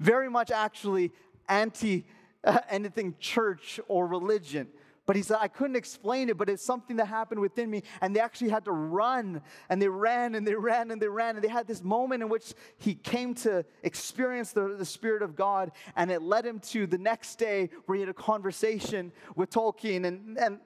very 0.00 0.28
much 0.28 0.50
actually 0.50 1.12
anti 1.48 2.06
uh, 2.42 2.58
anything 2.68 3.14
church 3.20 3.78
or 3.86 4.06
religion. 4.06 4.66
But 5.06 5.16
he 5.16 5.22
said, 5.22 5.38
I 5.40 5.48
couldn't 5.48 5.74
explain 5.74 6.28
it, 6.28 6.38
but 6.38 6.48
it's 6.48 6.64
something 6.64 6.96
that 6.98 7.06
happened 7.06 7.40
within 7.40 7.68
me. 7.68 7.82
And 8.00 8.14
they 8.14 8.20
actually 8.20 8.50
had 8.50 8.64
to 8.66 8.72
run, 8.72 9.42
and 9.68 9.82
they 9.82 9.88
ran, 9.88 10.36
and 10.36 10.46
they 10.46 10.54
ran, 10.54 10.92
and 10.92 11.02
they 11.02 11.08
ran. 11.08 11.34
And 11.34 11.42
they 11.42 11.48
had 11.48 11.66
this 11.66 11.82
moment 11.82 12.22
in 12.22 12.28
which 12.28 12.54
he 12.78 12.94
came 12.94 13.34
to 13.36 13.64
experience 13.82 14.52
the, 14.52 14.76
the 14.78 14.84
Spirit 14.84 15.22
of 15.22 15.34
God, 15.34 15.72
and 15.96 16.12
it 16.12 16.22
led 16.22 16.46
him 16.46 16.60
to 16.60 16.86
the 16.86 16.98
next 16.98 17.40
day 17.40 17.70
where 17.86 17.96
he 17.96 18.02
had 18.02 18.08
a 18.08 18.14
conversation 18.14 19.10
with 19.34 19.50
Tolkien 19.50 20.04
and, 20.04 20.38
and 20.38 20.60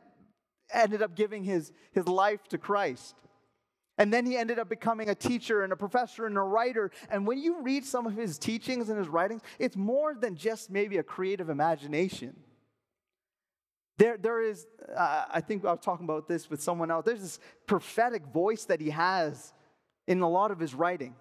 ended 0.70 1.00
up 1.00 1.16
giving 1.16 1.42
his, 1.42 1.72
his 1.92 2.06
life 2.06 2.46
to 2.48 2.58
Christ. 2.58 3.14
And 3.96 4.12
then 4.12 4.26
he 4.26 4.36
ended 4.36 4.58
up 4.58 4.68
becoming 4.68 5.08
a 5.08 5.14
teacher 5.14 5.62
and 5.62 5.72
a 5.72 5.76
professor 5.76 6.26
and 6.26 6.36
a 6.36 6.42
writer. 6.42 6.90
And 7.10 7.26
when 7.26 7.38
you 7.38 7.62
read 7.62 7.84
some 7.84 8.06
of 8.06 8.14
his 8.14 8.38
teachings 8.38 8.88
and 8.88 8.98
his 8.98 9.08
writings, 9.08 9.42
it's 9.58 9.76
more 9.76 10.14
than 10.14 10.34
just 10.34 10.70
maybe 10.70 10.98
a 10.98 11.02
creative 11.02 11.48
imagination. 11.48 12.34
There, 13.96 14.16
there 14.16 14.42
is, 14.42 14.66
uh, 14.94 15.26
I 15.30 15.40
think 15.40 15.64
I 15.64 15.70
was 15.70 15.80
talking 15.80 16.04
about 16.04 16.26
this 16.26 16.50
with 16.50 16.60
someone 16.60 16.90
else, 16.90 17.04
there's 17.04 17.20
this 17.20 17.38
prophetic 17.66 18.26
voice 18.26 18.64
that 18.64 18.80
he 18.80 18.90
has 18.90 19.52
in 20.08 20.20
a 20.20 20.28
lot 20.28 20.50
of 20.50 20.58
his 20.58 20.74
writing. 20.74 21.14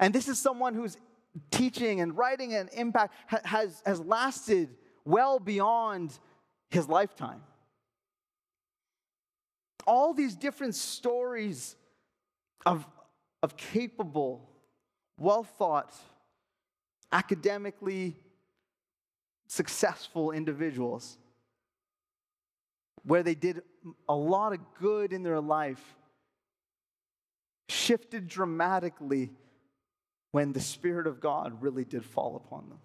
And 0.00 0.12
this 0.12 0.26
is 0.26 0.40
someone 0.40 0.74
whose 0.74 0.98
teaching 1.52 2.00
and 2.00 2.16
writing 2.16 2.54
and 2.54 2.68
impact 2.72 3.14
has, 3.44 3.82
has 3.86 4.00
lasted 4.00 4.70
well 5.04 5.38
beyond 5.38 6.18
his 6.70 6.88
lifetime 6.88 7.42
all 9.86 10.12
these 10.12 10.34
different 10.34 10.74
stories 10.74 11.76
of, 12.64 12.86
of 13.42 13.56
capable, 13.56 14.48
well 15.18 15.44
thought, 15.44 15.94
academically 17.12 18.16
successful 19.46 20.32
individuals 20.32 21.16
where 23.04 23.22
they 23.22 23.36
did 23.36 23.62
a 24.08 24.14
lot 24.14 24.52
of 24.52 24.58
good 24.80 25.12
in 25.12 25.22
their 25.22 25.40
life 25.40 25.94
shifted 27.68 28.26
dramatically 28.26 29.30
when 30.32 30.52
the 30.52 30.60
Spirit 30.60 31.06
of 31.06 31.20
God 31.20 31.62
really 31.62 31.84
did 31.84 32.04
fall 32.04 32.36
upon 32.36 32.68
them. 32.68 32.78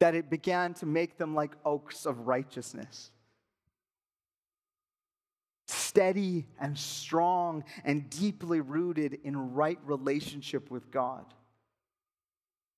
That 0.00 0.16
it 0.16 0.28
began 0.28 0.74
to 0.74 0.86
make 0.86 1.16
them 1.16 1.36
like 1.36 1.52
oaks 1.64 2.04
of 2.04 2.26
righteousness 2.26 3.11
steady 5.92 6.46
and 6.58 6.78
strong 6.78 7.64
and 7.84 8.08
deeply 8.08 8.60
rooted 8.60 9.18
in 9.24 9.54
right 9.54 9.78
relationship 9.84 10.70
with 10.70 10.90
God 10.90 11.26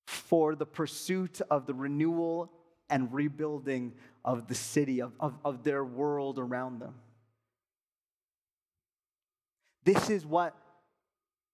for 0.05 0.53
the 0.53 0.65
pursuit 0.65 1.39
of 1.49 1.65
the 1.65 1.73
renewal 1.73 2.51
and 2.89 3.13
rebuilding 3.13 3.93
of 4.25 4.47
the 4.47 4.55
city, 4.55 5.01
of, 5.01 5.13
of, 5.19 5.33
of 5.45 5.63
their 5.63 5.83
world 5.83 6.37
around 6.39 6.79
them. 6.79 6.93
This 9.85 10.09
is 10.09 10.25
what 10.25 10.55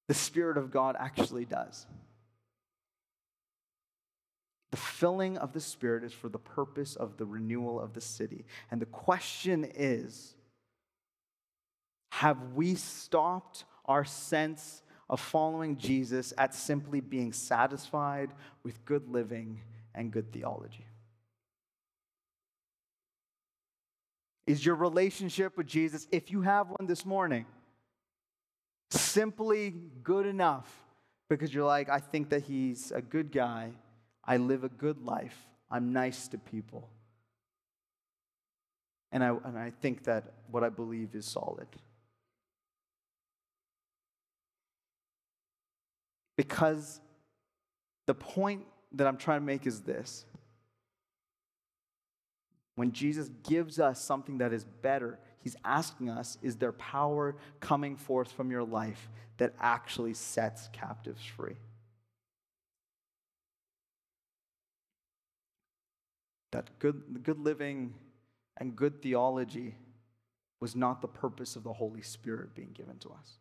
the 0.08 0.14
Spirit 0.16 0.58
of 0.58 0.72
God 0.72 0.96
actually 0.98 1.46
does. 1.46 1.86
The 4.72 4.78
filling 4.78 5.38
of 5.38 5.54
the 5.54 5.60
Spirit 5.60 6.04
is 6.04 6.14
for 6.14 6.28
the 6.28 6.40
purpose 6.40 6.96
of 6.96 7.18
the 7.18 7.26
renewal 7.26 7.80
of 7.80 7.94
the 7.94 8.02
city. 8.02 8.46
And 8.72 8.82
the 8.82 8.86
question 8.88 9.70
is 9.76 10.34
have 12.12 12.54
we 12.54 12.76
stopped 12.76 13.66
our 13.86 14.06
sense 14.06 14.84
of 15.10 15.20
following 15.20 15.78
Jesus 15.78 16.34
at 16.38 16.54
simply 16.54 17.00
being 17.02 17.34
satisfied 17.34 18.32
with 18.64 18.86
good 18.86 19.10
living 19.10 19.60
and 19.96 20.12
good 20.12 20.32
theology? 20.32 20.86
Is 24.46 24.66
your 24.66 24.76
relationship 24.76 25.58
with 25.58 25.68
Jesus, 25.68 26.08
if 26.12 26.32
you 26.32 26.42
have 26.42 26.68
one 26.68 26.86
this 26.86 27.06
morning, 27.06 27.46
simply 28.90 29.74
good 30.04 30.26
enough 30.26 30.70
Because 31.30 31.54
you're 31.54 31.64
like, 31.64 31.88
I 31.88 32.00
think 32.00 32.30
that 32.32 32.42
he's 32.42 32.92
a 32.92 33.02
good 33.02 33.32
guy. 33.32 33.72
I 34.26 34.36
live 34.36 34.66
a 34.66 34.70
good 34.70 35.06
life. 35.06 35.48
I'm 35.70 35.94
nice 35.94 36.28
to 36.28 36.38
people. 36.38 36.90
And 39.14 39.24
I, 39.24 39.30
and 39.46 39.58
I 39.58 39.72
think 39.82 40.04
that 40.04 40.34
what 40.52 40.66
I 40.66 40.68
believe 40.68 41.16
is 41.16 41.26
solid. 41.26 41.68
Because 46.42 47.00
the 48.08 48.16
point 48.16 48.66
that 48.94 49.06
I'm 49.06 49.18
trying 49.18 49.42
to 49.42 49.46
make 49.46 49.68
is 49.68 49.82
this 49.82 50.26
when 52.74 52.94
Jesus 52.94 53.30
gives 53.48 53.80
us 53.80 54.04
something 54.04 54.40
that 54.40 54.52
is 54.52 54.64
better, 54.64 55.20
he's 55.44 55.56
asking 55.64 56.10
us, 56.10 56.40
is 56.42 56.56
there 56.56 56.72
power 56.72 57.36
coming 57.60 57.96
forth 57.96 58.32
from 58.32 58.50
your 58.50 58.64
life 58.64 59.08
that 59.38 59.54
actually 59.60 60.16
sets 60.16 60.68
captives 60.74 61.24
free? 61.24 61.58
That 66.54 66.72
good, 66.80 67.22
good 67.22 67.38
living 67.38 67.94
and 68.58 68.76
good 68.76 69.04
theology 69.04 69.76
was 70.60 70.76
not 70.76 71.02
the 71.02 71.08
purpose 71.08 71.56
of 71.56 71.62
the 71.62 71.74
Holy 71.74 72.02
Spirit 72.02 72.56
being 72.56 72.72
given 72.74 72.98
to 72.98 73.10
us. 73.10 73.38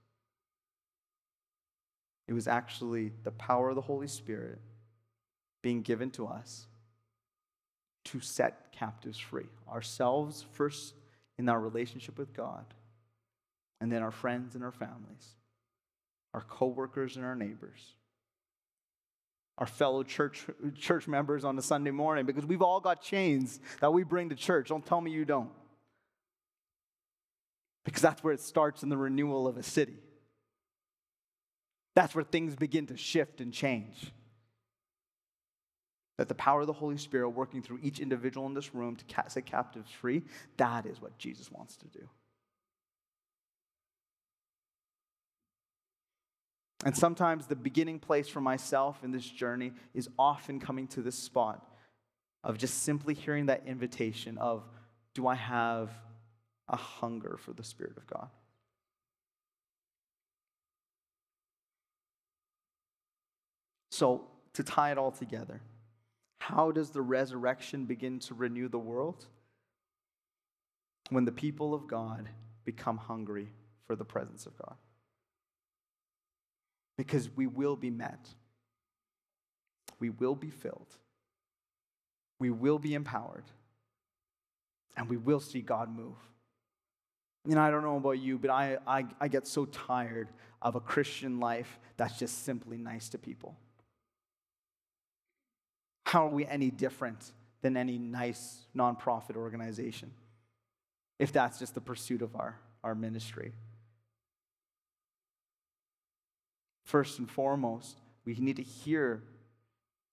It 2.30 2.32
was 2.32 2.46
actually 2.46 3.10
the 3.24 3.32
power 3.32 3.70
of 3.70 3.74
the 3.74 3.80
Holy 3.80 4.06
Spirit 4.06 4.60
being 5.62 5.82
given 5.82 6.12
to 6.12 6.28
us 6.28 6.68
to 8.04 8.20
set 8.20 8.70
captives 8.70 9.18
free. 9.18 9.48
Ourselves 9.68 10.44
first 10.52 10.94
in 11.38 11.48
our 11.48 11.58
relationship 11.58 12.16
with 12.16 12.32
God, 12.32 12.64
and 13.80 13.90
then 13.90 14.04
our 14.04 14.12
friends 14.12 14.54
and 14.54 14.62
our 14.62 14.70
families, 14.70 15.34
our 16.32 16.42
coworkers 16.42 17.16
and 17.16 17.24
our 17.24 17.34
neighbors, 17.34 17.96
our 19.58 19.66
fellow 19.66 20.04
church, 20.04 20.46
church 20.78 21.08
members 21.08 21.44
on 21.44 21.58
a 21.58 21.62
Sunday 21.62 21.90
morning, 21.90 22.26
because 22.26 22.46
we've 22.46 22.62
all 22.62 22.78
got 22.78 23.02
chains 23.02 23.58
that 23.80 23.92
we 23.92 24.04
bring 24.04 24.28
to 24.28 24.36
church. 24.36 24.68
Don't 24.68 24.86
tell 24.86 25.00
me 25.00 25.10
you 25.10 25.24
don't. 25.24 25.50
Because 27.84 28.02
that's 28.02 28.22
where 28.22 28.32
it 28.32 28.40
starts 28.40 28.84
in 28.84 28.88
the 28.88 28.96
renewal 28.96 29.48
of 29.48 29.56
a 29.56 29.64
city. 29.64 29.96
That's 31.94 32.14
where 32.14 32.24
things 32.24 32.54
begin 32.54 32.86
to 32.86 32.96
shift 32.96 33.40
and 33.40 33.52
change 33.52 34.12
that 36.20 36.28
the 36.28 36.34
power 36.34 36.60
of 36.60 36.66
the 36.66 36.74
Holy 36.74 36.98
Spirit 36.98 37.30
working 37.30 37.62
through 37.62 37.78
each 37.82 37.98
individual 37.98 38.46
in 38.46 38.52
this 38.52 38.74
room 38.74 38.94
to 38.94 39.04
set 39.28 39.46
captives 39.46 39.90
free, 39.90 40.22
that 40.58 40.84
is 40.84 41.00
what 41.00 41.16
Jesus 41.16 41.50
wants 41.50 41.78
to 41.78 41.86
do. 41.86 42.06
And 46.84 46.94
sometimes 46.94 47.46
the 47.46 47.56
beginning 47.56 47.98
place 47.98 48.28
for 48.28 48.42
myself 48.42 49.02
in 49.02 49.12
this 49.12 49.24
journey 49.24 49.72
is 49.94 50.10
often 50.18 50.60
coming 50.60 50.88
to 50.88 51.00
this 51.00 51.16
spot 51.16 51.66
of 52.44 52.58
just 52.58 52.82
simply 52.82 53.14
hearing 53.14 53.46
that 53.46 53.62
invitation 53.64 54.36
of, 54.36 54.62
do 55.14 55.26
I 55.26 55.36
have 55.36 55.88
a 56.68 56.76
hunger 56.76 57.38
for 57.38 57.54
the 57.54 57.64
Spirit 57.64 57.96
of 57.96 58.06
God? 58.06 58.28
So, 64.00 64.22
to 64.54 64.62
tie 64.62 64.92
it 64.92 64.96
all 64.96 65.10
together, 65.10 65.60
how 66.38 66.70
does 66.70 66.88
the 66.88 67.02
resurrection 67.02 67.84
begin 67.84 68.18
to 68.20 68.34
renew 68.34 68.66
the 68.66 68.78
world? 68.78 69.26
When 71.10 71.26
the 71.26 71.32
people 71.32 71.74
of 71.74 71.86
God 71.86 72.26
become 72.64 72.96
hungry 72.96 73.50
for 73.86 73.96
the 73.96 74.04
presence 74.06 74.46
of 74.46 74.56
God. 74.56 74.74
Because 76.96 77.28
we 77.36 77.46
will 77.46 77.76
be 77.76 77.90
met, 77.90 78.26
we 79.98 80.08
will 80.08 80.34
be 80.34 80.48
filled, 80.48 80.96
we 82.38 82.48
will 82.48 82.78
be 82.78 82.94
empowered, 82.94 83.44
and 84.96 85.10
we 85.10 85.18
will 85.18 85.40
see 85.40 85.60
God 85.60 85.94
move. 85.94 86.16
You 87.46 87.54
know, 87.54 87.60
I 87.60 87.70
don't 87.70 87.82
know 87.82 87.98
about 87.98 88.18
you, 88.18 88.38
but 88.38 88.48
I, 88.48 88.78
I, 88.86 89.04
I 89.20 89.28
get 89.28 89.46
so 89.46 89.66
tired 89.66 90.30
of 90.62 90.74
a 90.74 90.80
Christian 90.80 91.38
life 91.38 91.78
that's 91.98 92.18
just 92.18 92.46
simply 92.46 92.78
nice 92.78 93.10
to 93.10 93.18
people. 93.18 93.58
How 96.10 96.26
are 96.26 96.30
we 96.30 96.44
any 96.44 96.72
different 96.72 97.30
than 97.62 97.76
any 97.76 97.96
nice 97.96 98.66
nonprofit 98.76 99.36
organization 99.36 100.10
if 101.20 101.30
that's 101.30 101.60
just 101.60 101.76
the 101.76 101.80
pursuit 101.80 102.20
of 102.20 102.34
our, 102.34 102.58
our 102.82 102.96
ministry? 102.96 103.52
First 106.84 107.20
and 107.20 107.30
foremost, 107.30 108.00
we 108.24 108.34
need 108.34 108.56
to 108.56 108.64
hear 108.64 109.22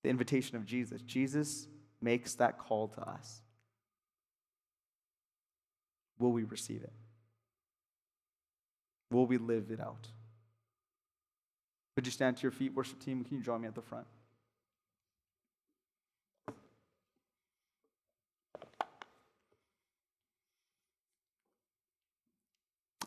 the 0.04 0.10
invitation 0.10 0.56
of 0.56 0.68
Jesus. 0.68 1.02
Jesus 1.02 1.68
makes 2.00 2.36
that 2.36 2.60
call 2.60 2.89
to 2.89 3.02
us. 3.02 3.41
Will 6.20 6.32
we 6.32 6.43
receive 6.43 6.84
it? 6.84 6.93
Will 9.10 9.26
we 9.26 9.39
live 9.39 9.72
it 9.72 9.80
out? 9.80 10.10
Would 11.95 12.06
you 12.06 12.12
stand 12.12 12.38
to 12.38 12.43
your 12.43 12.52
feet, 12.52 12.76
worship 12.76 13.04
team? 13.04 13.24
Can 13.24 13.38
you 13.38 13.43
join 13.43 13.62
me 13.62 13.68
at 13.68 13.74
the 13.74 13.82
front? 13.82 14.06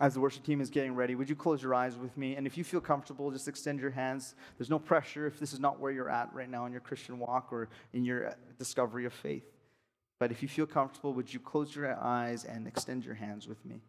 As 0.01 0.14
the 0.14 0.20
worship 0.20 0.42
team 0.42 0.62
is 0.62 0.70
getting 0.70 0.94
ready, 0.94 1.14
would 1.14 1.28
you 1.28 1.36
close 1.36 1.62
your 1.62 1.74
eyes 1.74 1.96
with 1.96 2.16
me? 2.16 2.34
And 2.34 2.46
if 2.46 2.57
you 2.57 2.64
feel 2.64 2.80
comfortable, 2.80 3.30
just 3.30 3.46
extend 3.46 3.80
your 3.80 3.90
hands. 3.90 4.34
There's 4.57 4.70
no 4.70 4.78
pressure 4.78 5.26
if 5.26 5.38
this 5.38 5.53
is 5.53 5.61
not 5.61 5.78
where 5.78 5.92
you're 5.92 6.09
at 6.09 6.32
right 6.32 6.48
now 6.48 6.64
in 6.64 6.72
your 6.72 6.80
Christian 6.80 7.18
walk 7.18 7.53
or 7.53 7.68
in 7.92 8.05
your 8.05 8.28
uh, 8.28 8.32
discovery 8.59 9.05
of 9.05 9.12
faith. 9.12 9.44
But 10.18 10.30
if 10.30 10.42
you 10.42 10.48
feel 10.48 10.66
comfortable, 10.66 11.12
would 11.14 11.32
you 11.32 11.38
close 11.38 11.76
your 11.76 11.94
eyes 11.98 12.44
and 12.44 12.66
extend 12.66 13.05
your 13.05 13.14
hands 13.14 13.46
with 13.46 13.62
me? 13.64 13.82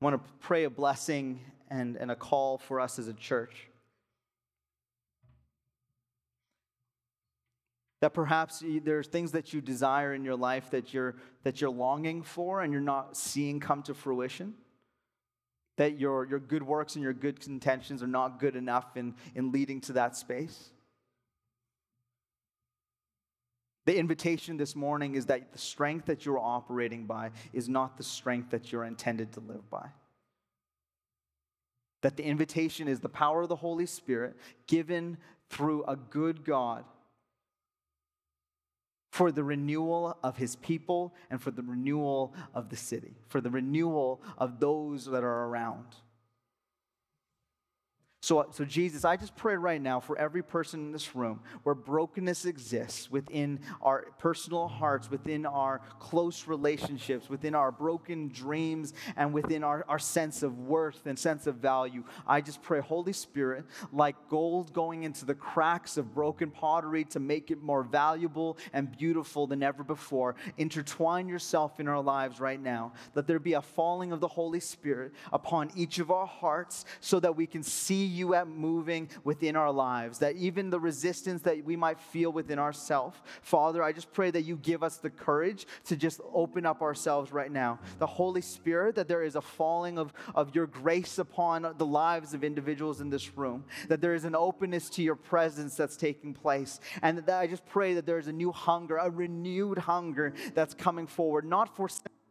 I 0.00 0.04
want 0.06 0.16
to 0.16 0.30
pray 0.40 0.64
a 0.64 0.70
blessing 0.70 1.40
and, 1.68 1.96
and 1.96 2.10
a 2.10 2.16
call 2.16 2.56
for 2.56 2.80
us 2.80 2.98
as 2.98 3.06
a 3.06 3.12
church. 3.12 3.69
That 8.00 8.14
perhaps 8.14 8.64
there's 8.82 9.08
things 9.08 9.32
that 9.32 9.52
you 9.52 9.60
desire 9.60 10.14
in 10.14 10.24
your 10.24 10.36
life 10.36 10.70
that 10.70 10.94
you're, 10.94 11.16
that 11.42 11.60
you're 11.60 11.70
longing 11.70 12.22
for 12.22 12.62
and 12.62 12.72
you're 12.72 12.80
not 12.80 13.16
seeing 13.16 13.60
come 13.60 13.82
to 13.84 13.94
fruition. 13.94 14.54
That 15.76 15.98
your, 15.98 16.26
your 16.26 16.38
good 16.38 16.62
works 16.62 16.94
and 16.94 17.02
your 17.02 17.12
good 17.12 17.46
intentions 17.46 18.02
are 18.02 18.06
not 18.06 18.40
good 18.40 18.56
enough 18.56 18.96
in, 18.96 19.14
in 19.34 19.52
leading 19.52 19.80
to 19.82 19.92
that 19.94 20.16
space. 20.16 20.70
The 23.86 23.98
invitation 23.98 24.56
this 24.56 24.76
morning 24.76 25.14
is 25.14 25.26
that 25.26 25.52
the 25.52 25.58
strength 25.58 26.06
that 26.06 26.24
you're 26.24 26.38
operating 26.38 27.06
by 27.06 27.30
is 27.52 27.68
not 27.68 27.96
the 27.96 28.02
strength 28.02 28.50
that 28.50 28.72
you're 28.72 28.84
intended 28.84 29.32
to 29.32 29.40
live 29.40 29.68
by. 29.68 29.88
That 32.02 32.16
the 32.16 32.24
invitation 32.24 32.88
is 32.88 33.00
the 33.00 33.08
power 33.08 33.42
of 33.42 33.48
the 33.48 33.56
Holy 33.56 33.86
Spirit 33.86 34.36
given 34.66 35.18
through 35.50 35.84
a 35.84 35.96
good 35.96 36.44
God 36.44 36.84
for 39.10 39.32
the 39.32 39.42
renewal 39.44 40.16
of 40.22 40.36
his 40.36 40.56
people 40.56 41.14
and 41.30 41.42
for 41.42 41.50
the 41.50 41.62
renewal 41.62 42.34
of 42.54 42.68
the 42.68 42.76
city, 42.76 43.14
for 43.28 43.40
the 43.40 43.50
renewal 43.50 44.22
of 44.38 44.60
those 44.60 45.04
that 45.06 45.24
are 45.24 45.44
around. 45.46 45.86
So, 48.22 48.46
so, 48.50 48.66
Jesus, 48.66 49.06
I 49.06 49.16
just 49.16 49.34
pray 49.34 49.56
right 49.56 49.80
now 49.80 49.98
for 49.98 50.18
every 50.18 50.42
person 50.42 50.80
in 50.80 50.92
this 50.92 51.16
room 51.16 51.40
where 51.62 51.74
brokenness 51.74 52.44
exists 52.44 53.10
within 53.10 53.60
our 53.80 54.08
personal 54.18 54.68
hearts, 54.68 55.10
within 55.10 55.46
our 55.46 55.80
close 55.98 56.46
relationships, 56.46 57.30
within 57.30 57.54
our 57.54 57.72
broken 57.72 58.28
dreams, 58.28 58.92
and 59.16 59.32
within 59.32 59.64
our, 59.64 59.86
our 59.88 59.98
sense 59.98 60.42
of 60.42 60.58
worth 60.58 61.06
and 61.06 61.18
sense 61.18 61.46
of 61.46 61.56
value. 61.56 62.04
I 62.26 62.42
just 62.42 62.60
pray, 62.60 62.80
Holy 62.80 63.14
Spirit, 63.14 63.64
like 63.90 64.16
gold 64.28 64.74
going 64.74 65.04
into 65.04 65.24
the 65.24 65.34
cracks 65.34 65.96
of 65.96 66.14
broken 66.14 66.50
pottery 66.50 67.04
to 67.06 67.20
make 67.20 67.50
it 67.50 67.62
more 67.62 67.82
valuable 67.82 68.58
and 68.74 68.94
beautiful 68.94 69.46
than 69.46 69.62
ever 69.62 69.82
before, 69.82 70.34
intertwine 70.58 71.26
yourself 71.26 71.80
in 71.80 71.88
our 71.88 72.02
lives 72.02 72.38
right 72.38 72.60
now. 72.60 72.92
Let 73.14 73.26
there 73.26 73.38
be 73.38 73.54
a 73.54 73.62
falling 73.62 74.12
of 74.12 74.20
the 74.20 74.28
Holy 74.28 74.60
Spirit 74.60 75.12
upon 75.32 75.70
each 75.74 75.98
of 75.98 76.10
our 76.10 76.26
hearts 76.26 76.84
so 77.00 77.18
that 77.20 77.34
we 77.34 77.46
can 77.46 77.62
see 77.62 78.10
you 78.20 78.34
at 78.34 78.46
moving 78.46 79.08
within 79.24 79.56
our 79.56 79.72
lives, 79.72 80.20
that 80.20 80.36
even 80.36 80.70
the 80.70 80.78
resistance 80.78 81.42
that 81.42 81.64
we 81.64 81.74
might 81.74 81.98
feel 81.98 82.30
within 82.30 82.58
ourselves, 82.58 83.18
Father, 83.42 83.82
I 83.82 83.92
just 83.92 84.12
pray 84.12 84.30
that 84.30 84.42
you 84.42 84.56
give 84.56 84.84
us 84.84 84.98
the 84.98 85.10
courage 85.10 85.66
to 85.86 85.96
just 85.96 86.20
open 86.32 86.64
up 86.64 86.82
ourselves 86.82 87.32
right 87.32 87.50
now. 87.50 87.80
The 87.98 88.06
Holy 88.06 88.40
Spirit, 88.40 88.94
that 88.94 89.08
there 89.08 89.24
is 89.24 89.34
a 89.34 89.40
falling 89.40 89.98
of, 89.98 90.12
of 90.34 90.54
your 90.54 90.66
grace 90.66 91.18
upon 91.18 91.74
the 91.76 91.86
lives 91.86 92.34
of 92.34 92.44
individuals 92.44 93.00
in 93.00 93.10
this 93.10 93.36
room, 93.36 93.64
that 93.88 94.00
there 94.00 94.14
is 94.14 94.24
an 94.24 94.36
openness 94.36 94.88
to 94.90 95.02
your 95.02 95.16
presence 95.16 95.74
that's 95.74 95.96
taking 95.96 96.34
place, 96.34 96.78
and 97.02 97.18
that 97.18 97.38
I 97.38 97.46
just 97.46 97.66
pray 97.66 97.94
that 97.94 98.06
there 98.06 98.18
is 98.18 98.28
a 98.28 98.32
new 98.32 98.52
hunger, 98.52 98.96
a 98.96 99.10
renewed 99.10 99.78
hunger 99.78 100.32
that's 100.54 100.74
coming 100.74 101.06
forward, 101.06 101.44
not 101.44 101.74
for 101.74 101.88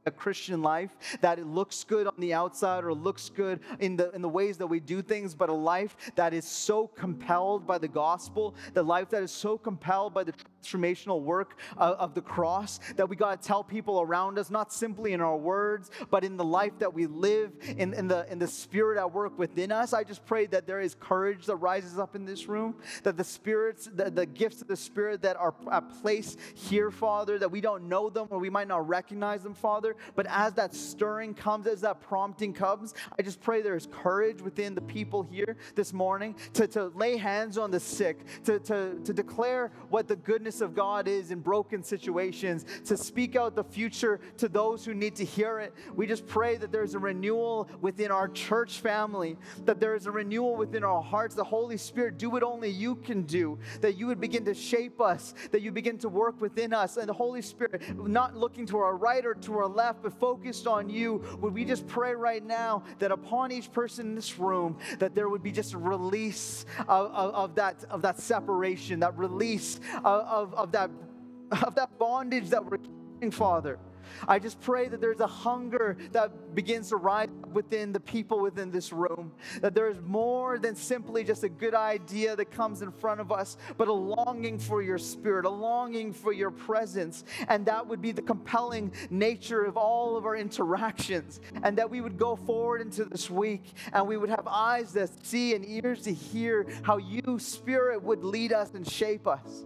a 0.10 0.12
Christian 0.12 0.62
life 0.62 0.91
that 1.22 1.39
it 1.39 1.47
looks 1.47 1.84
good 1.86 2.07
on 2.07 2.16
the 2.18 2.34
outside 2.34 2.84
or 2.84 2.93
looks 2.93 3.30
good 3.30 3.62
in 3.80 3.95
the, 3.95 4.12
in 4.12 4.22
the 4.22 4.30
ways 4.30 4.57
that 4.57 4.68
we 4.68 4.80
do 4.80 5.01
things, 5.01 5.34
but 5.34 5.49
a 5.49 5.53
life 5.53 5.95
that 6.16 6.34
is 6.34 6.45
so 6.45 6.88
compelled 6.88 7.66
by 7.66 7.78
the 7.78 7.88
gospel, 7.88 8.55
the 8.74 8.84
life 8.84 9.10
that 9.10 9.24
is 9.24 9.32
so 9.32 9.57
compelled 9.57 10.14
by 10.14 10.24
the 10.24 10.34
transformational 10.34 11.22
work 11.22 11.57
of, 11.78 11.95
of 11.97 12.14
the 12.14 12.22
cross, 12.22 12.80
that 12.97 13.07
we 13.07 13.16
got 13.16 13.41
to 13.41 13.47
tell 13.47 13.64
people 13.64 14.01
around 14.01 14.38
us, 14.38 14.49
not 14.49 14.74
simply 14.74 15.14
in 15.14 15.22
our 15.22 15.38
words, 15.38 15.89
but 16.10 16.24
in 16.24 16.36
the 16.36 16.43
life 16.43 16.74
that 16.80 16.93
we 16.93 17.05
live, 17.05 17.51
in, 17.78 17.93
in, 17.93 18.07
the, 18.07 18.30
in 18.32 18.39
the 18.39 18.47
spirit 18.47 18.97
at 18.97 19.14
work 19.14 19.38
within 19.38 19.72
us. 19.72 19.93
I 19.93 20.03
just 20.03 20.26
pray 20.26 20.47
that 20.47 20.68
there 20.68 20.82
is 20.82 20.95
courage 20.99 21.45
that 21.45 21.55
rises 21.57 21.97
up 21.97 22.16
in 22.16 22.26
this 22.26 22.47
room, 22.47 22.76
that 23.03 23.16
the 23.16 23.24
spirits, 23.24 23.89
the, 23.93 24.10
the 24.10 24.26
gifts 24.26 24.62
of 24.62 24.68
the 24.68 24.76
Spirit 24.76 25.22
that 25.22 25.38
are 25.38 25.53
at 25.72 26.01
place 26.01 26.38
here, 26.55 26.89
Father, 26.89 27.38
that 27.38 27.51
we 27.51 27.62
don't 27.62 27.88
know 27.88 28.10
them 28.10 28.28
or 28.30 28.39
we 28.39 28.49
might 28.49 28.68
not 28.68 28.88
recognize 28.88 29.43
them, 29.43 29.53
Father, 29.53 29.95
but 30.16 30.26
as 30.30 30.54
that 30.54 30.74
stirring 30.74 31.34
comes, 31.34 31.68
as 31.68 31.82
that 31.82 32.02
prompting 32.02 32.54
comes, 32.54 32.93
I 33.18 33.22
just 33.22 33.41
pray 33.41 33.62
there 33.62 33.76
is 33.76 33.88
courage 33.91 34.41
within 34.41 34.76
the 34.76 34.82
people 34.82 35.24
here 35.24 35.58
this 35.76 35.93
morning 35.93 36.36
to, 36.54 36.68
to 36.68 36.88
lay 36.95 37.18
hands 37.18 37.58
on 37.58 37.72
the 37.72 37.80
sick, 37.80 38.20
to, 38.45 38.60
to, 38.60 39.00
to 39.04 39.14
declare 39.14 39.72
what 39.89 40.08
the 40.08 40.16
goodness 40.16 40.62
of 40.62 40.76
God 40.76 41.08
is 41.08 41.32
in 41.32 41.39
broken 41.39 41.84
situations, 41.84 42.66
to 42.86 42.97
speak 42.97 43.36
out 43.36 43.56
the 43.56 43.64
future 43.64 44.20
to 44.38 44.47
those 44.47 44.86
who 44.86 44.93
need 44.93 45.16
to 45.16 45.26
hear 45.26 45.60
it. 45.60 45.74
We 45.95 46.08
just 46.08 46.28
pray 46.28 46.58
that 46.58 46.72
there's 46.72 46.95
a 46.95 47.00
renewal 47.00 47.70
within 47.82 48.12
our 48.12 48.28
church 48.28 48.80
family, 48.80 49.38
that 49.66 49.80
there 49.80 49.95
is 49.95 50.06
a 50.06 50.12
renewal 50.12 50.56
within 50.56 50.84
our 50.84 51.02
hearts. 51.02 51.36
The 51.36 51.43
Holy 51.43 51.78
Spirit, 51.78 52.18
do 52.18 52.30
what 52.30 52.43
only 52.43 52.70
you 52.70 52.95
can 52.95 53.24
do, 53.24 53.60
that 53.82 53.97
you 53.97 54.08
would 54.08 54.20
begin 54.20 54.45
to 54.45 54.54
shape 54.54 55.02
us, 55.02 55.34
that 55.52 55.62
you 55.62 55.72
begin 55.72 55.97
to 56.00 56.10
work 56.10 56.39
within 56.39 56.74
us. 56.74 56.97
And 56.97 57.10
the 57.10 57.14
Holy 57.14 57.41
Spirit, 57.41 57.82
not 57.97 58.36
looking 58.36 58.66
to 58.68 58.78
our 58.78 58.95
right 58.95 59.26
or 59.26 59.34
to 59.34 59.58
our 59.58 59.68
left, 59.68 59.89
but 60.02 60.20
focused 60.20 60.68
on 60.68 60.90
you, 60.90 61.24
would 61.40 61.54
we 61.54 61.66
just 61.66 61.88
pray 61.88 62.14
right 62.14 62.46
now 62.46 62.84
that 63.00 63.12
upon 63.12 63.52
each 63.52 63.72
person 63.72 64.08
in 64.08 64.16
this 64.16 64.40
room, 64.40 64.78
that 65.00 65.16
there 65.16 65.30
would 65.30 65.44
be 65.44 65.52
just 65.52 65.74
a 65.74 65.78
release 65.78 66.66
of, 66.82 67.12
of, 67.12 67.34
of 67.34 67.56
that, 67.56 67.84
of 67.90 68.02
that 68.02 68.20
separation, 68.20 69.00
that 69.00 69.18
release 69.18 69.80
of, 69.98 70.06
of, 70.26 70.54
of 70.54 70.72
that, 70.72 70.90
of 71.64 71.76
that 71.76 71.98
bondage 71.98 72.50
that 72.50 72.64
we're 72.64 72.78
keeping, 72.78 73.32
Father. 73.32 73.80
I 74.28 74.39
just 74.39 74.60
pray 74.62 74.88
that 74.88 75.01
there's 75.01 75.20
a 75.20 75.28
hunger 75.28 75.97
that 76.12 76.55
begins 76.55 76.89
to 76.89 76.97
rise 76.97 77.30
within 77.53 77.91
the 77.91 77.99
people 77.99 78.39
within 78.39 78.72
this 78.72 78.91
room, 78.91 79.32
that 79.62 79.74
there 79.74 79.89
is 79.89 79.99
more 80.01 80.60
than 80.60 80.76
simply 80.76 81.24
just 81.24 81.43
a 81.43 81.49
good 81.49 81.74
idea 81.74 82.36
that 82.36 82.51
comes 82.51 82.82
in 82.82 82.91
front 82.91 83.20
of 83.20 83.32
us, 83.32 83.57
but 83.78 83.88
a 83.88 83.93
longing 83.93 84.60
for 84.60 84.82
your 84.82 84.97
spirit, 84.97 85.45
a 85.45 85.49
longing 85.49 86.14
for 86.14 86.34
your 86.34 86.51
presence. 86.51 87.24
And 87.47 87.66
that 87.66 87.86
would 87.88 88.01
be 88.01 88.12
the 88.12 88.22
compelling 88.22 88.91
nature 89.10 89.64
of 89.64 89.78
all 89.78 90.18
of 90.18 90.26
our 90.26 90.36
interactions. 90.36 91.39
And 91.64 91.78
that 91.78 91.89
we 91.89 92.01
would 92.01 92.18
go 92.18 92.36
forward 92.36 92.82
into 92.82 93.05
this 93.05 93.30
week 93.30 93.74
and 93.93 94.07
we 94.07 94.18
would 94.18 94.30
have 94.30 94.47
eyes 94.47 94.93
that 94.93 95.26
see 95.26 95.55
and 95.55 95.66
ears 95.66 96.01
to 96.03 96.14
hear 96.14 96.68
how 96.84 96.97
you, 96.97 97.39
Spirit, 97.39 98.03
would 98.03 98.24
lead 98.24 98.53
us 98.53 98.74
and 98.74 98.88
shape 98.88 99.28
us. 99.28 99.66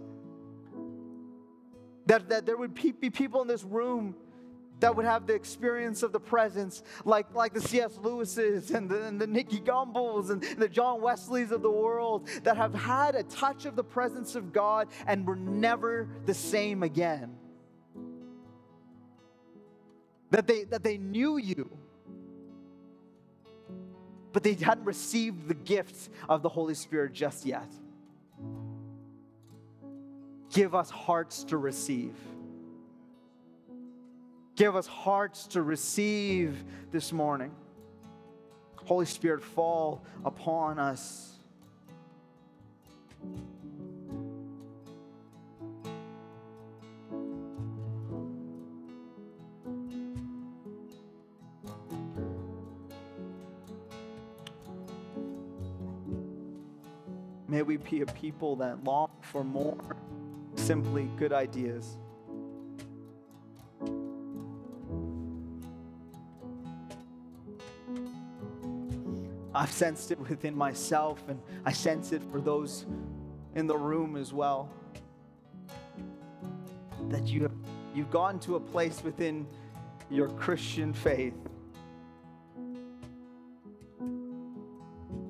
That, 2.06 2.28
that 2.28 2.44
there 2.44 2.56
would 2.56 2.74
be 2.74 3.10
people 3.10 3.40
in 3.40 3.48
this 3.48 3.64
room 3.64 4.14
that 4.80 4.94
would 4.94 5.04
have 5.04 5.26
the 5.26 5.34
experience 5.34 6.02
of 6.02 6.12
the 6.12 6.20
presence, 6.20 6.82
like, 7.04 7.32
like 7.34 7.54
the 7.54 7.60
C.S. 7.60 7.98
Lewis's 8.02 8.70
and 8.70 8.88
the, 8.88 9.04
and 9.04 9.20
the 9.20 9.26
Nicky 9.26 9.60
Gumbels 9.60 10.30
and 10.30 10.42
the 10.58 10.68
John 10.68 11.00
Wesleys 11.00 11.52
of 11.52 11.62
the 11.62 11.70
world 11.70 12.28
that 12.42 12.56
have 12.56 12.74
had 12.74 13.14
a 13.14 13.22
touch 13.22 13.64
of 13.66 13.76
the 13.76 13.84
presence 13.84 14.34
of 14.34 14.52
God 14.52 14.88
and 15.06 15.26
were 15.26 15.36
never 15.36 16.08
the 16.26 16.34
same 16.34 16.82
again. 16.82 17.36
That 20.30 20.46
they, 20.46 20.64
that 20.64 20.82
they 20.82 20.98
knew 20.98 21.36
you, 21.36 21.70
but 24.32 24.42
they 24.42 24.54
hadn't 24.54 24.84
received 24.84 25.46
the 25.46 25.54
gift 25.54 26.08
of 26.28 26.42
the 26.42 26.48
Holy 26.48 26.74
Spirit 26.74 27.12
just 27.12 27.46
yet. 27.46 27.70
Give 30.52 30.74
us 30.74 30.90
hearts 30.90 31.44
to 31.44 31.56
receive. 31.56 32.14
Give 34.56 34.76
us 34.76 34.86
hearts 34.86 35.48
to 35.48 35.62
receive 35.62 36.62
this 36.92 37.12
morning. 37.12 37.50
Holy 38.84 39.06
Spirit, 39.06 39.42
fall 39.42 40.04
upon 40.24 40.78
us. 40.78 41.32
May 57.48 57.62
we 57.62 57.76
be 57.76 58.02
a 58.02 58.06
people 58.06 58.56
that 58.56 58.84
long 58.84 59.10
for 59.20 59.42
more 59.42 59.78
simply 60.56 61.10
good 61.16 61.32
ideas. 61.32 61.98
I've 69.54 69.70
sensed 69.70 70.10
it 70.10 70.18
within 70.18 70.56
myself, 70.56 71.22
and 71.28 71.40
I 71.64 71.72
sense 71.72 72.12
it 72.12 72.22
for 72.32 72.40
those 72.40 72.86
in 73.54 73.66
the 73.66 73.76
room 73.76 74.16
as 74.16 74.32
well. 74.32 74.68
That 77.08 77.26
you 77.28 77.42
have 77.42 77.52
you've 77.94 78.10
gotten 78.10 78.40
to 78.40 78.56
a 78.56 78.60
place 78.60 79.02
within 79.04 79.46
your 80.10 80.28
Christian 80.28 80.92
faith 80.92 81.34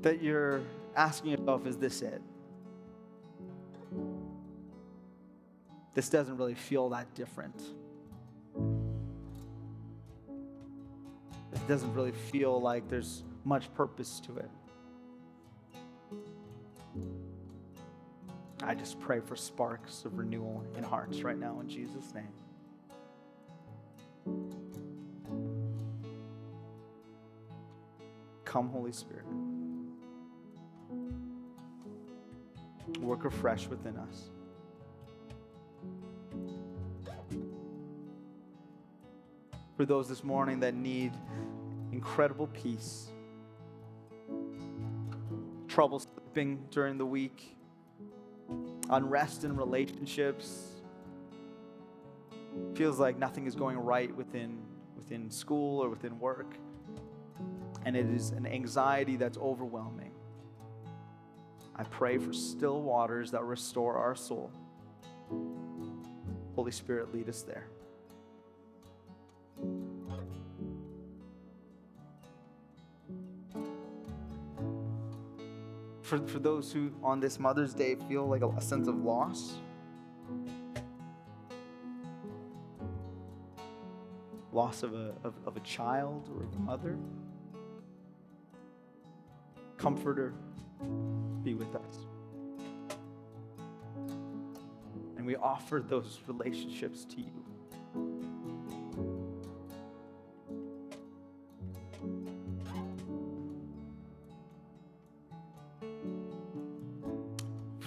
that 0.01 0.23
you're 0.23 0.61
asking 0.97 1.31
yourself, 1.31 1.67
is 1.67 1.77
this 1.79 2.03
it? 2.03 2.23
This 5.95 6.09
doesn't 6.09 6.37
really 6.37 6.55
feel 6.55 6.91
that 6.91 7.15
different. 7.15 7.61
It 11.53 11.69
doesn't 11.69 11.95
really 11.95 12.13
feel 12.13 12.61
like 12.61 12.89
there's 12.89 13.23
much 13.45 13.73
purpose 13.75 14.21
to 14.21 14.39
it. 14.39 14.51
I 18.63 18.75
just 18.75 18.99
pray 18.99 19.21
for 19.21 19.37
sparks 19.37 20.05
of 20.07 20.17
renewal 20.17 20.65
in 20.77 20.83
hearts 20.83 21.23
right 21.23 21.39
now 21.39 21.61
in 21.61 21.69
Jesus' 21.69 22.15
name. 22.15 22.33
Come, 28.45 28.71
Holy 28.71 28.93
Spirit. 28.93 29.27
Work 33.01 33.27
afresh 33.27 33.67
within 33.67 33.97
us. 33.97 34.31
For 39.77 39.85
those 39.85 40.09
this 40.09 40.23
morning 40.23 40.61
that 40.61 40.75
need 40.75 41.13
incredible 41.93 42.47
peace, 42.47 43.09
trouble 45.75 45.99
sleeping 45.99 46.65
during 46.71 46.97
the 46.99 47.05
week, 47.05 47.57
unrest 48.91 49.43
in 49.43 49.57
relationships. 49.57 50.69
Feels 52.77 53.01
like 53.01 53.19
nothing 53.19 53.49
is 53.49 53.57
going 53.57 53.77
right 53.77 54.15
within, 54.15 54.63
within 54.97 55.29
school 55.33 55.83
or 55.83 55.89
within 55.89 56.21
work. 56.21 56.55
And 57.85 57.97
it 57.97 58.07
is 58.07 58.31
an 58.31 58.47
anxiety 58.47 59.17
that's 59.17 59.37
overwhelming. 59.37 60.13
I 61.75 61.83
pray 61.83 62.19
for 62.19 62.33
still 62.33 62.81
waters 62.81 63.33
that 63.33 63.43
restore 63.43 63.97
our 63.97 64.15
soul. 64.15 64.53
Holy 66.55 66.71
Spirit, 66.71 67.13
lead 67.13 67.29
us 67.29 67.43
there. 67.43 67.67
For, 76.19 76.27
for 76.29 76.39
those 76.39 76.73
who 76.73 76.93
on 77.03 77.21
this 77.21 77.39
Mother's 77.39 77.75
Day 77.75 77.97
feel 78.09 78.27
like 78.27 78.43
a, 78.43 78.49
a 78.49 78.61
sense 78.61 78.89
of 78.89 78.97
loss. 78.97 79.55
Loss 84.53 84.83
of 84.85 84.95
a, 84.95 85.15
of, 85.25 85.35
of 85.47 85.57
a 85.57 85.61
child 85.61 86.31
or 86.35 86.45
of 86.45 86.55
a 86.55 86.59
mother. 86.59 86.97
Comforter, 89.77 90.35
be 91.43 91.55
with 91.55 91.75
us. 91.75 92.07
And 95.17 95.27
we 95.27 95.37
offer 95.37 95.85
those 95.87 96.21
relationships 96.29 97.05
to 97.07 97.21
you. 97.21 97.45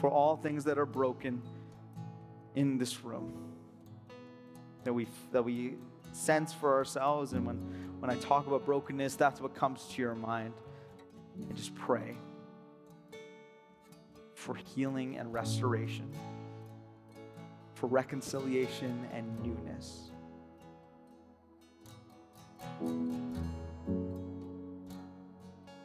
For 0.08 0.14
all 0.14 0.38
things 0.38 0.64
that 0.64 0.78
are 0.78 0.86
broken 0.86 1.42
in 2.56 2.78
this 2.78 3.04
room. 3.04 3.34
That 4.86 4.94
we, 4.94 5.06
that 5.34 5.44
we 5.44 5.74
sense 6.14 6.54
for 6.54 6.76
ourselves. 6.76 7.34
And 7.34 7.46
when, 7.46 7.58
when 8.00 8.10
I 8.10 8.16
talk 8.16 8.48
about 8.48 8.66
brokenness, 8.66 9.18
that's 9.18 9.42
what 9.42 9.54
comes 9.54 9.84
to 9.92 10.02
your 10.02 10.16
mind. 10.16 10.54
And 11.36 11.58
just 11.58 11.76
pray 11.76 12.16
for 14.34 14.56
healing 14.56 15.18
and 15.18 15.34
restoration, 15.34 16.10
for 17.76 17.88
reconciliation 17.88 19.10
and 19.12 19.28
newness. 19.44 20.12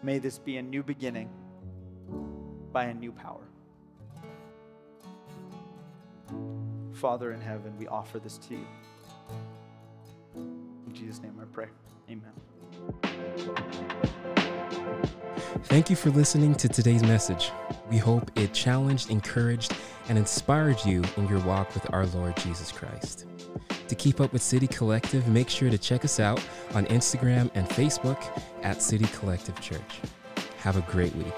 May 0.00 0.20
this 0.20 0.38
be 0.38 0.58
a 0.58 0.62
new 0.62 0.84
beginning 0.84 1.28
by 2.72 2.84
a 2.84 2.94
new 2.94 3.10
power. 3.10 3.48
Father 7.02 7.32
in 7.32 7.40
heaven, 7.40 7.76
we 7.80 7.88
offer 7.88 8.20
this 8.20 8.38
to 8.38 8.54
you. 8.54 8.66
In 10.36 10.94
Jesus' 10.94 11.20
name 11.20 11.36
I 11.42 11.44
pray. 11.52 11.66
Amen. 12.08 12.30
Thank 15.64 15.90
you 15.90 15.96
for 15.96 16.10
listening 16.10 16.54
to 16.54 16.68
today's 16.68 17.02
message. 17.02 17.50
We 17.90 17.98
hope 17.98 18.30
it 18.38 18.52
challenged, 18.52 19.10
encouraged, 19.10 19.74
and 20.08 20.16
inspired 20.16 20.76
you 20.84 21.02
in 21.16 21.26
your 21.26 21.40
walk 21.40 21.74
with 21.74 21.92
our 21.92 22.06
Lord 22.06 22.36
Jesus 22.36 22.70
Christ. 22.70 23.26
To 23.88 23.94
keep 23.96 24.20
up 24.20 24.32
with 24.32 24.40
City 24.40 24.68
Collective, 24.68 25.26
make 25.26 25.48
sure 25.48 25.70
to 25.70 25.78
check 25.78 26.04
us 26.04 26.20
out 26.20 26.40
on 26.72 26.86
Instagram 26.86 27.50
and 27.54 27.68
Facebook 27.68 28.22
at 28.62 28.80
City 28.80 29.06
Collective 29.06 29.60
Church. 29.60 30.00
Have 30.58 30.76
a 30.76 30.82
great 30.82 31.12
week. 31.16 31.34